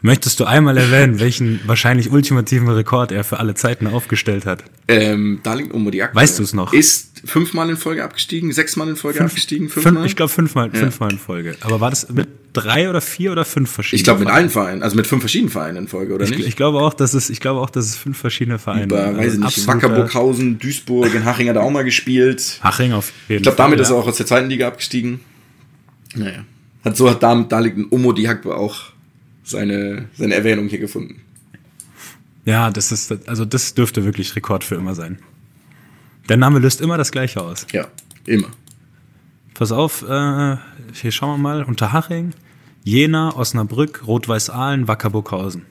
möchtest 0.00 0.40
du 0.40 0.46
einmal 0.46 0.78
erwähnen, 0.78 1.20
welchen 1.20 1.60
wahrscheinlich 1.66 2.10
ultimativen 2.10 2.68
Rekord 2.68 3.12
er 3.12 3.22
für 3.22 3.38
alle 3.38 3.54
Zeiten 3.54 3.86
aufgestellt 3.86 4.46
hat? 4.46 4.64
Ähm, 4.88 5.40
Darlington 5.42 5.76
Omodiak. 5.76 6.14
Weißt 6.14 6.38
du 6.38 6.42
es 6.42 6.54
noch? 6.54 6.72
Ist 6.72 7.20
fünfmal 7.26 7.68
in 7.68 7.76
Folge 7.76 8.02
abgestiegen, 8.02 8.50
sechsmal 8.50 8.88
in 8.88 8.96
Folge 8.96 9.20
abgestiegen, 9.22 9.68
Fünf, 9.68 9.84
fünfmal? 9.84 10.06
ich 10.06 10.16
glaube 10.16 10.32
fünfmal, 10.32 10.70
fünfmal 10.70 11.12
in 11.12 11.18
Folge. 11.18 11.56
Aber 11.60 11.80
war 11.80 11.90
das 11.90 12.08
mit 12.08 12.26
drei 12.52 12.88
oder 12.90 13.00
vier 13.00 13.32
oder 13.32 13.44
fünf 13.44 13.70
verschiedene? 13.70 13.98
ich 14.00 14.04
glaube 14.04 14.20
mit 14.20 14.28
Vereinen? 14.28 14.42
allen 14.44 14.50
Vereinen, 14.50 14.82
also 14.82 14.96
mit 14.96 15.06
fünf 15.06 15.20
verschiedenen 15.22 15.50
Vereinen 15.50 15.76
in 15.76 15.88
Folge, 15.88 16.14
oder 16.14 16.24
Ich, 16.24 16.30
nicht? 16.30 16.46
ich 16.46 16.56
glaube 16.56 16.78
auch, 16.80 16.94
dass 16.94 17.14
es, 17.14 17.30
ich 17.30 17.40
glaube 17.40 17.60
auch, 17.60 17.70
dass 17.70 17.84
es 17.86 17.96
fünf 17.96 18.18
verschiedene 18.18 18.58
Vereine 18.58 18.84
Über, 18.84 18.96
waren. 19.04 19.16
weiß 19.16 19.34
ich 19.34 19.38
nicht, 19.38 19.46
absoluter- 19.46 19.74
Wacker 19.82 19.88
Burghausen, 19.94 20.58
Duisburg, 20.58 21.14
in 21.14 21.24
Haching 21.24 21.48
hat 21.48 21.56
er 21.56 21.62
auch 21.62 21.70
mal 21.70 21.84
gespielt. 21.84 22.58
Haching 22.62 22.92
auf 22.92 23.12
jeden 23.28 23.38
Ich 23.38 23.42
glaube, 23.44 23.56
damit 23.56 23.78
Fall, 23.78 23.82
ist 23.82 23.90
er 23.90 23.96
ja. 23.96 24.02
auch 24.02 24.06
aus 24.08 24.16
der 24.16 24.26
zweiten 24.26 24.48
Liga 24.48 24.68
abgestiegen. 24.68 25.20
Naja. 26.14 26.44
Hat 26.84 26.96
so 26.96 27.08
hat 27.10 27.22
da, 27.22 27.34
da 27.42 27.58
liegt 27.60 27.76
ein 27.76 27.86
Omo 27.90 28.12
Diakbe 28.12 28.56
auch 28.56 28.84
seine, 29.44 30.06
seine 30.16 30.34
Erwähnung 30.34 30.68
hier 30.68 30.78
gefunden. 30.78 31.20
Ja, 32.46 32.70
das 32.70 32.90
ist, 32.90 33.12
also 33.28 33.44
das 33.44 33.74
dürfte 33.74 34.04
wirklich 34.04 34.34
Rekord 34.34 34.64
für 34.64 34.74
immer 34.74 34.94
sein. 34.94 35.18
Der 36.28 36.36
Name 36.36 36.58
löst 36.58 36.80
immer 36.80 36.96
das 36.96 37.12
Gleiche 37.12 37.40
aus. 37.42 37.66
Ja, 37.72 37.88
immer. 38.24 38.48
Pass 39.54 39.72
auf, 39.72 40.02
äh, 40.08 40.56
hier 40.94 41.12
schauen 41.12 41.34
wir 41.34 41.38
mal. 41.42 41.62
Unterhaching, 41.64 42.32
Jena, 42.84 43.36
Osnabrück, 43.36 44.06
Rot-Weiß-Aalen, 44.06 44.88
Wacker 44.88 45.10
Burghausen. 45.10 45.66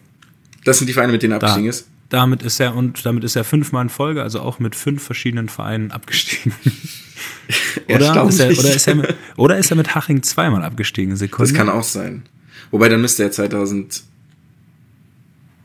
Das 0.64 0.78
sind 0.78 0.88
die 0.88 0.94
Vereine, 0.94 1.12
mit 1.12 1.24
denen 1.24 1.34
er 1.34 1.40
Da, 1.40 1.48
abgestiegen 1.48 1.70
ist. 1.70 1.88
damit 2.10 2.44
ist 2.44 2.60
er 2.60 2.76
und 2.76 3.04
damit 3.06 3.24
ist 3.24 3.36
er 3.36 3.44
fünfmal 3.44 3.84
in 3.84 3.90
Folge, 3.90 4.22
also 4.22 4.42
auch 4.42 4.60
mit 4.60 4.76
fünf 4.76 5.02
verschiedenen 5.04 5.50
Vereinen 5.50 5.92
abgestiegen. 5.92 6.54
oder, 7.88 8.28
ist 8.28 8.40
er, 8.40 8.52
oder, 8.60 8.76
ist 8.76 8.88
er 8.88 8.96
mit, 8.96 9.16
oder 9.38 9.58
ist 9.58 9.72
er 9.72 9.78
mit 9.78 9.96
Haching 9.96 10.22
zweimal 10.22 10.64
abgestiegen? 10.64 11.16
Sekunde. 11.16 11.52
Das 11.52 11.58
kann 11.58 11.70
auch 11.70 11.84
sein. 11.84 12.24
Wobei, 12.72 12.90
dann 12.90 13.02
müsste 13.02 13.24
er 13.24 13.32
2000. 13.32 14.04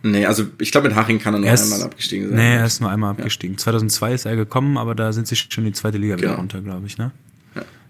Nee, 0.04 0.26
also 0.26 0.44
ich 0.60 0.70
glaube, 0.70 0.88
mit 0.88 0.96
Haching 0.96 1.18
kann 1.18 1.34
er 1.34 1.40
nur 1.40 1.48
Er 1.48 1.54
ist- 1.54 1.64
einmal 1.72 1.82
abgestiegen 1.82 2.28
sein. 2.28 2.36
Nee, 2.36 2.56
er 2.56 2.66
ist 2.66 2.80
nur 2.80 2.90
einmal 2.90 3.10
abgestiegen. 3.10 3.58
2002 3.58 4.12
ist 4.14 4.26
er 4.26 4.36
gekommen, 4.36 4.76
aber 4.78 4.94
da 4.94 5.12
sind 5.12 5.26
sie 5.26 5.36
schon 5.36 5.64
in 5.64 5.72
die 5.72 5.72
zweite 5.72 5.98
Liga 5.98 6.16
wieder 6.16 6.28
Genau. 6.28 6.40
runter, 6.40 6.60
glaube 6.60 6.86
ich, 6.86 6.96
ne? 6.98 7.10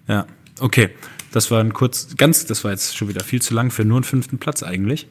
Ja. 0.09 0.27
Okay. 0.61 0.90
Das 1.33 1.51
war 1.51 1.61
ein 1.61 1.73
kurz, 1.73 2.17
ganz, 2.17 2.47
das 2.47 2.62
war 2.62 2.71
jetzt 2.71 2.97
schon 2.97 3.09
wieder 3.09 3.25
viel 3.25 3.43
zu 3.43 3.55
lang 3.55 3.71
für 3.73 3.85
nur 3.85 3.97
einen 3.97 4.05
fünften 4.05 4.38
Platz 4.38 4.62
eigentlich. 4.62 5.09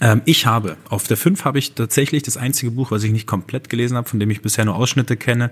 Ähm, 0.00 0.22
ich 0.24 0.46
habe, 0.46 0.76
auf 0.88 1.06
der 1.06 1.16
5 1.18 1.44
habe 1.44 1.58
ich 1.58 1.74
tatsächlich 1.74 2.22
das 2.22 2.36
einzige 2.38 2.70
Buch, 2.70 2.90
was 2.90 3.02
ich 3.04 3.12
nicht 3.12 3.26
komplett 3.26 3.68
gelesen 3.68 3.96
habe, 3.96 4.08
von 4.08 4.18
dem 4.18 4.30
ich 4.30 4.40
bisher 4.40 4.64
nur 4.64 4.74
Ausschnitte 4.76 5.16
kenne, 5.16 5.50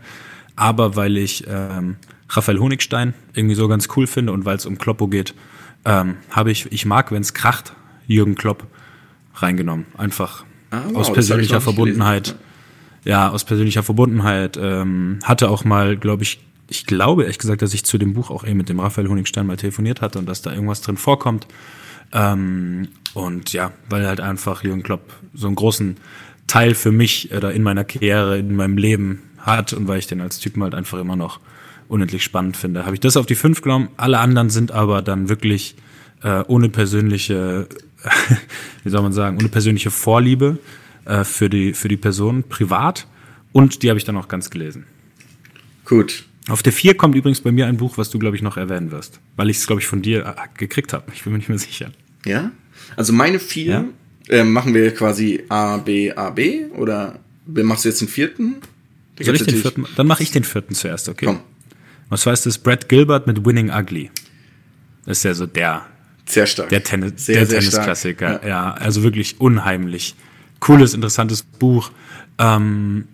aber 0.56 0.96
weil 0.96 1.18
ich 1.18 1.44
ähm, 1.46 1.96
Raphael 2.30 2.58
Honigstein 2.58 3.12
irgendwie 3.34 3.54
so 3.54 3.68
ganz 3.68 3.88
cool 3.96 4.06
finde 4.06 4.32
und 4.32 4.46
weil 4.46 4.56
es 4.56 4.64
um 4.64 4.78
Kloppo 4.78 5.06
geht, 5.08 5.34
ähm, 5.84 6.16
habe 6.30 6.50
ich, 6.50 6.72
ich 6.72 6.86
mag, 6.86 7.12
wenn 7.12 7.20
es 7.22 7.34
kracht, 7.34 7.74
Jürgen 8.06 8.34
Klopp 8.34 8.66
reingenommen. 9.34 9.86
Einfach 9.96 10.44
Ah, 10.70 10.82
wow, 10.90 10.96
aus 10.98 11.12
persönlicher 11.12 11.60
Verbundenheit. 11.60 12.24
gelesen. 12.24 12.40
Ja, 13.04 13.30
aus 13.30 13.44
persönlicher 13.44 13.82
Verbundenheit. 13.82 14.58
Ähm, 14.60 15.18
hatte 15.24 15.50
auch 15.50 15.64
mal, 15.64 15.96
glaube 15.96 16.22
ich, 16.22 16.40
ich 16.70 16.86
glaube 16.86 17.22
ehrlich 17.22 17.38
gesagt, 17.38 17.62
dass 17.62 17.74
ich 17.74 17.84
zu 17.84 17.98
dem 17.98 18.14
Buch 18.14 18.30
auch 18.30 18.44
eben 18.44 18.56
mit 18.56 18.68
dem 18.68 18.80
Raphael 18.80 19.08
Honigstein 19.08 19.46
mal 19.46 19.56
telefoniert 19.56 20.00
hatte 20.00 20.18
und 20.18 20.26
dass 20.26 20.40
da 20.40 20.52
irgendwas 20.52 20.80
drin 20.80 20.96
vorkommt. 20.96 21.46
Ähm, 22.12 22.88
und 23.12 23.52
ja, 23.52 23.72
weil 23.88 24.06
halt 24.06 24.20
einfach 24.20 24.62
Jürgen 24.62 24.82
Klopp 24.82 25.12
so 25.34 25.48
einen 25.48 25.56
großen 25.56 25.96
Teil 26.46 26.74
für 26.74 26.92
mich 26.92 27.32
oder 27.34 27.52
in 27.52 27.62
meiner 27.62 27.84
Karriere, 27.84 28.38
in 28.38 28.54
meinem 28.54 28.76
Leben 28.76 29.22
hat 29.38 29.72
und 29.72 29.88
weil 29.88 29.98
ich 29.98 30.06
den 30.06 30.20
als 30.20 30.38
Typen 30.38 30.62
halt 30.62 30.74
einfach 30.74 30.98
immer 30.98 31.16
noch 31.16 31.40
unendlich 31.88 32.22
spannend 32.22 32.56
finde, 32.56 32.86
habe 32.86 32.94
ich 32.94 33.00
das 33.00 33.16
auf 33.16 33.26
die 33.26 33.34
fünf 33.34 33.62
genommen. 33.62 33.88
Alle 33.96 34.18
anderen 34.18 34.48
sind 34.48 34.70
aber 34.70 35.02
dann 35.02 35.28
wirklich 35.28 35.74
äh, 36.22 36.44
ohne 36.46 36.68
persönliche, 36.68 37.68
wie 38.84 38.90
soll 38.90 39.02
man 39.02 39.12
sagen, 39.12 39.38
ohne 39.38 39.48
persönliche 39.48 39.90
Vorliebe 39.90 40.58
äh, 41.04 41.24
für 41.24 41.50
die 41.50 41.72
für 41.72 41.88
die 41.88 41.96
Person 41.96 42.44
privat 42.44 43.08
und 43.52 43.82
die 43.82 43.88
habe 43.88 43.98
ich 43.98 44.04
dann 44.04 44.16
auch 44.16 44.28
ganz 44.28 44.50
gelesen. 44.50 44.86
Gut. 45.84 46.29
Auf 46.50 46.62
der 46.62 46.72
4 46.72 46.96
kommt 46.96 47.14
übrigens 47.14 47.40
bei 47.40 47.52
mir 47.52 47.66
ein 47.66 47.76
Buch, 47.76 47.96
was 47.98 48.10
du, 48.10 48.18
glaube 48.18 48.36
ich, 48.36 48.42
noch 48.42 48.56
erwähnen 48.56 48.90
wirst. 48.90 49.20
Weil 49.36 49.50
ich 49.50 49.58
es, 49.58 49.66
glaube 49.66 49.80
ich, 49.80 49.86
von 49.86 50.02
dir 50.02 50.26
äh, 50.26 50.34
gekriegt 50.58 50.92
habe. 50.92 51.04
Ich 51.14 51.22
bin 51.24 51.32
mir 51.32 51.38
nicht 51.38 51.48
mehr 51.48 51.58
sicher. 51.58 51.90
Ja? 52.24 52.50
Also 52.96 53.12
meine 53.12 53.38
vier 53.38 53.86
Ja. 54.28 54.36
äh, 54.38 54.44
machen 54.44 54.74
wir 54.74 54.92
quasi 54.94 55.44
A, 55.48 55.76
B, 55.78 56.12
A, 56.12 56.30
B 56.30 56.66
oder 56.76 57.18
machst 57.46 57.84
du 57.84 57.88
jetzt 57.88 58.00
den 58.00 58.08
vierten? 58.08 58.56
Da 59.16 59.24
Soll 59.24 59.36
ich 59.36 59.44
den 59.44 59.56
vierten? 59.56 59.86
Dann 59.96 60.06
mache 60.06 60.22
ich 60.22 60.30
den 60.30 60.44
vierten 60.44 60.74
zuerst, 60.74 61.08
okay? 61.08 61.26
Komm. 61.26 61.40
Was 62.08 62.26
heißt 62.26 62.46
das? 62.46 62.58
Brad 62.58 62.88
Gilbert 62.88 63.26
mit 63.26 63.44
Winning 63.44 63.70
Ugly. 63.70 64.10
Das 65.06 65.18
ist 65.18 65.24
ja 65.24 65.34
so 65.34 65.46
der, 65.46 65.86
Sehr 66.26 66.46
stark. 66.46 66.68
der, 66.70 66.82
Tennis, 66.82 67.26
sehr, 67.26 67.44
der 67.44 67.48
Tennisklassiker. 67.48 68.28
stark. 68.38 68.44
Ja. 68.46 68.72
also 68.72 69.02
wirklich 69.02 69.40
unheimlich. 69.40 70.14
Cooles, 70.58 70.94
interessantes 70.94 71.42
Buch. 71.42 71.90
Ähm, 72.38 73.04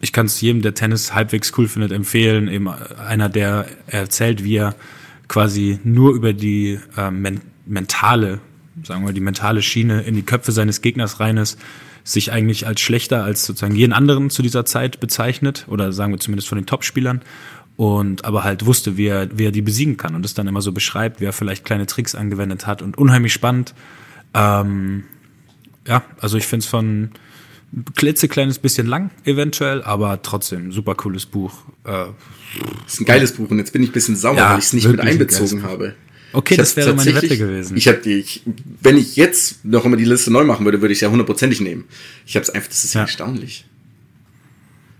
ich 0.00 0.12
kann 0.12 0.26
es 0.26 0.40
jedem, 0.40 0.62
der 0.62 0.74
Tennis 0.74 1.14
halbwegs 1.14 1.52
cool 1.56 1.68
findet, 1.68 1.92
empfehlen. 1.92 2.48
Eben 2.48 2.68
einer, 2.68 3.28
der 3.28 3.66
erzählt, 3.86 4.44
wie 4.44 4.56
er 4.56 4.74
quasi 5.26 5.78
nur 5.84 6.14
über 6.14 6.32
die 6.32 6.78
ähm, 6.96 7.22
men 7.22 7.40
mentale, 7.66 8.40
sagen 8.82 9.04
wir, 9.04 9.12
die 9.12 9.20
mentale 9.20 9.60
Schiene 9.60 10.02
in 10.02 10.14
die 10.14 10.22
Köpfe 10.22 10.52
seines 10.52 10.80
Gegners 10.80 11.20
rein 11.20 11.36
ist, 11.36 11.58
sich 12.02 12.32
eigentlich 12.32 12.66
als 12.66 12.80
schlechter 12.80 13.22
als 13.24 13.44
sozusagen 13.44 13.74
jeden 13.74 13.92
anderen 13.92 14.30
zu 14.30 14.40
dieser 14.40 14.64
Zeit 14.64 15.00
bezeichnet 15.00 15.66
oder 15.68 15.92
sagen 15.92 16.12
wir 16.12 16.18
zumindest 16.18 16.48
von 16.48 16.56
den 16.56 16.64
Topspielern 16.64 17.20
und 17.76 18.24
aber 18.24 18.42
halt 18.44 18.64
wusste, 18.64 18.96
wie 18.96 19.06
er, 19.06 19.38
wie 19.38 19.44
er 19.44 19.52
die 19.52 19.60
besiegen 19.60 19.98
kann 19.98 20.14
und 20.14 20.22
das 20.22 20.32
dann 20.32 20.48
immer 20.48 20.62
so 20.62 20.72
beschreibt, 20.72 21.20
wie 21.20 21.26
er 21.26 21.34
vielleicht 21.34 21.64
kleine 21.64 21.84
Tricks 21.84 22.14
angewendet 22.14 22.66
hat 22.66 22.80
und 22.80 22.96
unheimlich 22.96 23.34
spannend. 23.34 23.74
Ähm, 24.32 25.04
ja, 25.86 26.02
also 26.20 26.38
ich 26.38 26.46
finde 26.46 26.64
es 26.64 26.68
von, 26.68 27.10
klitzekleines 27.94 28.58
bisschen 28.58 28.86
lang, 28.86 29.10
eventuell, 29.24 29.82
aber 29.82 30.22
trotzdem, 30.22 30.72
super 30.72 30.94
cooles 30.94 31.26
Buch. 31.26 31.52
Äh, 31.84 32.06
ist 32.86 33.00
ein 33.00 33.04
geiles 33.04 33.32
Buch 33.32 33.50
und 33.50 33.58
jetzt 33.58 33.72
bin 33.72 33.82
ich 33.82 33.90
ein 33.90 33.92
bisschen 33.92 34.16
sauer, 34.16 34.36
Ja, 34.36 34.52
weil 34.52 34.58
ich 34.58 34.64
es 34.66 34.72
nicht 34.72 34.86
mit 34.88 35.00
ein 35.00 35.08
einbezogen 35.08 35.60
geiles 35.62 35.70
habe. 35.70 35.94
Okay, 36.32 36.54
Ich 36.54 36.58
das 36.58 36.76
wäre 36.76 36.94
meine 36.94 37.14
Wette 37.14 37.36
gewesen. 37.38 37.76
Ich 37.76 37.88
habe 37.88 37.98
die, 37.98 38.14
ich, 38.14 38.42
wenn 38.82 38.96
ich 38.98 39.16
jetzt 39.16 39.64
noch 39.64 39.84
immer 39.84 39.96
die 39.96 40.04
Liste 40.04 40.30
neu 40.30 40.44
machen 40.44 40.64
würde, 40.64 40.80
würde 40.82 40.92
ich 40.92 40.98
es 40.98 41.00
ja 41.02 41.10
hundertprozentig 41.10 41.60
nehmen. 41.60 41.84
Ich 42.26 42.36
habe 42.36 42.42
es 42.44 42.50
einfach, 42.50 42.68
das 42.68 42.84
ist 42.84 42.94
ja, 42.94 43.00
Ja. 43.00 43.06
erstaunlich. 43.06 43.64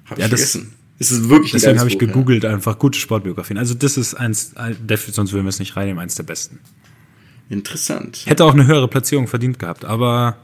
Habe 0.07 0.21
Ja, 0.21 0.27
ich 0.27 0.31
das- 0.33 0.41
vergessen. 0.53 0.75
Es 1.01 1.13
ist 1.13 1.29
wirklich 1.29 1.53
ein 1.53 1.61
Deswegen 1.61 1.79
habe 1.79 1.89
ich 1.89 1.99
gegoogelt, 1.99 2.45
einfach 2.45 2.77
gute 2.79 2.99
Sportbiografien. 2.99 3.57
Also 3.57 3.75
das 3.75 3.97
ist 3.97 4.15
eins, 4.15 4.57
ein- 4.57 4.77
sonst 5.13 5.33
würden 5.33 5.45
wir 5.45 5.51
es 5.51 5.61
nicht 5.61 5.77
reinnehmen, 5.77 6.01
eins 6.01 6.17
der 6.17 6.25
besten. 6.25 6.59
Ja. 7.49 7.57
Interessant. 7.57 8.23
Hätte 8.27 8.45
auch 8.45 8.53
eine 8.53 8.67
höhere 8.67 8.89
Platzierung 8.89 9.29
verdient 9.29 9.59
gehabt, 9.59 9.85
aber 9.85 10.39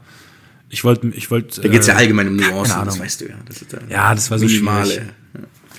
ich 0.69 0.83
wollte, 0.83 1.07
ich 1.09 1.31
wollte. 1.31 1.61
Da 1.61 1.67
geht 1.67 1.81
es 1.81 1.87
ja 1.87 1.93
äh, 1.93 1.97
allgemein 1.97 2.27
um 2.27 2.35
Nuancen, 2.35 2.73
keine 2.73 2.85
das 2.85 2.99
weißt 2.99 3.21
du 3.21 3.25
ja. 3.29 3.35
Das 3.45 3.61
ist 3.61 3.75
ja, 3.89 4.15
das 4.15 4.31
war 4.31 4.39
so 4.39 4.45
minimale. 4.45 4.91
schwierig. 4.91 5.09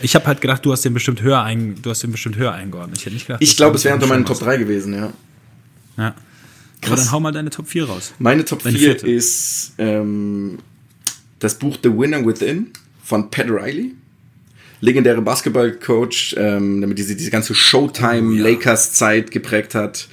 Ich 0.03 0.15
habe 0.15 0.27
halt 0.27 0.41
gedacht, 0.41 0.65
du 0.65 0.73
hast 0.73 0.85
den 0.85 0.95
bestimmt 0.95 1.23
höher 1.23 1.43
ein, 1.43 1.81
du 1.81 1.91
hast 1.91 2.03
den 2.03 2.13
bestimmt 2.13 2.37
höher 2.37 2.53
eingeordnet. 2.53 2.99
Ich 2.99 3.07
hätte 3.07 3.15
nicht 3.15 3.27
gedacht. 3.27 3.43
Ich 3.43 3.57
glaube, 3.57 3.77
es 3.77 3.85
wäre 3.85 3.95
unter 3.95 4.07
meinen 4.07 4.25
Top 4.25 4.37
hast. 4.37 4.47
3 4.47 4.59
gewesen, 4.59 4.95
ja. 4.95 5.13
Ja. 5.97 6.07
Aber 6.07 6.15
Krass. 6.81 7.05
dann 7.05 7.13
hau 7.13 7.21
mal 7.21 7.33
deine 7.33 7.51
Top 7.51 7.69
4 7.69 7.85
raus. 7.87 8.13
Meine 8.19 8.45
Top 8.45 8.63
Deine 8.63 8.77
4 8.79 8.89
vierte. 8.91 9.09
ist 9.09 9.73
ähm, 9.79 10.59
das 11.39 11.59
Buch 11.59 11.79
The 11.83 11.91
Winner 11.91 12.25
Within 12.27 12.71
von 13.03 13.31
Pat 13.31 13.47
Riley. 13.49 13.95
Legendäre 14.83 15.23
Basketballcoach, 15.23 16.35
ähm, 16.39 16.83
damit 16.83 16.99
diese, 16.99 17.17
diese 17.17 17.31
ganze 17.31 17.55
Showtime-Lakers-Zeit 17.55 19.31
geprägt 19.31 19.75
hat. 19.75 20.09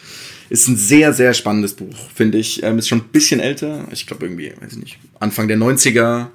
Ist 0.54 0.68
ein 0.68 0.78
sehr, 0.78 1.14
sehr 1.14 1.34
spannendes 1.34 1.74
Buch, 1.74 1.96
finde 2.14 2.38
ich. 2.38 2.62
Ähm, 2.62 2.78
ist 2.78 2.88
schon 2.88 3.00
ein 3.00 3.08
bisschen 3.12 3.40
älter. 3.40 3.88
Ich 3.92 4.06
glaube 4.06 4.28
irgendwie, 4.28 4.54
weiß 4.62 4.74
ich 4.74 4.78
nicht, 4.78 5.00
Anfang 5.20 5.48
der 5.48 5.58
90er, 5.58 6.28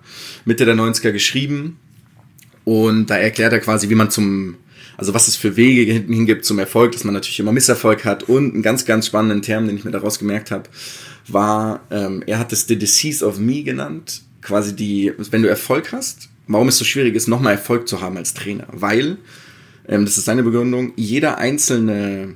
Mitte 0.45 0.65
der 0.65 0.75
90er 0.75 1.13
geschrieben. 1.13 1.79
Und 2.65 3.07
da 3.11 3.17
erklärt 3.17 3.53
er 3.53 3.61
quasi, 3.61 3.91
wie 3.91 3.95
man 3.95 4.11
zum, 4.11 4.57
also 4.97 5.15
was 5.15 5.29
es 5.29 5.37
für 5.37 5.57
Wege 5.57 5.93
hinten 5.93 6.13
hingibt 6.13 6.45
zum 6.45 6.59
Erfolg, 6.59 6.91
dass 6.91 7.05
man 7.05 7.15
natürlich 7.15 7.39
immer 7.39 7.53
Misserfolg 7.53 8.05
hat. 8.05 8.25
Und 8.25 8.55
einen 8.55 8.63
ganz, 8.65 8.85
ganz 8.85 9.07
spannenden 9.07 9.41
Term, 9.41 9.69
den 9.69 9.77
ich 9.77 9.85
mir 9.85 9.93
daraus 9.93 10.19
gemerkt 10.19 10.51
habe, 10.51 10.65
war, 11.29 11.87
ähm, 11.93 12.25
er 12.27 12.41
hat 12.41 12.53
es 12.53 12.67
The 12.67 12.77
Disease 12.77 13.25
of 13.25 13.39
Me 13.39 13.63
genannt. 13.63 14.23
Quasi 14.43 14.75
die, 14.75 15.13
wenn 15.31 15.43
du 15.43 15.49
Erfolg 15.49 15.93
hast, 15.93 16.29
warum 16.49 16.67
es 16.67 16.79
so 16.79 16.85
schwierig 16.85 17.15
ist, 17.15 17.29
nochmal 17.29 17.53
Erfolg 17.53 17.87
zu 17.87 18.01
haben 18.01 18.17
als 18.17 18.35
Trainer. 18.35 18.67
Weil, 18.73 19.19
ähm, 19.87 20.05
das 20.05 20.19
ist 20.19 20.25
seine 20.25 20.43
Begründung, 20.43 20.93
jeder 20.97 21.39
einzelne 21.39 22.35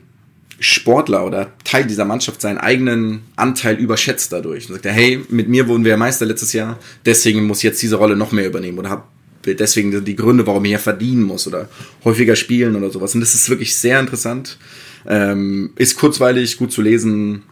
Sportler 0.63 1.27
oder 1.27 1.53
Teil 1.65 1.87
dieser 1.87 2.05
Mannschaft 2.05 2.41
seinen 2.41 2.59
eigenen 2.59 3.23
Anteil 3.35 3.77
überschätzt 3.77 4.33
dadurch. 4.33 4.69
Und 4.69 4.75
sagt 4.75 4.87
er, 4.87 4.93
hey, 4.93 5.21
mit 5.29 5.49
mir 5.49 5.67
wurden 5.67 5.85
wir 5.85 5.97
Meister 5.97 6.25
letztes 6.25 6.53
Jahr, 6.53 6.79
deswegen 7.05 7.45
muss 7.45 7.59
ich 7.59 7.65
jetzt 7.65 7.83
diese 7.83 7.97
Rolle 7.97 8.17
noch 8.17 8.31
mehr 8.33 8.47
übernehmen 8.47 8.79
oder 8.79 8.91
habe 8.91 9.03
deswegen 9.45 10.05
die 10.05 10.15
Gründe, 10.17 10.47
warum 10.47 10.65
ich 10.65 10.71
hier 10.71 10.79
verdienen 10.79 11.25
muss 11.25 11.49
oder 11.49 11.69
häufiger 12.05 12.37
spielen 12.37 12.77
oder 12.77 12.91
sowas. 12.91 13.15
Und 13.15 13.23
das 13.23 13.35
ist 13.35 13.51
wirklich 13.51 13.77
sehr 13.77 13.99
interessant. 13.99 14.57
Ähm, 15.05 15.73
ist 15.75 15.97
kurzweilig, 15.97 16.59
gut 16.59 16.71
zu 16.71 16.81
lesen. 16.81 17.43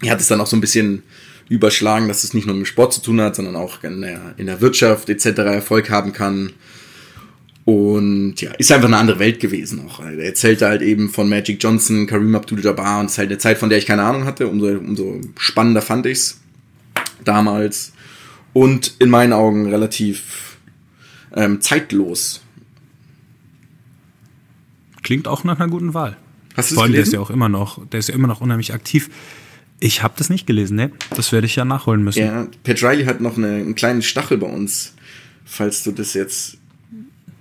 Er 0.00 0.12
hat 0.12 0.20
es 0.20 0.28
dann 0.28 0.40
auch 0.40 0.46
so 0.46 0.56
ein 0.56 0.60
bisschen 0.60 1.02
überschlagen, 1.48 2.06
dass 2.06 2.22
es 2.22 2.34
nicht 2.34 2.46
nur 2.46 2.54
mit 2.54 2.68
Sport 2.68 2.92
zu 2.92 3.02
tun 3.02 3.20
hat, 3.20 3.34
sondern 3.34 3.56
auch 3.56 3.82
in 3.82 4.00
der, 4.00 4.34
in 4.36 4.46
der 4.46 4.60
Wirtschaft 4.60 5.08
etc. 5.08 5.26
Erfolg 5.40 5.90
haben 5.90 6.12
kann. 6.12 6.52
Und 7.64 8.34
ja, 8.42 8.50
ist 8.52 8.70
einfach 8.72 8.88
eine 8.88 8.98
andere 8.98 9.18
Welt 9.18 9.40
gewesen 9.40 9.86
auch. 9.86 10.00
Er 10.00 10.18
erzählte 10.18 10.66
halt 10.66 10.82
eben 10.82 11.08
von 11.08 11.28
Magic 11.28 11.62
Johnson, 11.62 12.06
Kareem 12.06 12.34
Abdul-Jabbar 12.34 13.00
und 13.00 13.06
es 13.06 13.12
ist 13.12 13.18
halt 13.18 13.30
eine 13.30 13.38
Zeit, 13.38 13.58
von 13.58 13.70
der 13.70 13.78
ich 13.78 13.86
keine 13.86 14.02
Ahnung 14.02 14.24
hatte. 14.26 14.48
Umso, 14.48 14.66
umso 14.66 15.20
spannender 15.38 15.80
fand 15.80 16.04
ich's 16.04 16.40
damals. 17.24 17.92
Und 18.52 18.96
in 18.98 19.08
meinen 19.08 19.32
Augen 19.32 19.68
relativ 19.68 20.58
ähm, 21.34 21.60
zeitlos. 21.60 22.42
Klingt 25.02 25.26
auch 25.26 25.44
nach 25.44 25.58
einer 25.58 25.70
guten 25.70 25.94
Wahl. 25.94 26.16
Hast 26.56 26.70
du 26.70 26.74
Vor 26.76 26.84
allem, 26.84 26.92
der 26.92 27.02
ist 27.02 27.10
gelesen? 27.10 27.14
ja 27.14 27.26
auch 27.26 27.30
immer 27.30 27.48
noch, 27.48 27.84
der 27.88 28.00
ist 28.00 28.08
ja 28.08 28.14
immer 28.14 28.28
noch 28.28 28.40
unheimlich 28.40 28.74
aktiv. 28.74 29.10
Ich 29.80 30.02
habe 30.02 30.14
das 30.16 30.30
nicht 30.30 30.46
gelesen, 30.46 30.76
ne? 30.76 30.92
Das 31.16 31.32
werde 31.32 31.46
ich 31.46 31.56
ja 31.56 31.64
nachholen 31.64 32.04
müssen. 32.04 32.20
Ja, 32.20 32.46
Pat 32.62 32.82
Riley 32.82 33.04
hat 33.06 33.20
noch 33.20 33.36
eine, 33.36 33.48
einen 33.48 33.74
kleinen 33.74 34.02
Stachel 34.02 34.38
bei 34.38 34.46
uns, 34.46 34.94
falls 35.44 35.82
du 35.82 35.90
das 35.90 36.14
jetzt 36.14 36.58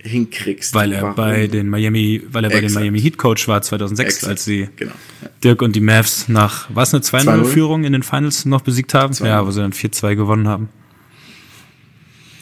hinkriegst. 0.03 0.73
Weil 0.73 0.91
er 0.91 1.01
Warum? 1.01 1.15
bei 1.15 1.47
den 1.47 1.69
Miami, 1.69 2.21
weil 2.31 2.43
er 2.43 2.49
bei 2.49 2.61
den. 2.61 2.73
Miami 2.73 3.01
Heat 3.01 3.17
Coach 3.17 3.47
war 3.47 3.61
2006, 3.61 4.15
Exakt. 4.15 4.29
als 4.29 4.45
sie 4.45 4.69
Genau. 4.75 4.91
Ja. 5.21 5.29
Dirk 5.43 5.61
und 5.61 5.75
die 5.75 5.81
Mavs 5.81 6.27
nach 6.27 6.67
was 6.73 6.93
eine 6.93 7.03
2-0? 7.03 7.23
2-0-Führung 7.25 7.83
in 7.85 7.93
den 7.93 8.03
Finals 8.03 8.45
noch 8.45 8.61
besiegt 8.61 8.93
haben. 8.93 9.13
2-0. 9.13 9.25
Ja, 9.25 9.45
wo 9.45 9.51
sie 9.51 9.61
dann 9.61 9.73
4-2 9.73 10.15
gewonnen 10.15 10.47
haben. 10.47 10.69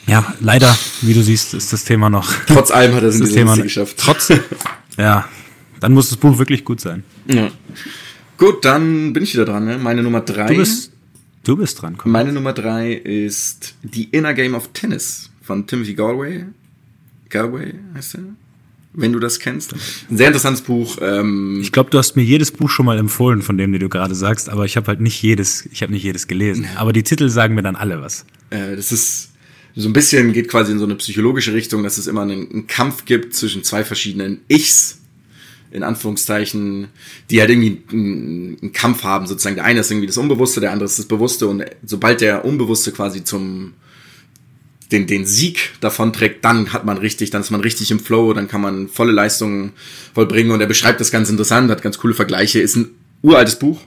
Ja, 0.07 0.33
leider, 0.39 0.75
wie 1.01 1.13
du 1.13 1.21
siehst, 1.21 1.53
ist 1.53 1.71
das 1.71 1.85
Thema 1.85 2.09
noch 2.09 2.33
Trotz 2.47 2.71
allem 2.71 2.95
hat 2.95 3.03
er 3.03 3.09
es 3.09 3.15
in 3.15 3.21
das 3.21 3.31
Thema 3.31 3.55
geschafft. 3.55 3.97
Trotz, 3.97 4.33
ja, 4.97 5.25
dann 5.79 5.93
muss 5.93 6.09
das 6.09 6.17
Buch 6.17 6.37
wirklich 6.39 6.65
gut 6.65 6.81
sein. 6.81 7.03
Ja. 7.27 7.49
Gut, 8.37 8.65
dann 8.65 9.13
bin 9.13 9.21
ich 9.23 9.33
wieder 9.33 9.45
dran. 9.45 9.65
Ne? 9.65 9.77
Meine 9.77 10.01
Nummer 10.01 10.21
drei. 10.21 10.47
Du 10.47 10.55
bist, 10.57 10.91
du 11.43 11.55
bist 11.55 11.81
dran. 11.81 11.95
Komm. 11.97 12.11
Meine 12.11 12.33
Nummer 12.33 12.53
drei 12.53 12.93
ist 12.93 13.75
The 13.89 14.05
Inner 14.11 14.33
Game 14.33 14.55
of 14.55 14.69
Tennis 14.73 15.29
von 15.43 15.67
Timothy 15.67 15.93
Galway. 15.93 16.45
Galway 17.31 17.73
heißt 17.95 18.15
er? 18.15 18.21
Wenn 18.93 19.13
du 19.13 19.19
das 19.19 19.39
kennst. 19.39 19.73
Ein 19.73 20.17
sehr 20.17 20.27
interessantes 20.27 20.61
Buch. 20.61 20.97
Ähm, 21.01 21.59
Ich 21.61 21.71
glaube, 21.71 21.89
du 21.89 21.97
hast 21.97 22.17
mir 22.17 22.23
jedes 22.23 22.51
Buch 22.51 22.69
schon 22.69 22.85
mal 22.85 22.97
empfohlen, 22.97 23.41
von 23.41 23.57
dem, 23.57 23.71
die 23.71 23.79
du 23.79 23.87
gerade 23.87 24.15
sagst, 24.15 24.49
aber 24.49 24.65
ich 24.65 24.75
habe 24.75 24.87
halt 24.87 24.99
nicht 24.99 25.21
jedes, 25.21 25.65
ich 25.71 25.81
habe 25.81 25.93
nicht 25.93 26.03
jedes 26.03 26.27
gelesen. 26.27 26.67
Aber 26.75 26.91
die 26.91 27.03
Titel 27.03 27.29
sagen 27.29 27.55
mir 27.55 27.63
dann 27.63 27.77
alle 27.77 28.01
was. 28.01 28.25
Äh, 28.49 28.75
das 28.75 28.91
ist 28.91 29.29
so 29.77 29.87
ein 29.87 29.93
bisschen, 29.93 30.33
geht 30.33 30.49
quasi 30.49 30.73
in 30.73 30.79
so 30.79 30.83
eine 30.83 30.95
psychologische 30.95 31.53
Richtung, 31.53 31.83
dass 31.83 31.97
es 31.97 32.07
immer 32.07 32.23
einen, 32.23 32.51
einen 32.51 32.67
Kampf 32.67 33.05
gibt 33.05 33.33
zwischen 33.33 33.63
zwei 33.63 33.85
verschiedenen 33.85 34.41
Ichs, 34.49 34.97
in 35.71 35.83
Anführungszeichen, 35.83 36.87
die 37.29 37.39
halt 37.39 37.49
irgendwie 37.49 37.81
einen, 37.93 38.57
einen 38.61 38.73
Kampf 38.73 39.03
haben, 39.03 39.25
sozusagen. 39.25 39.55
Der 39.55 39.63
eine 39.63 39.79
ist 39.79 39.89
irgendwie 39.89 40.07
das 40.07 40.17
Unbewusste, 40.17 40.59
der 40.59 40.73
andere 40.73 40.85
ist 40.85 40.99
das 40.99 41.05
Bewusste 41.05 41.47
und 41.47 41.63
sobald 41.85 42.19
der 42.19 42.43
Unbewusste 42.43 42.91
quasi 42.91 43.23
zum 43.23 43.71
den, 44.91 45.07
den 45.07 45.25
Sieg 45.25 45.71
davon 45.79 46.13
trägt, 46.13 46.43
dann 46.43 46.73
hat 46.73 46.85
man 46.85 46.97
richtig, 46.97 47.29
dann 47.29 47.41
ist 47.41 47.51
man 47.51 47.61
richtig 47.61 47.91
im 47.91 47.99
Flow, 47.99 48.33
dann 48.33 48.47
kann 48.47 48.61
man 48.61 48.87
volle 48.87 49.11
Leistungen 49.11 49.73
vollbringen 50.13 50.51
und 50.51 50.61
er 50.61 50.67
beschreibt 50.67 50.99
das 50.99 51.11
ganz 51.11 51.29
interessant, 51.29 51.71
hat 51.71 51.81
ganz 51.81 51.97
coole 51.97 52.13
Vergleiche, 52.13 52.59
ist 52.59 52.75
ein 52.75 52.89
uraltes 53.21 53.57
Buch, 53.57 53.81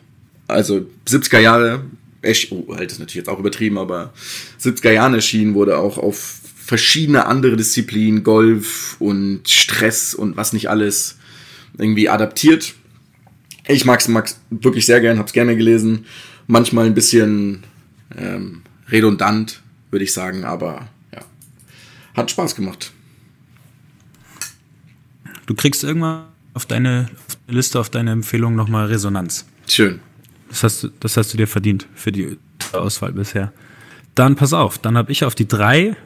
also 0.49 0.87
70er 1.07 1.41
Jahre, 1.41 1.85
echt, 2.23 2.51
oh, 2.53 2.73
alt 2.73 2.91
ist 2.91 2.99
natürlich 2.99 3.27
jetzt 3.27 3.29
auch 3.29 3.39
übertrieben, 3.39 3.79
aber 3.79 4.13
70er 4.61 4.93
Jahren 4.93 5.15
erschienen, 5.15 5.55
wurde 5.55 5.79
auch 5.79 5.99
auf 5.99 6.41
verschiedene 6.65 7.27
andere 7.27 7.57
Disziplinen, 7.57 8.25
Golf 8.25 8.97
und 8.99 9.49
Stress 9.49 10.15
und 10.15 10.37
was 10.37 10.55
nicht 10.55 10.71
alles 10.71 11.19
irgendwie 11.77 12.09
adaptiert. 12.09 12.75
Ich 13.67 13.85
mag's, 13.85 14.09
mag's 14.09 14.41
wirklich 14.51 14.87
sehr 14.87 15.01
gern, 15.01 15.19
hab's 15.19 15.33
gerne 15.33 15.57
gelesen. 15.57 16.07
Manchmal 16.47 16.87
ein 16.87 16.95
bisschen 16.95 17.65
ähm, 18.17 18.63
redundant, 18.89 19.61
würde 19.91 20.05
ich 20.05 20.13
sagen, 20.13 20.45
aber. 20.45 20.89
Hat 22.15 22.31
Spaß 22.31 22.55
gemacht. 22.55 22.93
Du 25.47 25.55
kriegst 25.55 25.85
irgendwann 25.85 26.27
auf 26.55 26.67
deine, 26.67 27.09
Liste, 27.49 27.81
auf 27.81 27.91
deine 27.91 28.13
Empfehlung 28.13 28.55
nochmal 28.55 28.87
Resonanz. 28.87 29.47
Schön. 29.67 30.01
Das 30.49 30.63
hast, 30.63 30.85
du, 30.85 30.89
das 31.01 31.17
hast 31.17 31.33
du 31.33 31.37
dir 31.37 31.49
verdient 31.49 31.89
für 31.95 32.13
die 32.13 32.39
Auswahl 32.73 33.13
bisher. 33.13 33.53
Dann 34.15 34.37
pass 34.37 34.53
auf, 34.53 34.79
dann 34.79 34.97
habe 34.97 35.11
ich 35.11 35.25
auf 35.25 35.35
die 35.35 35.49
drei 35.49 35.97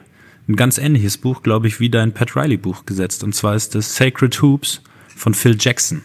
ein 0.47 0.55
ganz 0.55 0.79
ähnliches 0.79 1.17
Buch, 1.17 1.43
glaube 1.43 1.67
ich, 1.67 1.79
wie 1.79 1.91
dein 1.91 2.13
Pat 2.13 2.35
Riley 2.35 2.57
Buch 2.57 2.85
gesetzt. 2.85 3.23
Und 3.23 3.35
zwar 3.35 3.55
ist 3.55 3.75
das 3.75 3.95
Sacred 3.95 4.41
Hoops 4.41 4.81
von 5.15 5.35
Phil 5.35 5.55
Jackson. 5.59 6.01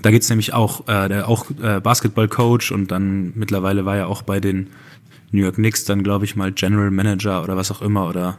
Da 0.00 0.10
geht's 0.10 0.30
nämlich 0.30 0.54
auch, 0.54 0.88
äh, 0.88 1.08
der 1.08 1.28
auch 1.28 1.50
äh, 1.62 1.80
Basketball-Coach 1.80 2.72
und 2.72 2.90
dann 2.90 3.32
mittlerweile 3.34 3.84
war 3.84 3.96
er 3.96 4.08
auch 4.08 4.22
bei 4.22 4.40
den 4.40 4.70
New 5.30 5.42
York 5.42 5.56
Knicks 5.56 5.84
dann, 5.84 6.02
glaube 6.02 6.24
ich, 6.24 6.36
mal 6.36 6.52
General 6.52 6.90
Manager 6.90 7.42
oder 7.42 7.56
was 7.56 7.70
auch 7.70 7.82
immer 7.82 8.08
oder 8.08 8.38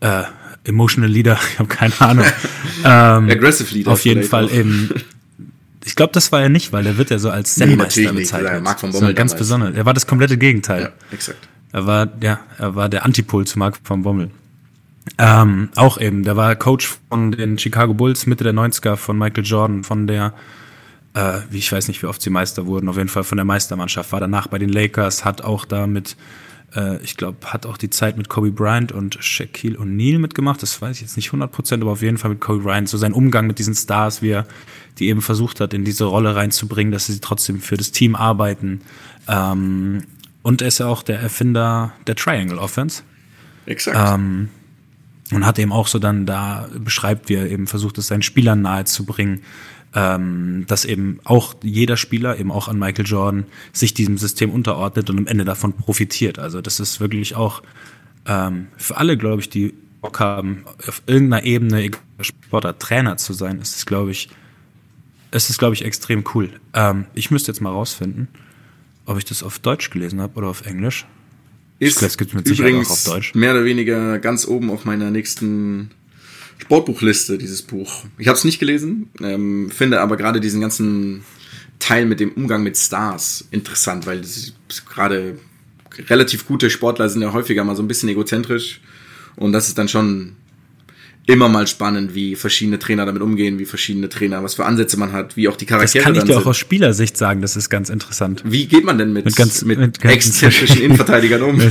äh, 0.00 0.22
Emotional 0.64 1.10
Leader, 1.10 1.38
ich 1.52 1.58
habe 1.58 1.68
keine 1.68 1.92
Ahnung. 2.00 2.24
ähm, 2.84 3.30
Aggressive 3.30 3.72
Leader 3.74 3.92
Auf 3.92 4.04
jeden 4.04 4.24
Fall 4.24 4.46
auch. 4.46 4.52
eben. 4.52 4.90
Ich 5.88 5.94
glaube, 5.94 6.12
das 6.12 6.32
war 6.32 6.42
er 6.42 6.48
nicht, 6.48 6.72
weil 6.72 6.84
er 6.84 6.98
wird 6.98 7.10
ja 7.10 7.18
so 7.20 7.30
als 7.30 7.56
Nee, 7.58 7.66
Zen-Meister 7.66 8.00
nicht. 8.00 8.14
bezeichnet. 8.16 8.52
Ja, 8.54 8.60
Mark 8.60 8.80
von 8.80 8.90
So 8.90 8.98
Bommel 8.98 9.14
ganz 9.14 9.30
damals. 9.30 9.38
besonders. 9.38 9.74
Er 9.76 9.86
war 9.86 9.94
das 9.94 10.04
komplette 10.08 10.36
Gegenteil. 10.36 10.82
Ja, 10.82 10.88
exakt. 11.12 11.38
Er 11.70 11.86
war, 11.86 12.08
ja, 12.20 12.40
er 12.58 12.74
war 12.74 12.88
der 12.88 13.04
Antipol 13.04 13.46
zu 13.46 13.56
Mark 13.60 13.78
von 13.84 14.02
Bommel. 14.02 14.32
Ähm, 15.16 15.68
auch 15.76 16.00
eben, 16.00 16.24
der 16.24 16.36
war 16.36 16.56
Coach 16.56 16.96
von 17.08 17.30
den 17.30 17.56
Chicago 17.56 17.94
Bulls 17.94 18.26
Mitte 18.26 18.42
der 18.42 18.52
90er 18.52 18.96
von 18.96 19.16
Michael 19.16 19.44
Jordan, 19.44 19.84
von 19.84 20.08
der, 20.08 20.34
äh, 21.14 21.38
wie 21.50 21.58
ich 21.58 21.70
weiß 21.70 21.86
nicht, 21.86 22.02
wie 22.02 22.06
oft 22.06 22.20
sie 22.20 22.30
Meister 22.30 22.66
wurden, 22.66 22.88
auf 22.88 22.96
jeden 22.96 23.08
Fall 23.08 23.22
von 23.22 23.36
der 23.36 23.44
Meistermannschaft, 23.44 24.10
war 24.10 24.18
danach 24.18 24.48
bei 24.48 24.58
den 24.58 24.70
Lakers, 24.70 25.24
hat 25.24 25.42
auch 25.42 25.64
da 25.64 25.86
mit, 25.86 26.16
äh, 26.74 27.02
ich 27.02 27.16
glaube, 27.16 27.38
hat 27.46 27.66
auch 27.66 27.76
die 27.76 27.90
Zeit 27.90 28.16
mit 28.16 28.28
Kobe 28.28 28.50
Bryant 28.50 28.92
und 28.92 29.16
Shaquille 29.20 29.78
O'Neal 29.78 30.18
mitgemacht, 30.18 30.62
das 30.62 30.80
weiß 30.80 30.96
ich 30.96 31.02
jetzt 31.02 31.16
nicht 31.16 31.30
100%, 31.30 31.80
aber 31.80 31.92
auf 31.92 32.02
jeden 32.02 32.18
Fall 32.18 32.30
mit 32.30 32.40
Kobe 32.40 32.62
Bryant, 32.62 32.88
so 32.88 32.98
sein 32.98 33.12
Umgang 33.12 33.46
mit 33.46 33.58
diesen 33.58 33.74
Stars, 33.74 34.22
wie 34.22 34.30
er 34.30 34.46
die 34.98 35.08
eben 35.08 35.22
versucht 35.22 35.60
hat, 35.60 35.74
in 35.74 35.84
diese 35.84 36.04
Rolle 36.04 36.34
reinzubringen, 36.34 36.92
dass 36.92 37.06
sie 37.06 37.20
trotzdem 37.20 37.60
für 37.60 37.76
das 37.76 37.92
Team 37.92 38.16
arbeiten. 38.16 38.80
Ähm, 39.28 40.02
und 40.42 40.62
er 40.62 40.68
ist 40.68 40.78
ja 40.78 40.86
auch 40.86 41.02
der 41.02 41.20
Erfinder 41.20 41.92
der 42.06 42.14
Triangle 42.14 42.58
Offense. 42.58 43.02
Exakt. 43.66 43.98
Ähm, 44.14 44.48
und 45.32 45.44
hat 45.44 45.58
eben 45.58 45.72
auch 45.72 45.88
so 45.88 45.98
dann 45.98 46.24
da 46.24 46.68
beschreibt, 46.78 47.28
wie 47.28 47.34
er 47.34 47.50
eben 47.50 47.66
versucht, 47.66 47.98
es 47.98 48.06
seinen 48.06 48.22
Spielern 48.22 48.62
nahezubringen, 48.62 49.42
ähm, 49.94 50.64
dass 50.66 50.84
eben 50.84 51.20
auch 51.24 51.54
jeder 51.62 51.96
Spieler, 51.96 52.38
eben 52.38 52.50
auch 52.52 52.68
an 52.68 52.78
Michael 52.78 53.06
Jordan, 53.06 53.44
sich 53.72 53.94
diesem 53.94 54.18
System 54.18 54.50
unterordnet 54.50 55.08
und 55.10 55.18
am 55.18 55.26
Ende 55.26 55.44
davon 55.44 55.72
profitiert. 55.72 56.38
Also 56.38 56.60
das 56.60 56.80
ist 56.80 57.00
wirklich 57.00 57.34
auch 57.34 57.62
ähm, 58.26 58.68
für 58.76 58.96
alle, 58.96 59.16
glaube 59.16 59.40
ich, 59.40 59.48
die 59.48 59.74
Bock 60.00 60.20
haben, 60.20 60.64
auf 60.86 61.02
irgendeiner 61.06 61.44
Ebene 61.44 61.90
Sportler 62.20 62.78
Trainer 62.78 63.16
zu 63.16 63.32
sein, 63.32 63.60
ist 63.60 63.76
es, 63.76 63.86
glaube 63.86 64.10
ich, 64.10 64.28
es 65.30 65.50
ist, 65.50 65.58
glaube 65.58 65.74
ich, 65.74 65.84
extrem 65.84 66.24
cool. 66.34 66.50
Ähm, 66.74 67.06
ich 67.14 67.30
müsste 67.30 67.50
jetzt 67.52 67.60
mal 67.60 67.70
rausfinden, 67.70 68.28
ob 69.04 69.18
ich 69.18 69.24
das 69.24 69.42
auf 69.42 69.58
Deutsch 69.58 69.90
gelesen 69.90 70.20
habe 70.20 70.36
oder 70.36 70.48
auf 70.48 70.66
Englisch. 70.66 71.06
Ist 71.78 72.00
Das 72.00 72.16
gibt's 72.16 72.34
mit 72.34 72.46
Sicherheit 72.46 72.70
übrigens 72.70 72.88
auch 72.88 72.92
auf 72.92 73.04
Deutsch. 73.04 73.34
mehr 73.34 73.52
oder 73.52 73.64
weniger 73.64 74.18
ganz 74.18 74.46
oben 74.46 74.70
auf 74.70 74.84
meiner 74.84 75.10
nächsten 75.10 75.90
Sportbuchliste, 76.58 77.38
dieses 77.38 77.62
Buch. 77.62 78.04
Ich 78.18 78.28
habe 78.28 78.36
es 78.38 78.44
nicht 78.44 78.58
gelesen, 78.58 79.10
ähm, 79.20 79.70
finde 79.70 80.00
aber 80.00 80.16
gerade 80.16 80.40
diesen 80.40 80.60
ganzen 80.60 81.22
Teil 81.78 82.06
mit 82.06 82.20
dem 82.20 82.32
Umgang 82.32 82.62
mit 82.62 82.76
Stars 82.76 83.46
interessant, 83.50 84.06
weil 84.06 84.20
das 84.20 84.52
gerade 84.90 85.38
relativ 86.08 86.46
gute 86.46 86.70
Sportler 86.70 87.08
sind 87.08 87.22
ja 87.22 87.32
häufiger 87.32 87.64
mal 87.64 87.76
so 87.76 87.82
ein 87.82 87.88
bisschen 87.88 88.08
egozentrisch 88.08 88.80
und 89.36 89.52
das 89.52 89.68
ist 89.68 89.78
dann 89.78 89.88
schon 89.88 90.32
immer 91.26 91.48
mal 91.48 91.66
spannend, 91.66 92.14
wie 92.14 92.36
verschiedene 92.36 92.78
Trainer 92.78 93.04
damit 93.04 93.20
umgehen, 93.20 93.58
wie 93.58 93.64
verschiedene 93.64 94.08
Trainer, 94.08 94.42
was 94.44 94.54
für 94.54 94.64
Ansätze 94.64 94.96
man 94.96 95.12
hat, 95.12 95.36
wie 95.36 95.48
auch 95.48 95.56
die 95.56 95.66
Das 95.66 95.70
Charaktere 95.92 96.04
kann 96.04 96.14
ich 96.14 96.22
dir 96.22 96.34
auch 96.36 96.40
sind. 96.42 96.46
aus 96.50 96.56
Spielersicht 96.56 97.16
sagen, 97.16 97.42
das 97.42 97.56
ist 97.56 97.68
ganz 97.68 97.88
interessant. 97.90 98.42
Wie 98.46 98.66
geht 98.66 98.84
man 98.84 98.96
denn 98.96 99.12
mit, 99.12 99.24
Mit 99.24 99.36
ganz- 99.36 99.62
mit, 99.64 99.78
mit 99.78 100.00
ganz- 100.00 100.14
exzentrischen 100.14 100.80
Innenverteidigern 100.82 101.42
um? 101.42 101.60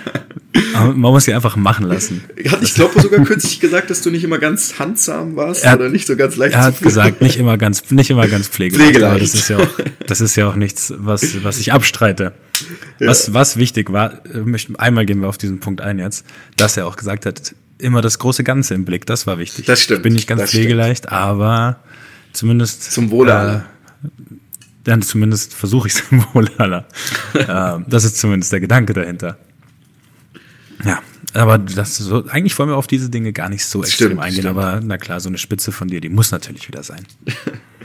Aber 0.76 0.92
man 0.94 1.12
muss 1.12 1.24
sie 1.24 1.32
einfach 1.34 1.56
machen 1.56 1.86
lassen. 1.86 2.22
Hat 2.48 2.62
ich 2.62 2.74
glaube 2.74 3.00
sogar 3.00 3.24
kürzlich 3.24 3.60
gesagt, 3.60 3.90
dass 3.90 4.02
du 4.02 4.10
nicht 4.10 4.24
immer 4.24 4.38
ganz 4.38 4.78
handsam 4.78 5.36
warst 5.36 5.64
Er 5.64 5.74
oder 5.76 5.88
nicht 5.88 6.06
so 6.06 6.16
ganz 6.16 6.36
leicht 6.36 6.54
Er 6.54 6.62
hat 6.62 6.80
gesagt, 6.80 7.20
nicht 7.22 7.36
immer 7.38 7.56
ganz, 7.58 7.90
nicht 7.90 8.10
immer 8.10 8.26
ganz 8.28 8.48
pflegeleicht, 8.48 8.90
Pflegeleicht. 8.96 9.10
aber 9.12 9.20
das 9.20 9.34
ist 9.34 9.48
ja 9.48 9.58
auch, 9.58 9.68
das 10.06 10.20
ist 10.20 10.36
ja 10.36 10.48
auch 10.48 10.56
nichts, 10.56 10.92
was, 10.96 11.42
was 11.44 11.58
ich 11.58 11.72
abstreite. 11.72 12.32
Was, 12.98 13.34
was 13.34 13.56
wichtig 13.56 13.92
war, 13.92 14.24
äh, 14.26 14.42
einmal 14.78 15.04
gehen 15.06 15.20
wir 15.20 15.28
auf 15.28 15.38
diesen 15.38 15.60
Punkt 15.60 15.80
ein 15.80 15.98
jetzt, 15.98 16.24
dass 16.56 16.76
er 16.76 16.86
auch 16.86 16.96
gesagt 16.96 17.26
hat, 17.26 17.54
immer 17.78 18.00
das 18.00 18.18
große 18.18 18.42
Ganze 18.44 18.72
im 18.74 18.84
Blick, 18.86 19.04
das 19.06 19.26
war 19.26 19.38
wichtig. 19.38 19.66
Das 19.66 19.82
stimmt, 19.82 19.98
Ich 19.98 20.02
bin 20.04 20.12
nicht 20.14 20.26
ganz 20.26 20.40
das 20.42 20.50
stimmt. 20.50 20.62
pflegeleicht, 20.64 21.12
aber 21.12 21.80
zumindest. 22.32 22.90
Zum 22.92 23.10
Wohle 23.10 23.34
aller. 23.34 23.64
Dann 24.84 25.02
zumindest 25.02 25.52
versuche 25.52 25.88
ich 25.88 25.94
es 25.94 26.08
zum 26.08 26.24
Wohle 26.32 26.50
aller. 26.58 26.86
ähm, 27.34 27.84
das 27.88 28.04
ist 28.04 28.18
zumindest 28.18 28.52
der 28.52 28.60
Gedanke 28.60 28.92
dahinter. 28.94 29.36
Ja, 30.84 31.00
aber 31.34 31.58
das 31.58 31.96
so, 31.96 32.26
eigentlich 32.28 32.58
wollen 32.58 32.68
wir 32.70 32.76
auf 32.76 32.86
diese 32.86 33.10
Dinge 33.10 33.32
gar 33.32 33.48
nicht 33.48 33.64
so 33.64 33.82
extrem 33.82 34.08
Stimmt, 34.08 34.22
eingehen, 34.22 34.42
stimmt. 34.42 34.58
aber 34.58 34.80
na 34.82 34.98
klar, 34.98 35.20
so 35.20 35.28
eine 35.28 35.38
Spitze 35.38 35.72
von 35.72 35.88
dir, 35.88 36.00
die 36.00 36.08
muss 36.08 36.30
natürlich 36.30 36.68
wieder 36.68 36.82
sein. 36.82 37.06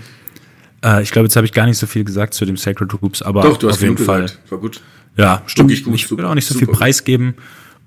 äh, 0.83 1.01
ich 1.01 1.11
glaube, 1.11 1.25
jetzt 1.27 1.35
habe 1.35 1.45
ich 1.45 1.53
gar 1.53 1.65
nicht 1.65 1.77
so 1.77 1.87
viel 1.87 2.03
gesagt 2.03 2.33
zu 2.33 2.45
dem 2.45 2.57
Sacred 2.57 2.89
Groups, 2.89 3.21
aber 3.21 3.41
Doch, 3.43 3.57
du 3.57 3.67
hast 3.67 3.75
auf 3.75 3.81
jeden 3.81 3.97
Fall. 3.97 4.23
gesagt. 4.23 4.51
War 4.51 4.59
gut. 4.59 4.81
Ja, 5.17 5.41
stimmt. 5.45 5.69
Wirklich 5.69 5.85
gut, 5.85 5.95
ich 5.95 6.09
will 6.11 6.25
auch 6.25 6.35
nicht 6.35 6.47
so 6.47 6.53
super 6.53 6.67
viel 6.67 6.73
preisgeben 6.73 7.35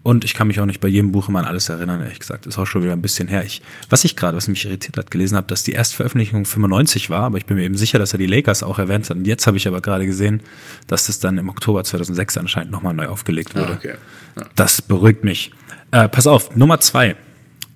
und 0.04 0.22
ich 0.22 0.34
kann 0.34 0.48
mich 0.48 0.60
auch 0.60 0.66
nicht 0.66 0.80
bei 0.80 0.88
jedem 0.88 1.12
Buch 1.12 1.30
immer 1.30 1.38
an 1.40 1.46
alles 1.46 1.70
erinnern, 1.70 2.02
ehrlich 2.02 2.18
gesagt. 2.18 2.44
Ist 2.44 2.58
auch 2.58 2.66
schon 2.66 2.82
wieder 2.82 2.92
ein 2.92 3.00
bisschen 3.00 3.26
her. 3.26 3.42
Ich, 3.42 3.62
was 3.88 4.04
ich 4.04 4.16
gerade, 4.16 4.36
was 4.36 4.48
mich 4.48 4.66
irritiert 4.66 4.98
hat, 4.98 5.10
gelesen 5.10 5.34
habe, 5.34 5.46
dass 5.46 5.62
die 5.62 5.72
Erstveröffentlichung 5.72 6.44
95 6.44 7.08
war, 7.08 7.22
aber 7.22 7.38
ich 7.38 7.46
bin 7.46 7.56
mir 7.56 7.64
eben 7.64 7.76
sicher, 7.76 7.98
dass 7.98 8.12
er 8.12 8.18
die 8.18 8.26
Lakers 8.26 8.62
auch 8.62 8.78
erwähnt 8.78 9.08
hat. 9.08 9.16
Und 9.16 9.26
jetzt 9.26 9.46
habe 9.46 9.56
ich 9.56 9.66
aber 9.66 9.80
gerade 9.80 10.04
gesehen, 10.04 10.42
dass 10.88 11.06
das 11.06 11.20
dann 11.20 11.38
im 11.38 11.48
Oktober 11.48 11.82
2006 11.82 12.36
anscheinend 12.36 12.70
nochmal 12.70 12.92
neu 12.92 13.06
aufgelegt 13.06 13.54
wurde. 13.54 13.72
Ah, 13.72 13.76
okay. 13.76 13.94
Ja. 14.36 14.42
Das 14.54 14.82
beruhigt 14.82 15.24
mich. 15.24 15.52
Äh, 15.90 16.10
pass 16.10 16.26
auf, 16.26 16.54
Nummer 16.54 16.80
zwei. 16.80 17.16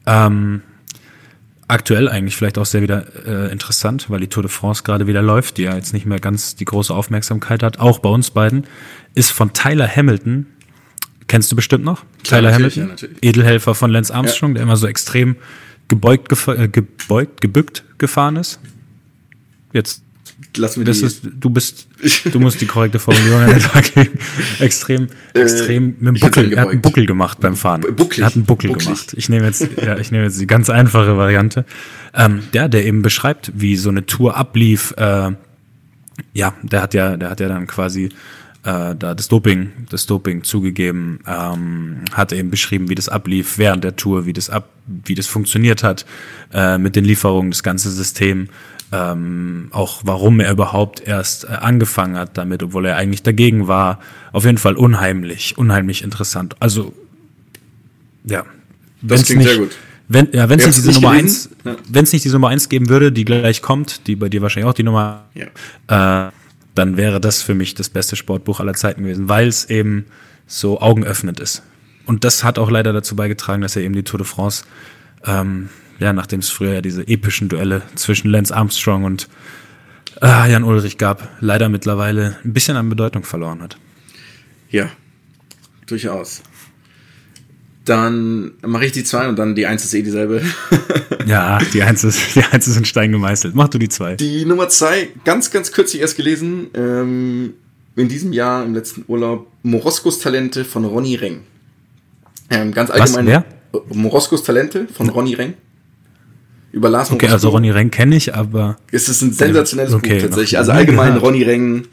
Ähm, 0.05 0.61
aktuell 1.67 2.11
eigentlich 2.11 2.37
vielleicht 2.37 2.59
auch 2.59 2.67
sehr 2.67 2.83
wieder 2.83 3.07
äh, 3.27 3.51
interessant, 3.51 4.11
weil 4.11 4.21
die 4.21 4.29
Tour 4.29 4.43
de 4.43 4.53
France 4.53 4.83
gerade 4.83 5.07
wieder 5.07 5.23
läuft, 5.23 5.57
die 5.57 5.63
ja 5.63 5.75
jetzt 5.75 5.95
nicht 5.95 6.05
mehr 6.05 6.21
ganz 6.21 6.57
die 6.57 6.67
große 6.67 6.93
Aufmerksamkeit 6.93 7.63
hat, 7.63 7.79
auch 7.79 8.01
bei 8.01 8.11
uns 8.11 8.31
beiden, 8.31 8.67
ist 9.15 9.31
von 9.31 9.55
Tyler 9.55 9.89
Hamilton. 9.89 10.47
Kennst 11.29 11.53
du 11.53 11.57
bestimmt 11.57 11.85
noch? 11.85 12.05
Klar, 12.25 12.41
Tyler 12.41 12.55
Hamilton, 12.55 12.83
ja, 12.83 12.89
natürlich. 12.89 13.17
Edelhelfer 13.23 13.75
von 13.75 13.91
Lance 13.91 14.13
Armstrong, 14.15 14.55
der 14.55 14.63
immer 14.65 14.77
so 14.77 14.87
extrem 14.87 15.37
gebeugt, 15.89 16.33
äh, 16.49 16.69
gebeugt, 16.69 17.41
gebückt 17.41 17.85
gefahren 17.99 18.37
ist. 18.37 18.59
Jetzt 19.73 20.03
Lass 20.57 20.77
mir 20.77 20.85
das 20.85 21.01
die, 21.01 21.05
ist, 21.07 21.23
du 21.39 21.51
bist, 21.51 21.89
du 22.33 22.41
musst 22.41 22.61
die 22.61 22.67
korrekte 22.67 22.99
Formulierung 22.99 23.41
an 23.43 23.51
den 23.51 23.59
Tag 23.61 23.95
legen. 23.97 24.19
Extrem, 24.61 25.09
extrem 25.35 25.97
mit 25.99 26.09
dem 26.09 26.15
Äh, 26.17 26.21
Buckel. 26.21 26.53
Er 26.53 26.63
hat 26.63 26.69
einen. 26.69 26.81
Buckel 26.81 27.07
gemacht 27.07 27.41
beim 27.41 27.57
Fahren. 27.57 27.81
Bu- 27.83 27.93
bucklig. 27.93 28.21
Er 28.21 28.27
hat 28.27 28.35
einen 28.37 28.45
Buckel 28.45 28.71
Bucklig. 28.71 28.87
gemacht. 28.87 29.15
Ich 29.17 29.29
nehme 29.29 29.47
jetzt, 29.47 29.69
ja, 29.83 29.99
ich 29.99 30.11
nehme 30.11 30.25
jetzt 30.25 30.41
die 30.41 30.47
ganz 30.47 30.71
einfache 30.71 31.17
Variante. 31.17 31.65
Ähm, 32.15 32.43
der, 32.55 32.69
der 32.69 32.87
eben 32.87 33.03
beschreibt, 33.03 33.53
wie 33.55 33.77
so 33.77 33.89
eine 33.91 34.07
Tour 34.07 34.37
ablief. 34.37 34.95
Äh, 34.97 35.33
ja, 36.33 36.55
der 36.63 36.83
hat 36.83 36.95
ja, 36.95 37.17
der 37.17 37.31
hat 37.31 37.41
ja 37.41 37.49
dann 37.49 37.67
quasi 37.67 38.09
äh, 38.65 38.95
da 38.95 39.15
das 39.15 39.29
Doping, 39.29 39.71
das 39.91 40.07
Doping 40.07 40.43
zugegeben, 40.45 41.21
ähm, 41.27 41.99
hat 42.13 42.33
eben 42.33 42.51
beschrieben, 42.51 42.89
wie 42.89 42.95
das 42.95 43.09
ablief 43.09 43.59
während 43.59 43.85
der 43.85 43.97
Tour, 43.97 44.27
wie 44.27 44.33
das 44.33 44.51
ab, 44.51 44.69
wie 44.87 45.15
das 45.15 45.27
funktioniert 45.27 45.83
hat 45.83 46.05
äh, 46.53 46.79
mit 46.79 46.97
den 46.97 47.05
Lieferungen, 47.05 47.51
das 47.51 47.63
ganze 47.63 47.91
System, 47.91 48.49
ähm, 48.91 49.69
auch 49.71 50.01
warum 50.05 50.41
er 50.41 50.51
überhaupt 50.51 51.01
erst 51.07 51.45
äh, 51.45 51.49
angefangen 51.49 52.17
hat 52.17 52.37
damit, 52.39 52.63
obwohl 52.63 52.87
er 52.87 52.97
eigentlich 52.97 53.23
dagegen 53.23 53.69
war. 53.69 54.01
Auf 54.33 54.45
jeden 54.45 54.59
Fall 54.59 54.75
unheimlich, 54.77 55.57
unheimlich 55.59 56.03
interessant. 56.03 56.57
Also 56.61 56.93
ja, 58.25 58.45
Das 59.03 59.25
klingt 59.25 59.43
nicht, 59.43 59.51
sehr 59.51 59.59
gut. 59.59 59.77
Wenn 60.09 60.29
ja, 60.33 60.49
wenn 60.49 60.59
es 60.59 60.67
nicht 60.67 60.79
diese 60.79 60.93
Nummer 60.93 61.17
gelesen? 61.17 61.27
eins, 61.27 61.51
Ja. 61.65 61.77
wenn 61.89 62.05
es 62.05 62.13
nicht 62.13 62.25
diese 62.25 62.35
Nummer 62.37 62.49
eins 62.49 62.69
geben 62.71 62.89
würde, 62.89 63.13
die 63.13 63.25
gleich 63.27 63.61
kommt, 63.61 64.07
die 64.07 64.17
bei 64.17 64.29
dir 64.31 64.41
wahrscheinlich 64.41 64.69
auch 64.69 64.75
die 64.75 64.83
Nummer 64.83 65.25
Ja. 65.35 66.27
äh, 66.29 66.33
dann 66.79 66.97
wäre 66.97 67.21
das 67.21 67.43
für 67.43 67.55
mich 67.55 67.75
das 67.75 67.89
beste 67.89 68.17
Sportbuch 68.17 68.61
aller 68.61 68.75
Zeiten 68.75 69.03
gewesen, 69.03 69.29
weil 69.29 69.49
es 69.49 69.69
eben 69.69 70.07
so 70.47 70.81
augenöffnend 70.81 71.41
ist. 71.41 71.63
Und 72.07 72.25
das 72.25 72.45
hat 72.45 72.59
auch 72.59 72.71
leider 72.71 72.93
dazu 72.93 73.17
beigetragen, 73.17 73.61
dass 73.63 73.77
er 73.77 73.83
eben 73.83 73.95
die 73.95 74.05
Tour 74.05 74.19
de 74.19 74.27
France, 74.27 74.65
ähm, 75.27 75.69
ja, 75.99 76.13
nachdem 76.13 76.41
es 76.41 76.49
früher 76.49 76.75
ja 76.75 76.81
diese 76.81 77.07
epischen 77.07 77.49
Duelle 77.49 77.83
zwischen 77.97 78.31
Lance 78.31 78.55
Armstrong 78.55 79.05
und 79.05 79.29
äh, 80.23 80.51
Jan 80.51 80.65
Ulrich 80.65 80.97
gab, 80.99 81.29
leider 81.41 81.69
mittlerweile 81.69 82.39
ein 82.45 82.53
bisschen 82.53 82.77
an 82.77 82.89
Bedeutung 82.89 83.25
verloren 83.25 83.61
hat. 83.61 83.77
ja, 84.71 84.89
durchaus. 85.87 86.43
Dann 87.89 88.53
mache 88.67 88.85
ich 88.85 88.93
die 88.93 89.03
zwei 89.05 89.29
und 89.29 89.39
dann 89.39 89.55
die 89.55 89.67
eins 89.67 89.85
ist 89.85 89.95
eh 89.95 90.03
dieselbe. 90.03 90.43
Ja, 91.27 91.59
die 91.75 91.83
Eins 91.83 92.05
ist, 92.05 92.37
die 92.37 92.43
Eins 92.43 92.67
ist 92.67 92.79
in 92.79 92.87
Stein 92.87 93.13
gemeißelt. 93.13 93.55
Mach 93.55 93.69
du 93.69 93.77
die 93.79 93.91
zwei. 93.91 94.15
Die 94.15 94.47
Nummer 94.47 94.71
zwei, 94.71 95.09
ganz, 95.27 95.51
ganz 95.51 95.73
kürzlich 95.73 96.01
erst 96.01 96.17
gelesen, 96.17 96.69
ähm, 96.73 97.53
in 97.97 98.09
diesem 98.09 98.33
Jahr 98.33 98.65
im 98.65 98.73
letzten 98.73 99.05
Urlaub, 99.09 99.47
Moroskos 99.63 100.21
Talente 100.21 100.65
von 100.65 100.87
Ronny 100.87 101.17
Reng. 101.17 101.41
Ähm, 102.49 102.73
ganz 102.73 102.89
Was, 102.89 103.15
allgemein. 103.15 103.27
wer? 103.27 103.45
Moroskos 103.95 104.43
Talente 104.43 104.87
von 104.91 105.11
Ronny 105.11 105.35
Reng. 105.35 105.53
Über 106.73 106.89
Lars 106.89 107.11
Okay, 107.11 107.29
also 107.29 107.51
Ronny 107.51 107.71
Renk 107.71 107.93
kenne 107.93 108.17
ich, 108.17 108.35
aber 108.35 108.79
Es 108.91 109.11
ist 109.11 109.21
ein 109.21 109.33
sensationelles 109.33 109.93
Okay, 109.93 110.15
Buch 110.15 110.23
tatsächlich. 110.29 110.57
Also 110.57 110.73
allgemein 110.73 111.09
gehört. 111.09 111.25
Ronny 111.25 111.43
Reng. 111.43 111.89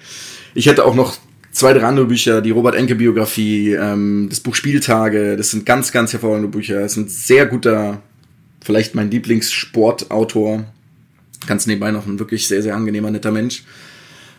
Ich 0.54 0.68
hätte 0.68 0.86
auch 0.86 0.96
noch 0.96 1.18
zwei, 1.56 1.74
drei 1.74 1.84
andere 1.84 2.06
Bücher, 2.06 2.42
die 2.42 2.52
Robert 2.52 2.76
Enke 2.76 2.96
Biografie, 2.96 3.72
ähm, 3.72 4.28
das 4.30 4.42
Buch 4.42 4.56
Spieltage. 4.56 5.38
Das 5.38 5.52
sind 5.52 5.66
ganz, 5.66 5.92
ganz 5.92 6.12
hervorragende 6.12 6.50
Bücher. 6.50 6.82
Es 6.82 6.92
ist 6.92 6.98
ein 6.98 7.08
sehr 7.08 7.46
guter, 7.46 8.02
vielleicht 8.62 8.94
mein 8.94 9.10
Lieblingssportautor. 9.10 10.66
Ganz 11.48 11.66
nebenbei 11.66 11.92
noch 11.92 12.06
ein 12.06 12.20
wirklich 12.20 12.48
sehr, 12.48 12.62
sehr 12.62 12.76
angenehmer, 12.76 13.10
netter 13.10 13.32
Mensch. 13.32 13.64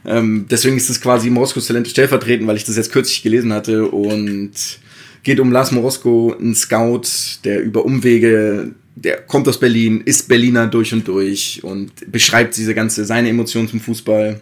Ähm, 0.05 0.47
deswegen 0.51 0.77
ist 0.77 0.91
es 0.91 1.01
quasi 1.01 1.31
Moroskos 1.31 1.67
Talente 1.67 1.91
stellvertretend, 1.91 2.47
weil 2.47 2.57
ich 2.57 2.65
das 2.65 2.77
jetzt 2.77 2.93
kürzlich 2.93 3.23
gelesen 3.23 3.53
hatte 3.53 3.87
und 3.87 4.53
geht 5.23 5.41
um 5.41 5.51
Lars 5.51 5.73
Morosko, 5.73 6.37
ein 6.39 6.55
Scout, 6.55 7.09
der 7.45 7.63
über 7.63 7.85
Umwege, 7.85 8.73
der 8.95 9.23
kommt 9.23 9.49
aus 9.49 9.59
Berlin, 9.59 10.03
ist 10.05 10.29
Berliner 10.29 10.67
durch 10.67 10.93
und 10.93 11.09
durch 11.09 11.65
und 11.65 12.13
beschreibt 12.13 12.57
diese 12.57 12.75
ganze, 12.75 13.05
seine 13.07 13.31
Emotionen 13.31 13.69
zum 13.69 13.81
Fußball. 13.81 14.41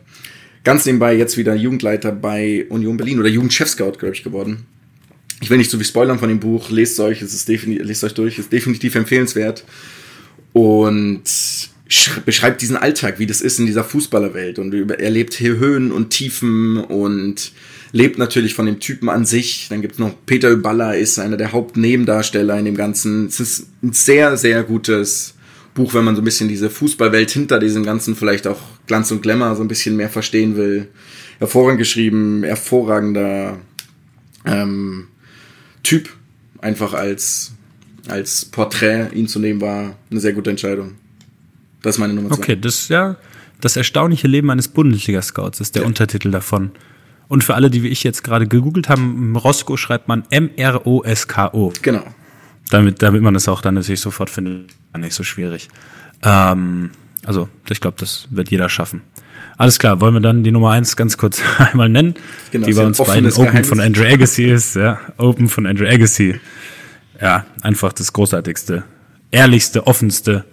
Ganz 0.65 0.87
nebenbei 0.87 1.15
jetzt 1.15 1.37
wieder 1.37 1.55
Jugendleiter 1.55 2.11
bei 2.11 2.67
Union 2.71 2.97
Berlin 2.97 3.21
oder 3.21 3.29
Jugendchefscout, 3.29 3.93
glaube 3.99 4.15
ich, 4.15 4.25
geworden. 4.25 4.67
Ich 5.41 5.51
will 5.51 5.59
nicht 5.59 5.71
so 5.71 5.77
viel 5.77 5.87
spoilern 5.87 6.19
von 6.19 6.29
dem 6.31 6.41
Buch, 6.41 6.71
lest 6.71 6.99
euch, 7.01 7.21
es 7.21 7.35
ist 7.35 7.49
definitiv, 7.49 7.87
lest 7.87 8.03
euch 8.05 8.15
durch, 8.15 8.39
ist 8.39 8.51
definitiv 8.51 8.95
empfehlenswert 8.95 9.65
und 10.55 11.25
sch- 11.27 12.21
beschreibt 12.25 12.63
diesen 12.63 12.77
Alltag, 12.79 13.19
wie 13.19 13.27
das 13.27 13.43
ist 13.43 13.59
in 13.59 13.67
dieser 13.67 13.85
Fußballerwelt 13.85 14.59
und 14.59 14.73
über- 14.73 14.99
er 14.99 15.11
lebt 15.11 15.35
hier 15.35 15.59
Höhen 15.59 15.93
und 15.93 16.11
Tiefen 16.11 16.79
und 16.79 17.53
lebt 17.93 18.17
natürlich 18.19 18.55
von 18.55 18.65
dem 18.65 18.81
Typen 18.81 19.09
an 19.11 19.27
sich. 19.27 19.67
Dann 19.69 19.83
gibt's 19.83 19.99
noch 19.99 20.15
Peter 20.25 20.49
Überller, 20.51 20.97
ist 20.97 21.19
einer 21.19 21.37
der 21.37 21.53
Hauptnebendarsteller 21.53 22.59
in 22.59 22.65
dem 22.65 22.77
Ganzen. 22.77 23.27
Es 23.27 23.39
ist 23.39 23.67
ein 23.83 23.93
sehr, 23.93 24.37
sehr 24.39 24.63
gutes 24.63 25.35
Buch, 25.75 25.93
wenn 25.93 26.05
man 26.05 26.17
so 26.17 26.23
ein 26.23 26.25
bisschen 26.25 26.49
diese 26.49 26.71
Fußballwelt 26.71 27.31
hinter 27.31 27.59
diesem 27.59 27.85
Ganzen 27.85 28.17
vielleicht 28.17 28.47
auch 28.47 28.61
Glanz 28.87 29.11
und 29.11 29.23
Glamour 29.23 29.55
so 29.57 29.63
ein 29.63 29.69
bisschen 29.69 29.97
mehr 29.97 30.09
verstehen 30.09 30.57
will. 30.57 30.89
Hervorragend 31.39 31.79
geschrieben, 31.79 32.43
hervorragender 32.45 33.59
ähm, 34.45 35.09
Typ 35.83 36.09
einfach 36.61 36.95
als, 36.95 37.53
als 38.09 38.45
Porträt 38.45 39.09
ihn 39.13 39.29
zu 39.29 39.39
nehmen, 39.39 39.61
war 39.61 39.97
eine 40.11 40.21
sehr 40.21 40.33
gute 40.33 40.51
Entscheidung. 40.51 40.93
Das 41.83 41.97
ist 41.97 41.99
meine 41.99 42.15
Nummer 42.15 42.31
zwei. 42.31 42.39
Okay, 42.39 42.57
das 42.61 42.75
ist 42.81 42.89
ja 42.91 43.17
das 43.61 43.77
erstaunliche 43.77 44.29
Leben 44.29 44.51
eines 44.51 44.69
Bundesliga-Scouts 44.69 45.61
ist 45.61 45.75
der 45.75 45.83
Ja. 45.83 45.89
Untertitel 45.89 46.31
davon. 46.31 46.73
Und 47.29 47.43
für 47.45 47.55
alle, 47.55 47.71
die 47.71 47.83
wie 47.83 47.89
ich 47.89 48.05
jetzt 48.05 48.23
gerade 48.23 48.47
gegoogelt 48.47 48.89
haben, 48.89 49.35
Roscoe 49.37 49.77
schreibt 49.79 50.09
man 50.09 50.25
M-R-O-S-K-O. 50.31 51.73
Genau. 51.81 52.05
Damit, 52.71 53.03
damit 53.03 53.23
man 53.23 53.35
das 53.35 53.49
auch 53.49 53.63
dann 53.63 53.75
natürlich 53.75 54.01
sofort 54.01 54.31
findet, 54.31 54.75
gar 54.93 55.01
nicht 55.01 55.15
so 55.15 55.23
schwierig. 55.23 55.69
Ähm, 56.23 56.91
also, 57.25 57.49
ich 57.71 57.81
glaube, 57.81 57.97
das 57.99 58.27
wird 58.31 58.51
jeder 58.51 58.69
schaffen. 58.69 59.03
Alles 59.57 59.79
klar, 59.79 60.01
wollen 60.01 60.15
wir 60.15 60.21
dann 60.21 60.43
die 60.43 60.51
Nummer 60.51 60.71
eins 60.73 60.97
ganz 60.97 61.17
kurz 61.17 61.41
einmal 61.59 61.89
nennen, 61.89 62.15
Genau, 62.51 62.67
die 62.67 62.73
bei 62.75 62.81
ja 62.83 62.87
uns 62.87 62.99
beiden 62.99 63.31
Open 63.33 63.45
Geheimnis. 63.47 63.69
von 63.69 63.81
Andrew 63.81 64.05
Agassi 64.05 64.45
ist, 64.45 64.75
ja, 64.77 64.99
Open 65.17 65.49
von 65.49 65.67
Andrew 65.67 65.87
Agassi. 65.87 66.41
Ja, 67.21 67.47
einfach 67.63 67.93
das 67.93 68.13
großartigste, 68.13 68.83
ehrlichste, 69.31 69.87
offenste 69.87 70.45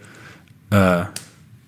äh, 0.70 1.04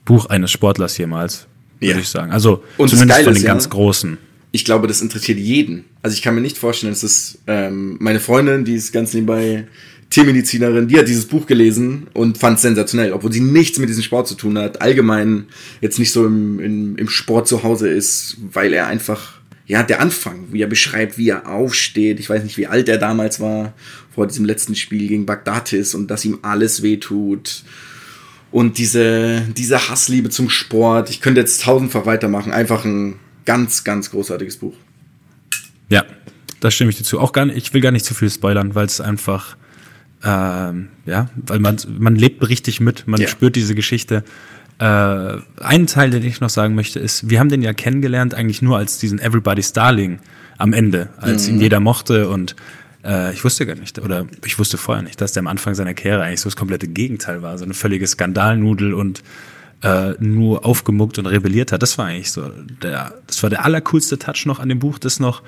Buch 0.05 0.27
eines 0.27 0.51
Sportlers 0.51 0.97
jemals, 0.97 1.47
würde 1.79 1.93
Ja. 1.95 1.99
ich 1.99 2.09
sagen. 2.09 2.31
Also 2.31 2.63
Und 2.77 2.89
zumindest 2.89 3.23
von 3.23 3.33
den 3.33 3.43
ja- 3.43 3.47
ganz 3.49 3.69
großen. 3.69 4.17
Ich 4.55 4.63
glaube, 4.63 4.87
das 4.87 5.01
interessiert 5.01 5.39
jeden. 5.39 5.85
Also 6.03 6.13
ich 6.13 6.21
kann 6.21 6.35
mir 6.35 6.41
nicht 6.41 6.59
vorstellen, 6.59 6.93
dass 6.93 7.01
es 7.01 7.39
ähm, 7.47 7.97
meine 7.99 8.19
Freundin, 8.19 8.63
die 8.63 8.75
ist 8.75 8.93
ganz 8.93 9.11
nebenbei 9.13 9.65
Tiermedizinerin, 10.11 10.87
die 10.87 10.99
hat 10.99 11.07
dieses 11.07 11.25
Buch 11.25 11.47
gelesen 11.47 12.05
und 12.13 12.37
fand 12.37 12.57
es 12.57 12.61
sensationell, 12.61 13.13
obwohl 13.13 13.33
sie 13.33 13.41
nichts 13.41 13.79
mit 13.79 13.89
diesem 13.89 14.03
Sport 14.03 14.27
zu 14.27 14.35
tun 14.35 14.59
hat, 14.59 14.79
allgemein 14.79 15.47
jetzt 15.81 15.97
nicht 15.97 16.11
so 16.11 16.27
im, 16.27 16.59
im, 16.59 16.97
im 16.97 17.09
Sport 17.09 17.47
zu 17.47 17.63
Hause 17.63 17.89
ist, 17.89 18.37
weil 18.53 18.73
er 18.73 18.85
einfach, 18.85 19.39
ja, 19.65 19.81
der 19.81 19.99
Anfang, 20.01 20.49
wie 20.51 20.61
er 20.61 20.67
beschreibt, 20.67 21.17
wie 21.17 21.29
er 21.29 21.49
aufsteht, 21.49 22.19
ich 22.19 22.29
weiß 22.29 22.43
nicht, 22.43 22.57
wie 22.57 22.67
alt 22.67 22.87
er 22.87 22.99
damals 22.99 23.39
war, 23.39 23.73
vor 24.13 24.27
diesem 24.27 24.45
letzten 24.45 24.75
Spiel 24.75 25.07
gegen 25.07 25.25
Bagdatis 25.25 25.95
und 25.95 26.11
dass 26.11 26.25
ihm 26.25 26.37
alles 26.43 26.83
wehtut 26.83 27.63
und 28.51 28.77
diese, 28.77 29.41
diese 29.57 29.89
Hassliebe 29.89 30.29
zum 30.29 30.51
Sport. 30.51 31.09
Ich 31.09 31.21
könnte 31.21 31.41
jetzt 31.41 31.63
tausendfach 31.63 32.05
weitermachen. 32.05 32.53
Einfach 32.53 32.85
ein 32.85 33.15
ganz, 33.45 33.83
ganz 33.83 34.09
großartiges 34.11 34.57
Buch. 34.57 34.73
Ja, 35.89 36.03
da 36.59 36.71
stimme 36.71 36.89
ich 36.89 36.97
dir 36.97 37.03
zu. 37.03 37.19
Auch 37.19 37.33
gar 37.33 37.45
nicht, 37.45 37.57
ich 37.57 37.73
will 37.73 37.81
gar 37.81 37.91
nicht 37.91 38.05
zu 38.05 38.13
viel 38.13 38.29
spoilern, 38.29 38.75
weil 38.75 38.85
es 38.85 39.01
einfach, 39.01 39.57
ähm, 40.23 40.89
ja, 41.05 41.29
weil 41.35 41.59
man, 41.59 41.77
man 41.99 42.15
lebt 42.15 42.47
richtig 42.47 42.79
mit, 42.79 43.07
man 43.07 43.19
Ja. 43.21 43.27
spürt 43.27 43.55
diese 43.55 43.75
Geschichte. 43.75 44.23
Äh, 44.79 44.85
einen 45.61 45.87
Teil, 45.87 46.09
den 46.09 46.23
ich 46.23 46.39
noch 46.41 46.49
sagen 46.49 46.73
möchte, 46.75 46.99
ist, 46.99 47.29
wir 47.29 47.39
haben 47.39 47.49
den 47.49 47.61
ja 47.61 47.73
kennengelernt 47.73 48.33
eigentlich 48.33 48.61
nur 48.61 48.77
als 48.77 48.97
diesen 48.97 49.19
Everybody's 49.19 49.73
Darling 49.73 50.19
am 50.57 50.73
Ende, 50.73 51.09
als 51.17 51.47
ihn 51.47 51.59
jeder 51.59 51.79
mochte 51.79 52.29
und 52.29 52.55
äh, 53.03 53.33
ich 53.33 53.43
wusste 53.43 53.65
gar 53.65 53.75
nicht, 53.75 53.99
oder 53.99 54.25
ich 54.45 54.57
wusste 54.57 54.77
vorher 54.77 55.03
nicht, 55.03 55.19
dass 55.19 55.33
der 55.33 55.41
am 55.41 55.47
Anfang 55.47 55.75
seiner 55.75 55.93
Karriere 55.93 56.23
eigentlich 56.23 56.41
so 56.41 56.49
das 56.49 56.55
komplette 56.55 56.87
Gegenteil 56.87 57.41
war, 57.41 57.57
so 57.57 57.65
eine 57.65 57.73
völlige 57.73 58.07
Skandalnudel 58.07 58.93
und 58.93 59.21
äh, 59.83 60.13
nur 60.19 60.65
aufgemuckt 60.65 61.19
und 61.19 61.25
rebelliert 61.25 61.71
hat. 61.71 61.81
Das 61.81 61.97
war 61.97 62.05
eigentlich 62.05 62.31
so 62.31 62.49
der, 62.81 63.13
das 63.27 63.43
war 63.43 63.49
der 63.49 63.65
allercoolste 63.65 64.17
Touch 64.17 64.45
noch 64.45 64.59
an 64.59 64.69
dem 64.69 64.79
Buch, 64.79 64.97
das 64.97 65.19
noch, 65.19 65.43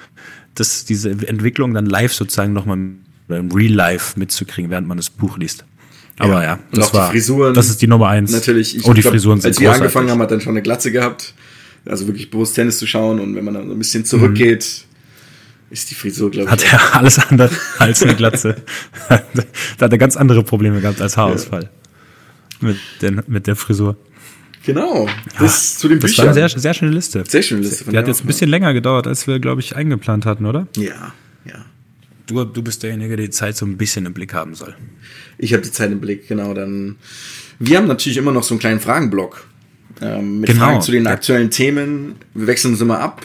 das 0.53 0.86
diese 0.86 1.09
Entwicklung 1.09 1.73
dann 1.73 1.86
live 1.86 2.13
sozusagen 2.13 2.53
nochmal 2.53 2.77
im 3.29 3.51
Real 3.51 3.73
Life 3.73 4.19
mitzukriegen, 4.19 4.69
während 4.69 4.88
man 4.88 4.97
das 4.97 5.09
Buch 5.09 5.38
liest. 5.38 5.65
Aber 6.17 6.43
ja, 6.43 6.53
Und 6.53 6.79
auch 6.79 6.86
das 6.86 6.93
war, 6.93 7.07
die 7.07 7.11
Frisuren. 7.13 7.53
das 7.53 7.69
ist 7.69 7.81
die 7.81 7.88
Nummer 7.88 8.07
eins. 8.07 8.31
Natürlich, 8.31 8.77
ich 8.77 8.86
oh, 8.86 8.93
die 8.93 9.01
glaub, 9.01 9.13
Frisuren 9.13 9.41
sind 9.41 9.49
Als 9.49 9.59
wir 9.59 9.67
großartig. 9.67 9.81
angefangen 9.83 10.09
haben, 10.11 10.21
hat 10.21 10.31
dann 10.31 10.41
schon 10.41 10.51
eine 10.51 10.61
Glatze 10.61 10.91
gehabt. 10.91 11.33
Also 11.86 12.07
wirklich 12.07 12.31
bewusst 12.31 12.55
Tennis 12.55 12.77
zu 12.77 12.88
schauen. 12.88 13.19
Und 13.19 13.36
wenn 13.36 13.43
man 13.43 13.53
dann 13.53 13.67
so 13.67 13.73
ein 13.73 13.77
bisschen 13.77 14.05
zurückgeht, 14.05 14.86
ist 15.69 15.91
die 15.91 15.95
Frisur, 15.95 16.31
glaube 16.31 16.49
ich. 16.55 16.63
Mhm. 16.63 16.71
hat 16.71 16.73
er 16.73 16.95
alles 16.95 17.19
andere 17.19 17.49
als 17.79 18.01
eine 18.03 18.15
Glatze. 18.15 18.55
da 19.09 19.17
hat 19.81 19.91
er 19.91 19.97
ganz 19.97 20.15
andere 20.15 20.43
Probleme 20.43 20.79
gehabt 20.79 21.01
als 21.01 21.17
Haarausfall. 21.17 21.69
Mit, 22.61 22.77
den, 23.01 23.21
mit 23.27 23.47
der 23.47 23.57
Frisur. 23.57 23.97
Genau. 24.66 25.07
Das 25.39 25.78
zu 25.78 25.88
den 25.88 25.99
Das 25.99 26.11
Büchern. 26.11 26.26
war 26.28 26.36
eine 26.36 26.49
sehr, 26.49 26.59
sehr 26.59 26.74
schöne 26.74 26.91
Liste. 26.91 27.24
Sehr 27.28 27.41
schöne 27.41 27.61
Liste 27.61 27.84
von 27.86 27.93
Die 27.93 27.97
hat 27.97 28.07
jetzt 28.07 28.20
auch, 28.20 28.24
ein 28.24 28.28
bisschen 28.28 28.49
länger 28.49 28.74
gedauert, 28.74 29.07
als 29.07 29.28
wir, 29.28 29.39
glaube 29.39 29.61
ich, 29.61 29.76
eingeplant 29.76 30.26
hatten, 30.26 30.45
oder? 30.45 30.68
ja, 30.78 31.13
ja. 31.45 31.66
Du, 32.28 32.43
du 32.43 32.61
bist 32.63 32.82
derjenige, 32.82 33.16
der 33.18 33.26
die 33.28 33.32
Zeit 33.32 33.55
so 33.55 33.66
ein 33.68 33.78
bisschen 33.78 34.05
im 34.07 34.13
Blick 34.13 34.34
haben 34.34 34.55
soll. 34.55 34.76
Ich 35.38 35.53
habe 35.53 35.61
die 35.61 35.72
Zeit 35.72 35.91
im 35.91 36.01
Blick, 36.01 36.28
genau. 36.28 36.53
Dann. 36.55 36.95
Wir 37.59 37.78
haben 37.78 37.88
natürlich 37.88 38.18
immer 38.18 38.32
noch 38.32 38.43
so 38.43 38.55
einen 38.55 38.59
kleinen 38.59 38.80
Fragenblock. 38.80 39.45
Ähm, 40.01 40.39
mit 40.39 40.49
Genau. 40.49 40.66
Fragen 40.66 40.82
zu 40.82 40.91
den 40.91 41.05
Ja. 41.05 41.11
aktuellen 41.11 41.51
Themen. 41.51 42.16
Wir 42.34 42.47
wechseln 42.47 42.72
uns 42.72 42.82
immer 42.82 42.99
ab. 42.99 43.24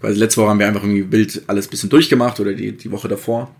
Weil 0.00 0.14
letzte 0.14 0.40
Woche 0.40 0.50
haben 0.50 0.58
wir 0.60 0.66
einfach 0.68 0.82
irgendwie 0.84 1.02
Bild 1.02 1.42
alles 1.48 1.66
ein 1.66 1.70
bisschen 1.70 1.90
durchgemacht 1.90 2.38
oder 2.40 2.52
die, 2.54 2.72
die 2.76 2.90
Woche 2.92 3.08
davor. 3.08 3.54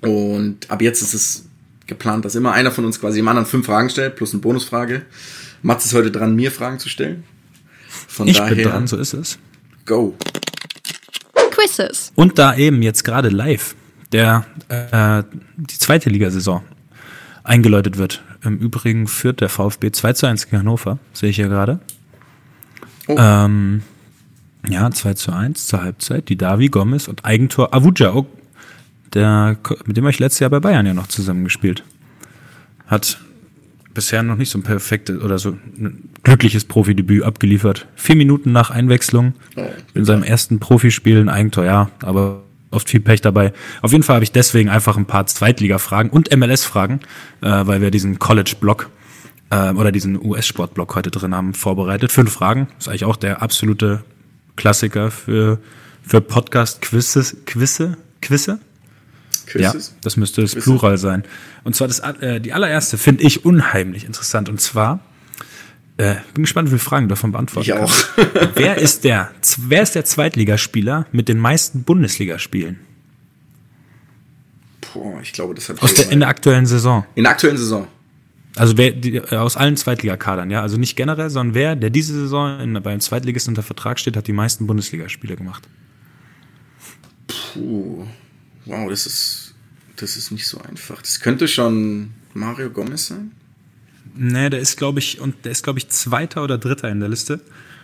Und 0.00 0.70
ab 0.70 0.82
jetzt 0.82 1.00
ist 1.02 1.14
es 1.14 1.46
geplant, 1.86 2.24
dass 2.24 2.34
immer 2.34 2.52
einer 2.52 2.70
von 2.70 2.84
uns 2.84 3.00
quasi 3.00 3.18
dem 3.20 3.28
anderen 3.28 3.46
fünf 3.46 3.66
Fragen 3.66 3.90
stellt, 3.90 4.16
plus 4.16 4.32
eine 4.32 4.40
Bonusfrage. 4.40 5.02
Mats 5.64 5.86
ist 5.86 5.94
heute 5.94 6.10
dran, 6.10 6.36
mir 6.36 6.52
Fragen 6.52 6.78
zu 6.78 6.90
stellen. 6.90 7.24
Von 7.88 8.28
Ich 8.28 8.36
daher, 8.36 8.54
bin 8.54 8.64
dran, 8.64 8.86
so 8.86 8.98
ist 8.98 9.14
es. 9.14 9.38
go. 9.86 10.14
Quizzes. 11.50 12.12
Und 12.14 12.38
da 12.38 12.54
eben 12.54 12.82
jetzt 12.82 13.02
gerade 13.04 13.30
live 13.30 13.74
der 14.12 14.44
äh, 14.68 15.24
die 15.56 15.78
zweite 15.78 16.10
Ligasaison 16.10 16.62
eingeläutet 17.42 17.96
wird. 17.96 18.22
Im 18.42 18.58
Übrigen 18.58 19.06
führt 19.08 19.40
der 19.40 19.48
VfB 19.48 19.90
2 19.90 20.12
zu 20.12 20.26
1 20.26 20.44
gegen 20.46 20.58
Hannover, 20.58 20.98
sehe 21.12 21.30
ich 21.30 21.36
hier 21.36 21.48
gerade. 21.48 21.80
Oh. 23.08 23.16
Ähm, 23.18 23.82
ja, 24.68 24.90
2 24.90 25.14
zu 25.14 25.32
1 25.32 25.66
zur 25.66 25.82
Halbzeit. 25.82 26.28
Die 26.28 26.36
Davi, 26.36 26.68
Gomez 26.68 27.08
und 27.08 27.24
Eigentor 27.24 27.74
Avuja, 27.74 28.14
oh, 28.14 28.26
der, 29.14 29.56
mit 29.86 29.96
dem 29.96 30.04
habe 30.04 30.10
ich 30.10 30.18
letztes 30.20 30.40
Jahr 30.40 30.50
bei 30.50 30.60
Bayern 30.60 30.86
ja 30.86 30.94
noch 30.94 31.06
zusammengespielt. 31.06 31.84
Hat 32.86 33.18
bisher 33.94 34.22
noch 34.22 34.36
nicht 34.36 34.50
so 34.50 34.58
ein 34.58 34.62
perfektes 34.62 35.22
oder 35.22 35.38
so 35.38 35.50
ein 35.50 36.10
glückliches 36.22 36.64
Profidebüt 36.64 37.22
abgeliefert. 37.22 37.86
Vier 37.94 38.16
Minuten 38.16 38.52
nach 38.52 38.70
Einwechslung 38.70 39.34
in 39.94 40.04
seinem 40.04 40.24
ersten 40.24 40.58
Profispiel 40.58 41.20
ein 41.20 41.28
Eigentor, 41.28 41.64
ja, 41.64 41.90
aber 42.02 42.42
oft 42.74 42.90
viel 42.90 43.00
Pech 43.00 43.20
dabei. 43.20 43.52
Auf 43.82 43.92
jeden 43.92 44.02
Fall 44.02 44.16
habe 44.16 44.24
ich 44.24 44.32
deswegen 44.32 44.68
einfach 44.68 44.96
ein 44.96 45.06
paar 45.06 45.26
Zweitliga-Fragen 45.26 46.10
und 46.10 46.36
MLS-Fragen, 46.36 47.00
äh, 47.40 47.46
weil 47.66 47.80
wir 47.80 47.90
diesen 47.90 48.18
College-Block 48.18 48.90
äh, 49.50 49.70
oder 49.70 49.92
diesen 49.92 50.20
US-Sport-Block 50.20 50.94
heute 50.94 51.10
drin 51.10 51.34
haben, 51.34 51.54
vorbereitet. 51.54 52.12
Fünf 52.12 52.32
Fragen, 52.32 52.68
ist 52.78 52.88
eigentlich 52.88 53.04
auch 53.04 53.16
der 53.16 53.42
absolute 53.42 54.02
Klassiker 54.56 55.10
für, 55.10 55.58
für 56.02 56.20
Podcast-Quizze, 56.20 57.36
Quizze, 57.46 57.96
Quizze? 58.20 58.58
Ja, 59.54 59.70
Quizzes? 59.70 59.94
das 60.02 60.16
müsste 60.16 60.42
das. 60.42 60.54
Plural 60.54 60.98
sein. 60.98 61.24
Und 61.64 61.74
zwar 61.76 61.88
das, 61.88 62.00
äh, 62.00 62.40
die 62.40 62.52
allererste 62.52 62.98
finde 62.98 63.24
ich 63.24 63.44
unheimlich 63.44 64.04
interessant. 64.04 64.48
Und 64.48 64.60
zwar, 64.60 65.00
äh, 65.96 66.16
bin 66.34 66.42
gespannt, 66.44 66.68
wie 66.68 66.70
viele 66.70 66.78
Fragen 66.80 67.06
du 67.06 67.10
davon 67.12 67.32
beantworten 67.32 67.68
Ich 67.68 67.72
auch. 67.72 67.78
kannst. 67.78 68.08
wer 68.56 68.78
ist 68.78 69.04
der, 69.04 69.30
wer 69.58 69.82
ist 69.82 69.94
der 69.94 70.04
Zweitligaspieler 70.04 71.06
mit 71.12 71.28
den 71.28 71.38
meisten 71.38 71.84
Bundesligaspielen? 71.84 72.80
Boah, 74.92 75.20
ich 75.22 75.32
glaube, 75.32 75.54
das 75.54 75.68
ich 75.68 75.82
Aus 75.82 75.94
der, 75.94 76.10
in 76.10 76.20
der 76.20 76.28
aktuellen 76.28 76.66
Saison. 76.66 77.04
in 77.14 77.24
der 77.24 77.32
aktuellen 77.32 77.56
Saison. 77.56 77.86
Also 78.56 78.76
wer, 78.76 78.92
die, 78.92 79.16
äh, 79.16 79.36
aus 79.36 79.56
allen 79.56 79.76
Zweitligakadern, 79.76 80.50
ja. 80.50 80.62
Also 80.62 80.76
nicht 80.76 80.94
generell, 80.96 81.30
sondern 81.30 81.54
wer, 81.54 81.74
der 81.76 81.90
diese 81.90 82.12
Saison 82.12 82.60
in, 82.60 82.80
beim 82.82 83.00
Zweitligisten 83.00 83.50
unter 83.52 83.64
Vertrag 83.64 83.98
steht, 83.98 84.16
hat 84.16 84.26
die 84.28 84.32
meisten 84.32 84.66
Bundesligaspiele 84.68 85.34
gemacht. 85.36 85.68
Puh. 87.26 88.06
Wow, 88.66 88.88
das 88.90 89.06
ist, 89.06 89.54
das 89.96 90.16
ist 90.16 90.30
nicht 90.30 90.46
so 90.46 90.58
einfach. 90.60 91.00
Das 91.02 91.20
könnte 91.20 91.48
schon 91.48 92.10
Mario 92.32 92.70
Gomez 92.70 93.06
sein. 93.08 93.32
Nee, 94.16 94.48
der 94.50 94.60
ist, 94.60 94.76
glaube 94.76 95.00
ich, 95.00 95.20
und 95.20 95.44
der 95.44 95.52
ist, 95.52 95.62
glaube 95.64 95.78
ich, 95.80 95.88
Zweiter 95.88 96.42
oder 96.44 96.56
Dritter 96.58 96.88
in 96.90 97.00
der 97.00 97.08
Liste. 97.08 97.40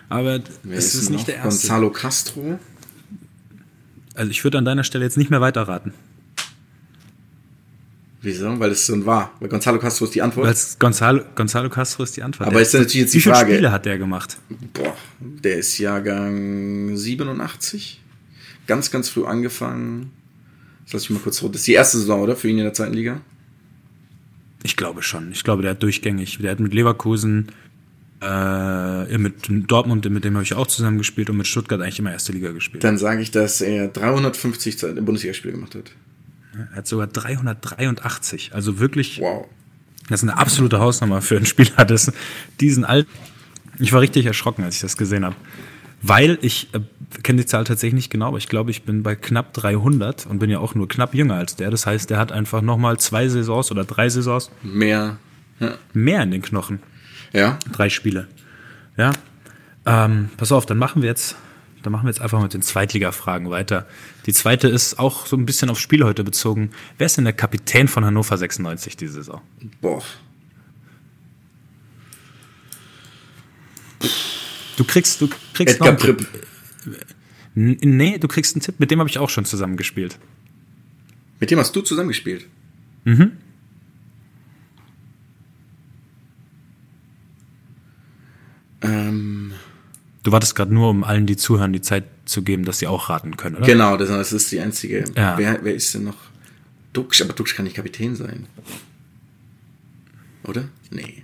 Aber 0.09 0.41
Wer 0.63 0.79
es 0.79 0.95
ist 0.95 1.07
denn 1.09 1.17
nicht 1.17 1.29
der 1.29 1.37
erste. 1.37 1.49
Gonzalo 1.69 1.91
Castro. 1.91 2.59
Also 4.15 4.31
ich 4.31 4.43
würde 4.45 4.59
an 4.59 4.65
deiner 4.65 4.85
Stelle 4.85 5.05
jetzt 5.05 5.17
nicht 5.17 5.31
mehr 5.31 5.41
weiterraten. 5.41 5.93
Wieso? 8.23 8.61
Weil 8.61 8.73
es 8.73 8.87
so 8.87 9.07
war. 9.07 9.33
Weil 9.41 9.49
Gonzalo 9.49 9.79
Castro 9.79 10.05
ist 10.05 10.15
die 10.15 10.21
Antwort. 10.21 10.47
Weil 10.47 10.57
Gonzalo, 10.79 11.23
Gonzalo 11.35 11.71
Castro 11.71 12.03
ist 12.03 12.17
die 12.17 12.23
Antwort. 12.23 12.49
Aber 12.49 12.55
Der- 12.59 12.63
ist 12.63 12.75
natürlich 12.75 12.95
jetzt 12.95 13.15
die 13.15 13.19
Wie 13.19 13.23
viele 13.23 13.35
Frage- 13.35 13.53
Spiele 13.55 13.73
hat 13.73 13.87
der 13.87 13.97
gemacht? 13.99 14.37
Boah, 14.75 14.95
der 15.21 15.59
ist 15.59 15.79
Jahrgang 15.79 16.97
87. 16.97 18.01
Ganz, 18.67 18.91
ganz 18.91 19.09
früh 19.09 19.25
angefangen. 19.25 20.11
Das 20.91 20.95
lass 20.95 21.03
ich 21.05 21.11
mal 21.11 21.21
kurz 21.21 21.41
rot. 21.43 21.55
Das 21.55 21.61
ist 21.61 21.69
die 21.69 21.75
erste 21.75 21.99
Saison, 21.99 22.21
oder? 22.21 22.35
Für 22.37 22.49
ihn 22.49 22.59
in 22.59 22.65
der 22.65 22.75
zweiten 22.75 22.95
Liga? 22.95 23.21
Ich 24.63 24.77
glaube 24.77 25.03
schon. 25.03 25.31
Ich 25.33 25.45
glaube, 25.45 25.63
der 25.63 25.71
hat 25.73 25.83
durchgängig. 25.83 26.39
Der 26.39 26.51
hat 26.51 26.61
mit 26.61 26.75
Leverkusen, 26.75 27.47
äh, 28.21 29.17
mit 29.19 29.35
Dortmund, 29.49 30.09
mit 30.11 30.25
dem 30.25 30.35
habe 30.35 30.43
ich 30.45 30.55
auch 30.55 30.67
zusammen 30.67 30.99
gespielt 30.99 31.31
und 31.31 31.37
mit 31.39 31.47
Stuttgart 31.47 31.81
eigentlich 31.81 31.99
immer 32.01 32.13
erste 32.13 32.33
Liga 32.33 32.51
gespielt. 32.53 32.85
Dann 32.85 32.99
sage 32.99 33.23
ich, 33.23 33.31
dass 33.31 33.61
er 33.61 33.89
350 33.89 34.79
Zeit- 34.79 34.97
Bundesligaspiele 35.05 35.55
gemacht 35.55 35.75
hat. 35.75 35.93
Er 36.73 36.77
hat 36.77 36.87
sogar 36.87 37.07
383. 37.07 38.51
Also 38.53 38.79
wirklich, 38.81 39.21
Wow. 39.21 39.47
das 40.09 40.23
ist 40.23 40.29
eine 40.29 40.37
absolute 40.39 40.81
Hausnummer 40.81 41.23
für 41.23 41.37
einen 41.37 41.47
Spieler. 41.47 41.85
Das, 41.87 42.13
diesen 42.61 42.85
Alt. 42.85 43.07
Ich 43.79 43.93
war 43.93 44.01
richtig 44.03 44.27
erschrocken, 44.27 44.65
als 44.65 44.75
ich 44.75 44.81
das 44.83 44.97
gesehen 44.99 45.25
habe. 45.25 45.37
Weil 46.03 46.39
ich 46.41 46.69
äh, 46.73 46.81
kenne 47.23 47.43
die 47.43 47.47
Zahl 47.47 47.65
tatsächlich 47.65 47.95
nicht 47.95 48.11
genau, 48.11 48.29
aber 48.29 48.39
ich 48.39 48.49
glaube, 48.49 48.71
ich 48.71 48.85
bin 48.85 49.03
bei 49.03 49.15
knapp 49.15 49.53
300 49.53 50.27
und 50.27 50.39
bin 50.39 50.49
ja 50.49 50.59
auch 50.59 50.75
nur 50.75 50.89
knapp 50.89 51.15
jünger 51.15 51.35
als 51.35 51.57
der. 51.57 51.71
Das 51.71 51.87
heißt, 51.87 52.09
der 52.11 52.19
hat 52.19 52.33
einfach 52.33 52.63
nochmal 52.63 52.99
zwei 52.99 53.29
Saisons 53.29 53.71
oder 53.71 53.85
drei 53.85 54.09
Saisons 54.09 54.51
Mehr. 54.63 55.19
Ja. 55.59 55.75
mehr 55.93 56.23
in 56.23 56.31
den 56.31 56.43
Knochen. 56.43 56.81
ja. 57.33 57.59
Drei 57.73 57.91
Spiele. 57.91 58.29
Ja. 58.97 59.13
Ähm, 59.85 60.31
pass 60.37 60.53
auf, 60.53 60.65
dann 60.67 60.79
machen 60.79 61.03
wir 61.03 61.09
jetzt, 61.09 61.37
dann 61.83 61.93
machen 61.93 62.05
wir 62.05 62.11
jetzt 62.11 62.21
einfach 62.21 62.41
mit 62.41 62.55
den 62.55 62.63
Zweitliga-Fragen 62.63 63.51
weiter. 63.51 63.87
Die 64.27 64.33
zweite 64.33 64.69
ist 64.69 64.99
auch 64.99 65.27
so 65.27 65.37
ein 65.37 65.45
bisschen 65.47 65.69
aufs 65.71 65.81
Spiel 65.81 66.05
heute 66.05 66.25
bezogen. 66.25 66.71
Wer 66.99 67.07
ist 67.07 67.17
denn 67.19 67.25
der 67.25 67.33
Kapitän 67.35 67.89
von 67.89 68.05
Hannover 68.05 68.37
96 68.37 68.97
diese 68.97 69.15
Saison? 69.15 69.41
Boah. 69.81 70.03
Du 74.81 74.87
kriegst, 74.87 75.21
du 75.21 75.29
kriegst 75.53 75.75
Edgar 75.75 75.93
noch 75.93 76.03
einen 76.03 76.17
Pripp. 76.17 76.27
Nee, 77.55 78.17
du 78.17 78.29
kriegst 78.29 78.57
einen 78.57 78.63
Tipp, 78.63 78.77
mit 78.81 78.91
dem 78.91 78.99
habe 78.99 79.11
ich 79.11 79.19
auch 79.19 79.29
schon 79.29 79.45
zusammengespielt. 79.45 80.19
Mit 81.39 81.51
dem 81.51 81.59
hast 81.59 81.77
du 81.77 81.83
zusammengespielt. 81.83 82.47
Ähm, 88.81 89.53
Du 90.23 90.33
wartest 90.33 90.55
gerade 90.55 90.73
nur, 90.73 90.89
um 90.89 91.05
allen, 91.05 91.27
die 91.27 91.37
zuhören, 91.37 91.75
die 91.75 91.83
Zeit 91.83 92.05
zu 92.25 92.41
geben, 92.41 92.65
dass 92.65 92.79
sie 92.79 92.87
auch 92.87 93.11
raten 93.11 93.37
können, 93.37 93.57
oder? 93.57 93.67
genau, 93.67 93.99
das, 93.99 94.33
ist 94.33 94.51
die 94.51 94.61
einzige. 94.61 95.05
Ja. 95.15 95.37
Wer, 95.37 95.63
wer 95.63 95.75
ist 95.75 95.93
denn 95.93 96.05
noch? 96.05 96.17
Dux, 96.95 97.21
aber 97.21 97.35
Dux 97.35 97.55
kann 97.55 97.67
nicht 97.67 97.77
Kapitän 97.77 98.17
sein. 98.17 98.47
Oder? 100.45 100.71
Nee. 100.91 101.23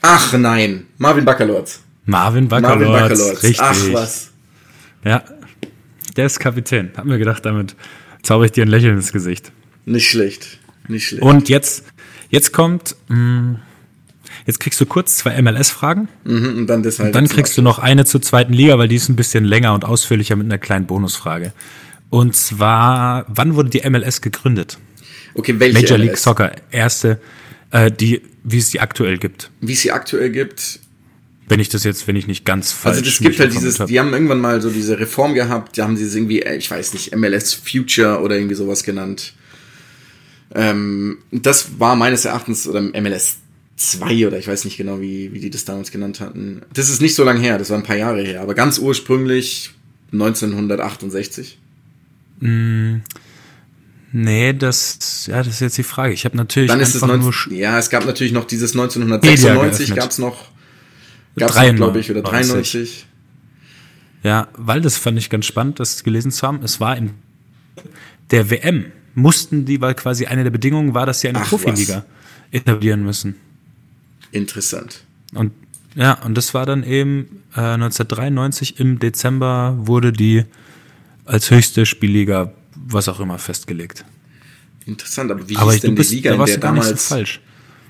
Ach 0.00 0.32
nein, 0.38 0.86
Marvin 0.98 1.24
Baccalords. 1.24 1.82
Marvin. 2.04 2.48
Baccalords. 2.48 3.42
Richtig. 3.42 3.60
Ach 3.60 3.92
was. 3.92 4.30
Ja, 5.04 5.22
der 6.16 6.26
ist 6.26 6.40
Kapitän. 6.40 6.90
Hab 6.96 7.04
mir 7.04 7.18
gedacht, 7.18 7.44
damit 7.44 7.76
zauber 8.22 8.44
ich 8.44 8.52
dir 8.52 8.64
ein 8.64 8.68
Lächeln 8.68 8.96
ins 8.96 9.12
Gesicht. 9.12 9.52
Nicht 9.84 10.08
schlecht. 10.08 10.58
Nicht 10.88 11.06
schlecht. 11.06 11.22
Und 11.22 11.48
jetzt, 11.48 11.84
jetzt 12.30 12.52
kommt, 12.52 12.96
mh, 13.08 13.60
jetzt 14.46 14.60
kriegst 14.60 14.80
du 14.80 14.86
kurz 14.86 15.16
zwei 15.16 15.40
MLS-Fragen. 15.40 16.08
Mhm, 16.24 16.58
und 16.58 16.66
dann 16.66 16.82
deshalb. 16.82 17.12
Dann 17.12 17.28
kriegst 17.28 17.56
du 17.58 17.62
noch 17.62 17.78
eine 17.78 18.04
zur 18.04 18.22
zweiten 18.22 18.52
Liga, 18.52 18.78
weil 18.78 18.88
die 18.88 18.96
ist 18.96 19.08
ein 19.08 19.16
bisschen 19.16 19.44
länger 19.44 19.74
und 19.74 19.84
ausführlicher 19.84 20.36
mit 20.36 20.46
einer 20.46 20.58
kleinen 20.58 20.86
Bonusfrage. 20.86 21.52
Und 22.10 22.36
zwar, 22.36 23.24
wann 23.28 23.56
wurde 23.56 23.70
die 23.70 23.88
MLS 23.88 24.20
gegründet? 24.20 24.78
Okay, 25.34 25.58
welche 25.58 25.80
Major 25.80 25.98
League 25.98 26.12
MLS? 26.12 26.22
Soccer, 26.22 26.52
erste, 26.70 27.20
äh, 27.70 27.90
die, 27.90 28.22
wie 28.44 28.58
es 28.58 28.70
die 28.70 28.80
aktuell 28.80 29.18
gibt. 29.18 29.50
Wie 29.60 29.72
es 29.72 29.80
sie 29.80 29.90
aktuell 29.90 30.30
gibt. 30.30 30.80
Wenn 31.46 31.60
ich 31.60 31.68
das 31.68 31.84
jetzt, 31.84 32.06
wenn 32.08 32.16
ich 32.16 32.26
nicht 32.26 32.44
ganz 32.44 32.72
falsch 32.72 32.98
Also 32.98 33.08
es 33.08 33.18
gibt 33.18 33.38
halt 33.38 33.52
dieses, 33.52 33.78
hab. 33.78 33.88
die 33.88 34.00
haben 34.00 34.12
irgendwann 34.12 34.40
mal 34.40 34.62
so 34.62 34.70
diese 34.70 34.98
Reform 34.98 35.34
gehabt, 35.34 35.76
die 35.76 35.82
haben 35.82 35.96
sie 35.96 36.04
es 36.04 36.14
irgendwie, 36.14 36.40
äh, 36.42 36.56
ich 36.56 36.70
weiß 36.70 36.94
nicht, 36.94 37.14
MLS 37.14 37.52
Future 37.52 38.20
oder 38.20 38.36
irgendwie 38.36 38.54
sowas 38.54 38.82
genannt. 38.82 39.34
Ähm, 40.54 41.18
das 41.32 41.78
war 41.78 41.96
meines 41.96 42.24
Erachtens, 42.24 42.66
oder 42.66 42.80
MLS 42.80 43.38
2 43.76 44.26
oder 44.26 44.38
ich 44.38 44.46
weiß 44.46 44.64
nicht 44.64 44.76
genau, 44.76 45.00
wie, 45.00 45.32
wie 45.32 45.40
die 45.40 45.50
das 45.50 45.64
damals 45.64 45.90
genannt 45.90 46.20
hatten. 46.20 46.62
Das 46.72 46.88
ist 46.88 47.02
nicht 47.02 47.14
so 47.14 47.24
lange 47.24 47.40
her, 47.40 47.58
das 47.58 47.70
war 47.70 47.76
ein 47.76 47.82
paar 47.82 47.96
Jahre 47.96 48.22
her, 48.22 48.40
aber 48.40 48.54
ganz 48.54 48.78
ursprünglich 48.78 49.72
1968. 50.12 51.58
Nee, 54.12 54.52
das, 54.52 55.26
ja, 55.26 55.38
das 55.38 55.54
ist 55.54 55.60
jetzt 55.60 55.78
die 55.78 55.82
Frage. 55.82 56.12
Ich 56.12 56.24
habe 56.24 56.36
natürlich 56.36 56.68
Dann 56.68 56.78
ist 56.80 56.94
es 56.94 57.02
einfach 57.02 57.16
19, 57.16 57.52
nur 57.52 57.60
ja, 57.60 57.78
es 57.78 57.90
gab 57.90 58.06
natürlich 58.06 58.32
noch 58.32 58.44
dieses 58.44 58.74
Media 58.74 58.84
1996 58.84 59.86
geöffnet. 59.86 59.98
gab's 59.98 60.18
noch, 60.18 60.50
gab's 61.36 61.54
noch, 61.54 61.62
93, 61.62 61.76
glaube 61.76 62.00
ich, 62.00 62.10
oder 62.10 62.22
93. 62.22 63.06
Ja, 64.22 64.48
weil 64.56 64.80
das 64.80 64.96
fand 64.96 65.18
ich 65.18 65.30
ganz 65.30 65.44
spannend, 65.46 65.80
das 65.80 66.02
gelesen 66.02 66.30
zu 66.30 66.46
haben. 66.46 66.60
Es 66.62 66.80
war 66.80 66.96
in 66.96 67.10
der 68.30 68.50
WM 68.50 68.86
mussten 69.14 69.64
die, 69.64 69.80
weil 69.80 69.94
quasi 69.94 70.26
eine 70.26 70.42
der 70.44 70.50
Bedingungen 70.50 70.94
war, 70.94 71.06
dass 71.06 71.20
sie 71.20 71.28
eine 71.28 71.40
Ach, 71.40 71.48
Profiliga 71.48 72.04
etablieren 72.50 73.04
müssen. 73.04 73.36
Interessant. 74.32 75.04
Und 75.34 75.52
ja, 75.94 76.14
und 76.24 76.34
das 76.34 76.54
war 76.54 76.66
dann 76.66 76.82
eben 76.82 77.42
äh, 77.54 77.60
1993 77.60 78.80
im 78.80 78.98
Dezember 78.98 79.76
wurde 79.78 80.12
die 80.12 80.44
als 81.24 81.50
höchste 81.50 81.86
Spielliga, 81.86 82.52
was 82.74 83.08
auch 83.08 83.20
immer, 83.20 83.38
festgelegt. 83.38 84.04
Interessant, 84.86 85.30
aber 85.30 85.48
wie 85.48 85.56
Aber 85.56 85.72
hieß 85.72 85.82
denn 85.82 85.94
bist, 85.94 86.10
die 86.10 86.16
Liga, 86.16 86.36
da 86.36 86.40
in 86.40 86.46
der 86.46 86.58
damals... 86.58 86.88
so 86.88 86.96
falsch. 86.96 87.40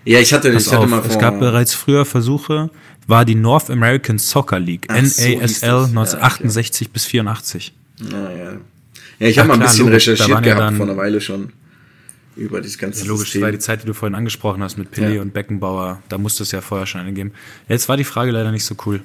Ja, 0.05 0.21
ich 0.21 0.35
hatte, 0.35 0.53
Pass 0.53 0.67
ich 0.67 0.73
hatte 0.73 0.85
auf, 0.85 0.91
mal 0.91 1.01
vor... 1.01 1.11
es 1.11 1.19
gab 1.19 1.41
bereits 1.41 1.73
früher 1.75 2.05
Versuche, 2.05 2.71
war 3.07 3.25
die 3.25 3.35
North 3.35 3.71
American 3.71 4.19
Soccer 4.19 4.59
League, 4.61 4.87
Ach, 4.89 4.97
so 5.05 5.39
das. 5.41 5.63
NASL 5.63 5.67
Ja, 5.69 5.83
1968 5.85 6.91
bis 6.91 7.05
84. 7.07 7.73
Naja. 8.01 8.57
Ja, 9.19 9.27
ich 9.29 9.37
Ja, 9.37 9.43
habe 9.43 9.49
mal 9.49 9.55
ein 9.55 9.61
bisschen 9.61 9.87
logisch, 9.87 10.09
recherchiert 10.09 10.29
ja 10.29 10.41
gehabt 10.41 10.61
dann- 10.61 10.77
vor 10.77 10.87
einer 10.87 10.97
Weile 10.97 11.21
schon 11.21 11.53
über 12.37 12.61
dieses 12.61 12.79
ganze 12.79 13.03
Ja, 13.03 13.09
logisch, 13.09 13.25
das 13.27 13.33
System. 13.33 13.43
war 13.43 13.53
die 13.53 13.59
Zeit, 13.61 13.83
die 13.83 13.87
du 13.87 13.95
vorhin 13.95 14.15
angesprochen 14.17 14.63
hast 14.63 14.77
mit 14.77 14.93
Pelé 14.93 15.15
Ja. 15.17 15.23
und 15.23 15.33
Beckenbauer. 15.33 16.03
Da 16.09 16.19
musste 16.19 16.43
es 16.43 16.51
ja 16.51 16.61
vorher 16.61 16.87
schon 16.87 17.01
eine 17.01 17.13
geben. 17.13 17.33
Jetzt 17.69 17.89
war 17.89 17.97
die 17.97 18.05
Frage 18.05 18.33
leider 18.33 18.51
nicht 18.51 18.65
so 18.65 18.75
cool. 18.87 19.03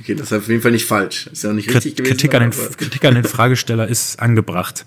Okay, 0.00 0.14
das 0.14 0.26
ist 0.30 0.32
auf 0.32 0.48
jeden 0.48 0.62
Fall 0.62 0.72
nicht 0.72 0.86
falsch. 0.86 1.28
Ist 1.28 1.44
ja 1.44 1.50
auch 1.50 1.54
nicht 1.54 1.68
richtig 1.72 1.96
gewesen. 1.96 2.10
Kritik 2.16 2.34
an, 2.34 2.42
den, 2.42 2.76
Kritik 2.76 3.04
an 3.04 3.14
den 3.14 3.24
Fragesteller 3.24 3.86
ist 3.88 4.18
angebracht. 4.20 4.84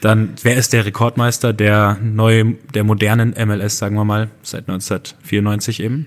Dann, 0.00 0.34
wer 0.42 0.56
ist 0.56 0.72
der 0.72 0.84
Rekordmeister 0.84 1.52
der 1.52 1.98
neu, 2.02 2.54
der 2.74 2.84
modernen 2.84 3.32
MLS, 3.34 3.78
sagen 3.78 3.96
wir 3.96 4.04
mal, 4.04 4.28
seit 4.42 4.68
1994 4.68 5.80
eben? 5.80 6.06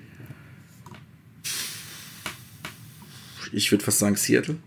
Ich 3.51 3.71
würde 3.71 3.83
fast 3.83 3.99
sagen 3.99 4.15
Seattle. 4.15 4.57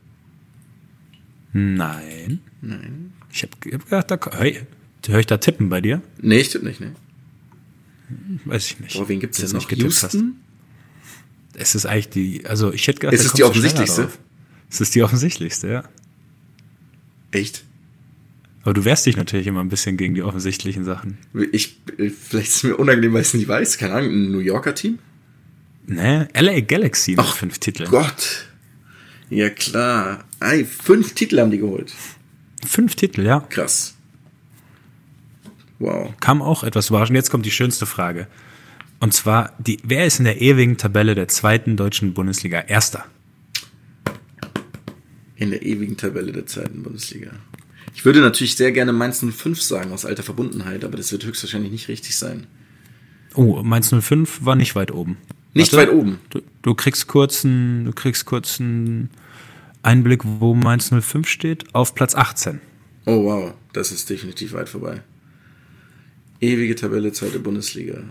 Nein. 1.53 2.41
Nein. 2.61 3.13
Ich 3.33 3.43
habe 3.43 3.53
hab 3.73 3.85
gedacht, 3.85 4.11
da, 4.11 4.39
hey, 4.39 4.61
höre 5.07 5.21
ich 5.21 5.27
da 5.27 5.39
tippen 5.39 5.69
bei 5.69 5.81
dir? 5.81 6.03
Nee, 6.21 6.45
stimmt 6.45 6.65
nicht, 6.65 6.81
ne? 6.81 6.95
Weiß 8.45 8.67
ich 8.67 8.81
nicht. 8.81 8.97
Boah, 8.97 9.09
wen 9.09 9.21
gibt's 9.21 9.39
Wenn 9.39 9.47
denn 9.47 9.53
noch? 9.55 9.61
nicht 9.61 9.69
getippt 9.69 9.93
hast. 10.03 10.03
Houston? 10.15 10.41
Es 11.55 11.75
ist 11.75 11.87
eigentlich 11.87 12.09
die, 12.09 12.47
also 12.47 12.73
ich 12.73 12.87
hätte 12.89 13.01
gedacht, 13.01 13.15
Es 13.15 13.25
ist 13.25 13.39
die 13.39 13.45
offensichtlichste. 13.45 14.09
Es 14.71 14.81
ist 14.81 14.95
die 14.95 15.03
offensichtlichste, 15.03 15.69
ja. 15.69 15.85
Echt? 17.31 17.65
Aber 18.63 18.75
du 18.75 18.85
wehrst 18.85 19.07
dich 19.07 19.17
natürlich 19.17 19.47
immer 19.47 19.61
ein 19.61 19.69
bisschen 19.69 19.97
gegen 19.97 20.15
die 20.15 20.23
offensichtlichen 20.23 20.85
Sachen. 20.85 21.19
Ich, 21.53 21.79
vielleicht 21.97 22.49
ist 22.49 22.57
es 22.57 22.63
mir 22.65 22.77
unangenehm, 22.77 23.13
weil 23.13 23.21
ich 23.21 23.29
es 23.29 23.35
nicht 23.35 23.47
weiß. 23.47 23.79
Keine 23.79 23.95
Ahnung, 23.95 24.11
ein 24.11 24.33
New 24.33 24.39
Yorker 24.39 24.75
Team? 24.75 24.99
Ne? 25.87 26.29
LA 26.35 26.61
Galaxy 26.61 27.13
mit 27.13 27.21
Ach, 27.21 27.37
fünf 27.37 27.59
Titeln. 27.59 27.91
Gott. 27.91 28.47
Ja, 29.31 29.51
klar. 29.51 30.25
Ey, 30.41 30.65
fünf 30.65 31.15
Titel 31.15 31.41
haben 31.41 31.51
die 31.51 31.59
geholt. 31.59 31.93
Fünf 32.67 32.95
Titel, 32.95 33.23
ja. 33.23 33.41
Krass. 33.41 33.95
Wow. 35.79 36.15
Kam 36.21 36.43
auch 36.43 36.65
etwas 36.65 36.91
überraschend. 36.91 37.17
Jetzt 37.17 37.31
kommt 37.31 37.47
die 37.47 37.51
schönste 37.51 37.87
Frage. 37.87 38.27
Und 39.01 39.13
zwar, 39.13 39.53
die, 39.59 39.79
wer 39.83 40.07
ist 40.07 40.19
in 40.19 40.25
der 40.25 40.41
ewigen 40.41 40.77
Tabelle 40.77 41.15
der 41.15 41.29
zweiten 41.29 41.77
deutschen 41.77 42.15
Bundesliga 42.15 42.61
Erster? 42.61 43.05
In 45.37 45.51
der 45.51 45.63
ewigen 45.63 45.97
Tabelle 45.97 46.33
der 46.33 46.47
zweiten 46.47 46.83
Bundesliga. 46.83 47.33
Ich 47.95 48.05
würde 48.05 48.21
natürlich 48.21 48.57
sehr 48.57 48.73
gerne 48.73 48.93
Mainz 48.93 49.25
05 49.25 49.61
sagen, 49.61 49.93
aus 49.93 50.05
alter 50.05 50.23
Verbundenheit, 50.23 50.85
aber 50.85 50.97
das 50.97 51.13
wird 51.13 51.25
höchstwahrscheinlich 51.25 51.73
nicht 51.73 51.89
richtig 51.89 52.17
sein. 52.17 52.47
Oh, 53.35 53.63
Mainz 53.63 53.91
05 53.91 54.45
war 54.45 54.57
nicht 54.57 54.75
weit 54.75 54.93
oben. 54.93 55.17
Nicht 55.55 55.73
weit 55.75 55.91
oben. 55.91 56.19
Du, 56.31 56.43
du 56.63 56.75
kriegst 56.75 57.07
kurz 57.07 57.45
einen, 57.45 57.85
du 57.85 57.93
kriegst 57.93 58.25
kurz 58.27 58.61
einen 58.61 59.11
Einblick, 59.83 60.23
wo 60.25 60.55
Mainz 60.55 60.91
05 60.91 61.29
steht, 61.29 61.75
auf 61.75 61.95
Platz 61.95 62.15
18. 62.15 62.61
Oh 63.07 63.25
wow, 63.25 63.55
das 63.73 63.93
ist 63.93 64.09
definitiv 64.11 64.53
weit 64.53 64.69
vorbei. 64.69 65.03
Ewige 66.41 66.75
Tabelle, 66.75 67.13
zweite 67.13 67.39
Bundesliga. 67.39 68.03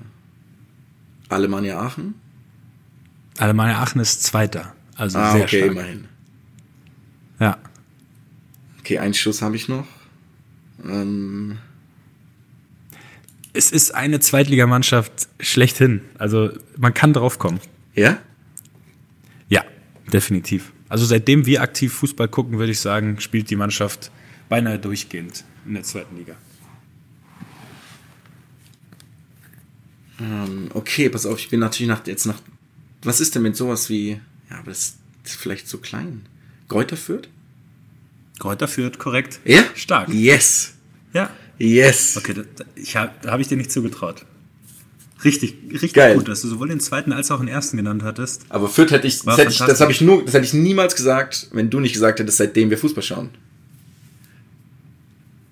Alemannia 1.30 1.80
Aachen? 1.80 2.16
Alemannia 3.38 3.82
Aachen 3.82 4.00
ist 4.02 4.24
Zweiter. 4.24 4.76
Also 4.96 5.18
Ah, 5.18 5.34
sehr 5.34 5.44
okay, 5.44 5.58
stark. 5.60 5.72
immerhin. 5.72 6.06
Ja. 7.40 7.58
Okay, 8.80 9.00
einen 9.00 9.14
Schuss 9.14 9.42
habe 9.42 9.56
ich 9.56 9.68
noch. 9.68 9.88
Ähm, 10.88 11.58
Es 13.54 13.72
ist 13.72 13.94
eine 13.94 14.20
Zweitligamannschaft 14.20 15.28
schlechthin. 15.40 16.02
Also 16.18 16.52
man 16.78 16.94
kann 16.94 17.14
drauf 17.14 17.38
kommen. 17.40 17.60
ja? 17.96 18.18
Ja, 19.48 19.64
definitiv. 20.12 20.72
Also 20.90 21.06
seitdem 21.06 21.46
wir 21.46 21.62
aktiv 21.62 21.94
Fußball 21.94 22.28
gucken, 22.28 22.58
würde 22.60 22.72
ich 22.72 22.80
sagen, 22.80 23.20
spielt 23.20 23.50
die 23.50 23.56
Mannschaft 23.56 24.12
beinahe 24.50 24.80
durchgehend 24.80 25.44
in 25.66 25.76
der 25.76 25.84
zweiten 25.84 26.18
Liga. 26.18 26.36
Ähm, 30.20 30.70
okay, 30.74 31.10
pass 31.10 31.26
auf, 31.26 31.40
ich 31.40 31.50
bin 31.50 31.60
natürlich 31.60 31.90
nach, 31.90 32.06
jetzt 32.06 32.26
nach. 32.26 32.40
Was 33.04 33.20
ist 33.20 33.36
denn 33.36 33.42
mit 33.42 33.56
sowas 33.56 33.90
wie. 33.90 34.20
Ja, 34.50 34.60
aber 34.60 34.70
das 34.70 34.96
ist 35.24 35.36
vielleicht 35.36 35.68
zu 35.68 35.80
klein. 35.80 36.26
Kräuter 36.70 36.98
führt? 36.98 37.30
Kräuter 38.40 38.68
führt, 38.68 39.00
korrekt. 39.00 39.40
Ja? 39.46 39.64
Stark. 39.76 40.10
Yes. 40.10 40.74
Ja. 41.14 41.30
Yes. 41.64 42.18
Okay, 42.18 42.34
da, 42.34 42.44
ich 42.76 42.96
hab, 42.96 43.22
da 43.22 43.32
habe 43.32 43.42
ich 43.42 43.48
dir 43.48 43.58
nicht 43.58 43.72
zugetraut. 43.72 44.26
Richtig, 45.24 45.56
richtig 45.72 45.94
Geil. 45.94 46.16
gut, 46.16 46.28
dass 46.28 46.42
du 46.42 46.50
sowohl 46.50 46.68
den 46.68 46.82
zweiten 46.82 47.14
als 47.14 47.32
auch 47.32 47.40
den 47.40 47.48
ersten 47.48 47.78
genannt 47.78 48.04
hattest. 48.04 48.46
Aber 48.50 48.68
Fürth 48.68 48.92
hätte 48.92 49.08
ich, 49.08 49.26
War 49.26 49.38
das, 49.38 49.46
hätte 49.46 49.52
ich, 49.54 49.60
das 49.60 49.80
habe 49.80 49.92
ich 49.92 50.02
nur, 50.02 50.26
das 50.26 50.34
hätte 50.34 50.46
ich 50.46 50.54
niemals 50.54 50.96
gesagt, 50.96 51.48
wenn 51.54 51.70
du 51.70 51.80
nicht 51.80 51.94
gesagt 51.94 52.20
hättest, 52.20 52.38
seitdem 52.38 52.70
wir 52.70 52.78
Fußball 52.78 53.04
schauen. 53.04 53.30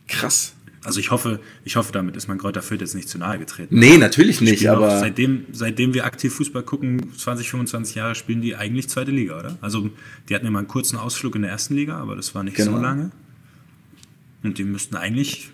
Krass. 0.07 0.53
Also 0.83 0.99
ich 0.99 1.11
hoffe, 1.11 1.39
ich 1.63 1.75
hoffe, 1.75 1.91
damit 1.93 2.17
ist 2.17 2.27
mein 2.27 2.39
Kräuter 2.39 2.61
Fürth 2.63 2.81
jetzt 2.81 2.95
nicht 2.95 3.07
zu 3.07 3.19
nahe 3.19 3.37
getreten. 3.37 3.77
Nee, 3.77 3.97
natürlich 3.97 4.41
nicht, 4.41 4.67
aber 4.67 4.99
seitdem, 4.99 5.45
seitdem 5.51 5.93
wir 5.93 6.05
aktiv 6.05 6.33
Fußball 6.33 6.63
gucken, 6.63 7.13
20, 7.15 7.49
25 7.51 7.95
Jahre, 7.95 8.15
spielen 8.15 8.41
die 8.41 8.55
eigentlich 8.55 8.89
zweite 8.89 9.11
Liga, 9.11 9.37
oder? 9.39 9.57
Also 9.61 9.91
die 10.27 10.33
hatten 10.35 10.47
immer 10.47 10.57
einen 10.59 10.67
kurzen 10.67 10.97
Ausflug 10.97 11.35
in 11.35 11.43
der 11.43 11.51
ersten 11.51 11.75
Liga, 11.75 11.97
aber 11.97 12.15
das 12.15 12.33
war 12.33 12.43
nicht 12.43 12.57
Genau. 12.57 12.71
so 12.71 12.77
lange. 12.81 13.11
Und 14.43 14.57
die 14.57 14.63
müssten 14.63 14.95
eigentlich, 14.95 15.51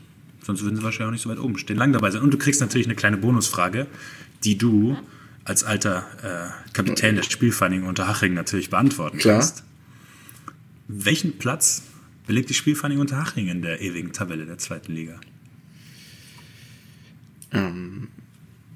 sonst 0.47 0.63
würden 0.63 0.77
sie 0.77 0.83
wahrscheinlich 0.83 1.07
auch 1.07 1.11
nicht 1.11 1.21
so 1.21 1.29
weit 1.29 1.39
oben 1.39 1.57
stehen, 1.57 1.77
lang 1.77 1.93
dabei 1.93 2.09
sein. 2.09 2.23
Und 2.23 2.33
du 2.33 2.37
kriegst 2.37 2.61
natürlich 2.61 2.87
eine 2.87 2.95
kleine 2.95 3.17
Bonusfrage, 3.17 3.85
die 4.43 4.57
du 4.57 4.97
als 5.43 5.63
alter 5.63 6.05
äh, 6.23 6.73
Kapitän 6.73 7.15
der 7.15 7.23
Spielvereinigung 7.23 7.87
Unterhaching 7.87 8.33
natürlich 8.33 8.69
beantworten 8.69 9.19
Klar. 9.19 9.39
kannst. 9.39 9.63
Welchen 10.87 11.37
Platz 11.37 11.83
belegt 12.25 12.49
die 12.49 12.53
Spielvereinigung 12.53 13.01
Unterhaching 13.01 13.47
in 13.47 13.61
der 13.61 13.81
ewigen 13.81 14.13
Tabelle 14.13 14.45
der 14.45 14.57
zweiten 14.57 14.93
Liga? 14.93 15.19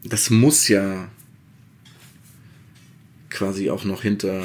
das 0.05 0.29
muss 0.29 0.69
ja 0.69 1.09
quasi 3.29 3.69
auch 3.69 3.83
noch 3.83 4.01
hinter. 4.01 4.41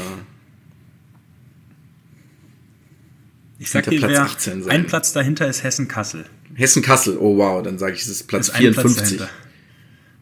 Ich 3.61 3.71
sag 3.71 3.89
dir, 3.89 4.03
wer 4.03 4.23
18 4.23 4.65
sein. 4.65 4.73
ein 4.73 4.87
Platz 4.87 5.13
dahinter 5.13 5.47
ist 5.47 5.63
Hessen-Kassel. 5.63 6.27
Hessen-Kassel, 6.57 7.17
oh 7.19 7.37
wow, 7.37 7.63
dann 7.63 7.79
sage 7.79 7.95
ich, 7.95 8.03
es 8.03 8.09
ist 8.09 8.27
Platz 8.27 8.49
Ist 8.49 8.55
ein 8.55 8.73
Platz 8.73 8.75
54. 8.95 9.19
dahinter. 9.19 9.31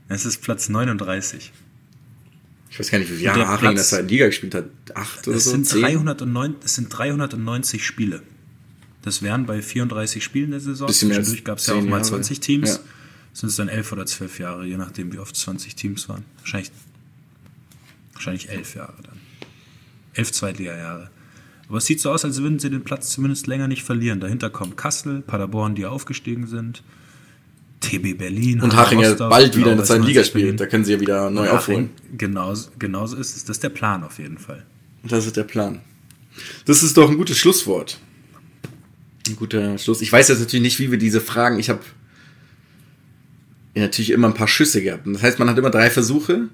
Es 0.08 0.24
ist 0.26 0.42
Platz 0.42 0.68
39. 0.68 1.52
ich 2.70 2.78
weiß 2.78 2.90
gar 2.90 2.98
nicht, 2.98 3.08
wie 3.10 3.14
viele 3.14 3.24
Jahre 3.26 3.38
der 3.40 3.48
Haching 3.48 3.58
in 3.70 3.74
der 3.76 3.82
Platz- 3.82 3.88
zweiten 3.90 4.08
Liga 4.08 4.26
gespielt 4.26 4.54
hat. 4.54 4.64
Acht 4.94 5.26
oder 5.28 5.36
Es 5.36 5.44
so? 5.44 5.50
sind, 5.52 5.66
Zehn? 5.66 5.82
309, 5.82 6.56
es 6.64 6.74
sind 6.74 6.88
390 6.90 7.84
Spiele. 7.86 8.22
Das 9.02 9.22
wären 9.22 9.46
bei 9.46 9.60
34 9.62 10.22
Spielen 10.24 10.50
der 10.50 10.60
Saison. 10.60 10.88
Zwischendurch 10.88 11.44
gab 11.44 11.58
es 11.58 11.66
ja 11.66 11.74
10 11.74 11.82
auch 11.84 11.88
mal 11.88 11.96
Jahre. 11.98 12.08
20 12.08 12.40
Teams. 12.40 12.68
Ja. 12.70 12.78
Sind 13.34 13.48
es 13.48 13.56
dann 13.56 13.68
11 13.68 13.92
oder 13.92 14.06
12 14.06 14.38
Jahre, 14.38 14.64
je 14.66 14.76
nachdem, 14.76 15.12
wie 15.12 15.18
oft 15.18 15.34
20 15.36 15.74
Teams 15.74 16.08
waren. 16.08 16.24
Wahrscheinlich, 16.38 16.70
wahrscheinlich 18.12 18.48
11 18.48 18.74
Jahre 18.76 18.94
dann. 19.02 19.18
11 20.14 20.32
Zweitliga-Jahre. 20.32 21.10
Aber 21.68 21.78
es 21.78 21.86
sieht 21.86 22.00
so 22.00 22.10
aus, 22.10 22.24
als 22.24 22.40
würden 22.42 22.58
sie 22.58 22.70
den 22.70 22.84
Platz 22.84 23.10
zumindest 23.10 23.46
länger 23.46 23.68
nicht 23.68 23.82
verlieren. 23.82 24.20
Dahinter 24.20 24.50
kommen 24.50 24.76
Kassel, 24.76 25.22
Paderborn, 25.22 25.74
die 25.74 25.86
aufgestiegen 25.86 26.46
sind. 26.46 26.82
TB 27.80 28.18
Berlin. 28.18 28.60
Und 28.60 28.74
Hansa 28.74 28.86
Haching 28.86 29.00
ja 29.00 29.14
bald 29.14 29.56
wieder 29.56 29.72
in 29.72 29.78
der 29.78 29.84
Blau-Weiß 29.84 29.86
zweiten 29.86 30.04
Liga 30.04 30.20
90 30.20 30.32
Berlin. 30.32 30.48
spielt. 30.48 30.60
Da 30.60 30.66
können 30.66 30.84
sie 30.84 30.92
ja 30.92 31.00
wieder 31.00 31.30
neu 31.30 31.50
aufholen. 31.50 31.90
Genauso, 32.16 32.70
genauso 32.78 33.16
ist 33.16 33.36
es. 33.36 33.44
Das 33.44 33.56
ist 33.56 33.62
der 33.62 33.68
Plan 33.70 34.04
auf 34.04 34.18
jeden 34.18 34.38
Fall. 34.38 34.64
Das 35.02 35.26
ist 35.26 35.36
der 35.36 35.44
Plan. 35.44 35.80
Das 36.64 36.82
ist 36.82 36.96
doch 36.96 37.10
ein 37.10 37.16
gutes 37.16 37.38
Schlusswort. 37.38 37.98
Ein 39.28 39.36
guter 39.36 39.78
Schluss. 39.78 40.00
Ich 40.02 40.12
weiß 40.12 40.28
jetzt 40.28 40.40
natürlich 40.40 40.62
nicht, 40.62 40.78
wie 40.80 40.90
wir 40.90 40.98
diese 40.98 41.20
Fragen. 41.20 41.58
Ich 41.58 41.70
habe 41.70 41.80
natürlich 43.74 44.10
immer 44.10 44.28
ein 44.28 44.34
paar 44.34 44.48
Schüsse 44.48 44.82
gehabt. 44.82 45.06
Das 45.06 45.22
heißt, 45.22 45.38
man 45.38 45.48
hat 45.48 45.58
immer 45.58 45.70
drei 45.70 45.90
Versuche. 45.90 46.48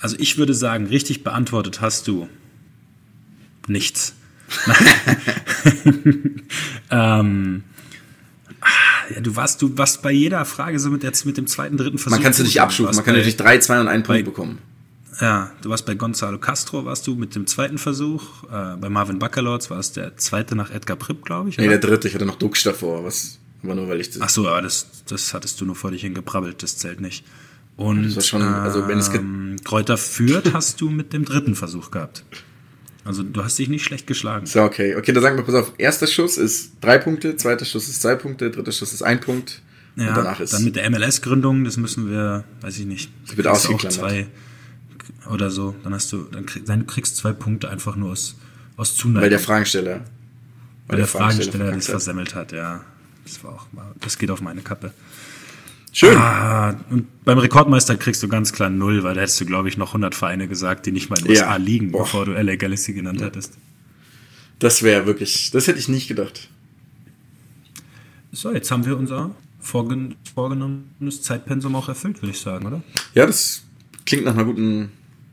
Also 0.00 0.16
ich 0.18 0.38
würde 0.38 0.54
sagen, 0.54 0.86
richtig 0.86 1.24
beantwortet 1.24 1.80
hast 1.80 2.08
du 2.08 2.28
nichts. 3.68 4.14
ähm, 6.90 7.62
ah, 8.60 9.12
ja, 9.14 9.20
du 9.20 9.34
warst, 9.36 9.62
du 9.62 9.76
warst 9.76 10.02
bei 10.02 10.12
jeder 10.12 10.44
Frage 10.44 10.78
so 10.78 10.90
mit, 10.90 11.02
der, 11.02 11.12
mit 11.24 11.36
dem 11.36 11.46
zweiten, 11.46 11.76
dritten 11.76 11.98
Versuch. 11.98 12.16
Man 12.16 12.22
kann 12.22 12.32
es 12.32 12.38
gut. 12.38 12.46
nicht 12.46 12.56
Du 12.56 12.62
abstufen. 12.62 12.86
warst 12.88 12.96
Man 12.98 13.04
kann 13.04 13.14
bei- 13.14 13.18
natürlich 13.18 13.36
drei, 13.36 13.58
zwei 13.58 13.80
und 13.80 13.88
einen 13.88 14.02
bei- 14.02 14.22
Punkt 14.22 14.36
bekommen. 14.36 14.58
Ja, 15.20 15.52
du 15.62 15.70
warst 15.70 15.86
bei 15.86 15.94
Gonzalo 15.94 16.38
Castro, 16.38 16.84
warst 16.86 17.06
du 17.06 17.14
mit 17.14 17.36
dem 17.36 17.46
zweiten 17.46 17.78
Versuch. 17.78 18.44
Äh, 18.50 18.76
bei 18.76 18.88
Marvin 18.88 19.20
Baccalords 19.20 19.70
war 19.70 19.78
es 19.78 19.92
der 19.92 20.16
zweite 20.16 20.56
nach 20.56 20.70
Edgar 20.72 20.96
Pripp, 20.96 21.24
glaube 21.24 21.50
ich. 21.50 21.56
Nee, 21.58 21.68
oder? 21.68 21.78
der 21.78 21.88
dritte. 21.88 22.08
Ich 22.08 22.14
hatte 22.14 22.26
noch 22.26 22.34
Duxch 22.36 22.64
davor. 22.64 23.04
Was, 23.04 23.38
aber 23.62 23.76
nur 23.76 23.88
weil 23.88 24.00
ich 24.00 24.10
das. 24.10 24.20
Ach 24.20 24.28
so, 24.28 24.48
aber 24.48 24.62
das, 24.62 24.88
das 25.06 25.32
hattest 25.32 25.60
du 25.60 25.66
nur 25.66 25.76
vor 25.76 25.92
dich 25.92 26.00
hingeprabbelt, 26.00 26.64
das 26.64 26.78
zählt 26.78 27.00
nicht. 27.00 27.24
Und 27.76 28.02
Das 28.04 28.16
war 28.16 28.22
schon- 28.22 28.42
also 28.42 28.88
wenn 28.88 28.98
es 28.98 29.08
ähm, 29.14 29.54
Kräuter 29.62 29.96
führt 29.98 30.52
hast 30.52 30.80
du 30.80 30.90
mit 30.90 31.12
dem 31.12 31.24
dritten 31.24 31.54
Versuch 31.54 31.92
gehabt. 31.92 32.24
Also 33.04 33.22
du 33.22 33.44
hast 33.44 33.58
dich 33.58 33.68
nicht 33.68 33.84
schlecht 33.84 34.06
geschlagen. 34.06 34.46
So, 34.46 34.62
okay. 34.62 34.96
Okay, 34.96 35.12
dann 35.12 35.22
sagen 35.22 35.36
wir, 35.36 35.44
pass 35.44 35.54
auf. 35.54 35.72
Erster 35.76 36.06
Schuss 36.06 36.38
ist 36.38 36.72
drei 36.80 36.98
Punkte, 36.98 37.36
zweiter 37.36 37.64
Schuss 37.64 37.88
ist 37.88 38.00
zwei 38.00 38.14
Punkte, 38.14 38.50
dritter 38.50 38.72
Schuss 38.72 38.92
ist 38.92 39.02
ein 39.02 39.20
Punkt. 39.20 39.60
Ja, 39.96 40.08
und 40.08 40.16
danach 40.16 40.40
ist. 40.40 40.52
dann 40.52 40.64
mit 40.64 40.76
der 40.76 40.90
MLS-Gründung, 40.90 41.64
das 41.64 41.76
müssen 41.76 42.10
wir, 42.10 42.44
weiß 42.62 42.78
ich 42.78 42.86
nicht. 42.86 43.10
Das 43.26 43.36
wird 43.36 43.46
du 43.46 43.50
auch 43.50 43.54
ausgeklammert. 43.54 43.92
zwei 43.92 44.26
oder 45.30 45.50
so. 45.50 45.74
Dann 45.84 45.94
hast 45.94 46.12
du, 46.12 46.24
dann 46.30 46.46
krieg, 46.46 46.66
nein, 46.66 46.80
du 46.80 46.86
kriegst 46.86 47.16
zwei 47.16 47.32
Punkte 47.32 47.68
einfach 47.68 47.94
nur 47.96 48.10
aus, 48.10 48.36
aus 48.76 48.96
Zuneigung. 48.96 49.22
weil 49.22 49.30
der 49.30 49.38
Fragensteller. 49.38 50.00
Weil 50.86 50.96
der 50.98 51.06
Fragensteller 51.06 51.50
verkackt 51.56 51.76
das 51.76 51.86
versemmelt 51.86 52.34
hat, 52.34 52.52
ja. 52.52 52.84
Das 53.24 53.42
war 53.42 53.52
auch 53.52 53.66
mal, 53.72 53.86
das 54.00 54.18
geht 54.18 54.30
auf 54.30 54.40
meine 54.40 54.62
Kappe. 54.62 54.92
Schön. 55.96 56.16
Ah, 56.18 56.76
und 56.90 57.06
beim 57.24 57.38
Rekordmeister 57.38 57.96
kriegst 57.96 58.20
du 58.24 58.26
ganz 58.26 58.52
klar 58.52 58.68
null, 58.68 59.04
weil 59.04 59.14
da 59.14 59.20
hättest 59.20 59.40
du, 59.40 59.46
glaube 59.46 59.68
ich, 59.68 59.76
noch 59.76 59.90
100 59.90 60.12
Vereine 60.16 60.48
gesagt, 60.48 60.86
die 60.86 60.92
nicht 60.92 61.08
mal 61.08 61.20
in 61.20 61.26
den 61.26 61.34
Ja. 61.36 61.42
USA 61.42 61.56
liegen, 61.56 61.92
Boah. 61.92 62.02
bevor 62.02 62.24
du 62.26 62.32
LA 62.32 62.56
Galaxy 62.56 62.94
genannt 62.94 63.22
hättest. 63.22 63.56
Das 64.58 64.82
wäre 64.82 65.06
wirklich. 65.06 65.52
Das 65.52 65.68
hätte 65.68 65.78
ich 65.78 65.88
nicht 65.88 66.08
gedacht. 66.08 66.50
So, 68.32 68.52
jetzt 68.52 68.72
haben 68.72 68.84
wir 68.84 68.98
unser 68.98 69.36
vorgen 69.60 70.16
vorgenommenes 70.34 71.22
Zeitpensum 71.22 71.76
auch 71.76 71.88
erfüllt, 71.88 72.20
würde 72.20 72.32
ich 72.32 72.40
sagen, 72.40 72.66
oder? 72.66 72.82
Ja, 73.14 73.24
das 73.26 73.62
klingt 74.04 74.24
nach 74.24 74.34
einer 74.34 74.44
guten, 74.44 74.90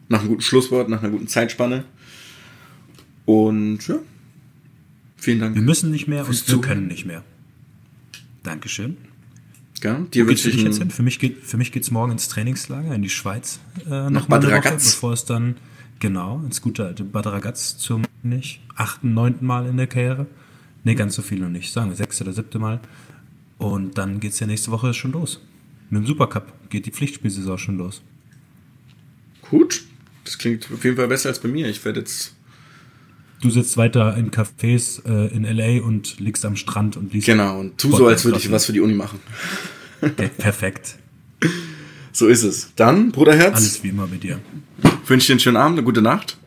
nach 0.10 0.20
einem 0.20 0.30
guten 0.30 0.42
Schlusswort, 0.42 0.90
nach 0.90 1.02
einer 1.02 1.10
guten 1.12 1.28
Zeitspanne. 1.28 1.86
Und 3.26 3.88
ja, 3.88 3.98
vielen 5.18 5.40
Dank. 5.40 5.56
Wir 5.56 5.64
müssen 5.64 5.90
nicht 5.90 6.08
mehr 6.08 6.28
und 6.28 6.48
wir 6.48 6.62
können 6.62 6.86
nicht 6.86 7.06
mehr. 7.08 7.24
Dankeschön. 8.44 8.98
Ja, 9.84 10.00
dir 10.00 10.28
wünsche 10.28 10.50
für 10.50 10.56
ich 10.56 10.64
jetzt 10.64 10.78
hin? 10.78 10.92
Für 10.92 11.04
mich 11.04 11.20
geht 11.20 11.44
für 11.44 11.58
mich 11.58 11.72
geht's 11.72 11.92
morgen 11.92 12.12
ins 12.12 12.28
Trainingslager 12.28 12.94
in 12.94 13.02
die 13.02 13.10
Schweiz 13.10 13.60
äh, 13.90 14.10
Nach 14.10 14.28
Bad 14.28 14.44
eine 14.44 14.54
Woche, 14.54 14.66
Ragaz. 14.66 14.92
bevor 14.96 15.14
es 15.14 15.26
dann 15.26 15.58
genau 16.00 16.42
ins 16.46 16.62
gute 16.62 16.86
alte 16.86 17.04
Bad 17.04 17.28
Ragaz 17.28 17.78
zum 17.78 18.04
nicht 18.24 18.62
achten 18.76 19.14
neunten 19.14 19.46
Mal 19.46 19.66
in 19.68 19.78
der 19.78 19.88
Karriere. 19.88 20.28
Nee, 20.84 20.96
ganz 20.96 21.16
so 21.16 21.22
viel 21.22 21.40
noch 21.40 21.50
nicht. 21.50 21.72
Sagen 21.72 21.90
wir 21.90 21.96
sechste 21.96 22.24
oder 22.24 22.34
siebte 22.34 22.60
Mal. 22.60 22.80
Und 23.58 23.98
dann 23.98 24.20
geht's 24.20 24.40
ja 24.40 24.48
nächste 24.48 24.72
Woche 24.72 24.94
schon 24.94 25.12
los. 25.12 25.40
Mit 25.90 26.04
dem 26.04 26.08
Supercup 26.08 26.70
geht 26.70 26.86
die 26.86 26.92
Pflichtspielsaison 26.92 27.58
schon 27.58 27.78
los. 27.78 28.02
gut. 29.50 29.84
Das 30.24 30.38
klingt 30.38 30.70
auf 30.72 30.84
jeden 30.84 30.96
Fall 30.96 31.08
besser 31.08 31.30
als 31.30 31.40
bei 31.40 31.50
mir. 31.50 31.68
Ich 31.68 31.84
werde 31.84 32.00
jetzt. 32.02 32.36
Du 33.42 33.50
sitzt 33.50 33.76
weiter 33.76 34.16
in 34.18 34.30
Cafés 34.32 35.04
äh, 35.06 35.34
in 35.36 35.44
LA 35.44 35.84
und 35.84 36.20
liegst 36.20 36.46
am 36.46 36.56
Strand 36.56 36.96
und 36.96 37.12
liest. 37.14 37.26
Genau, 37.26 37.60
und 37.60 37.78
tu 37.78 37.92
so, 37.96 38.08
als 38.08 38.24
würde 38.24 38.38
ich 38.38 38.52
was 38.52 38.66
für 38.66 38.74
die 38.74 38.82
Uni 38.82 38.94
machen. 38.94 39.20
Okay, 40.02 40.30
perfekt. 40.38 40.96
So 42.14 42.28
ist 42.28 42.44
es. 42.44 42.72
Dann, 42.76 43.14
Bruderherz, 43.14 43.56
Alles 43.56 43.84
wie 43.84 43.88
immer 43.88 44.06
bei 44.06 44.18
dir. 44.18 44.42
wünsche 45.08 45.28
dir 45.28 45.34
einen 45.34 45.40
schönen 45.40 45.56
Abend, 45.56 45.78
eine 45.78 45.86
gute 45.86 46.02
Nacht. 46.02 46.38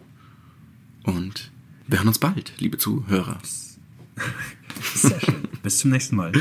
Und 1.04 1.50
wir 1.88 1.98
hören 1.98 2.08
uns 2.08 2.18
bald, 2.18 2.52
liebe 2.58 2.76
Zuhörer. 2.76 3.38
Sehr 4.94 5.18
schön. 5.20 5.48
Bis 5.62 5.78
zum 5.78 5.90
nächsten 5.90 6.16
Mal. 6.16 6.32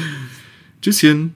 Tschüsschen. 0.81 1.35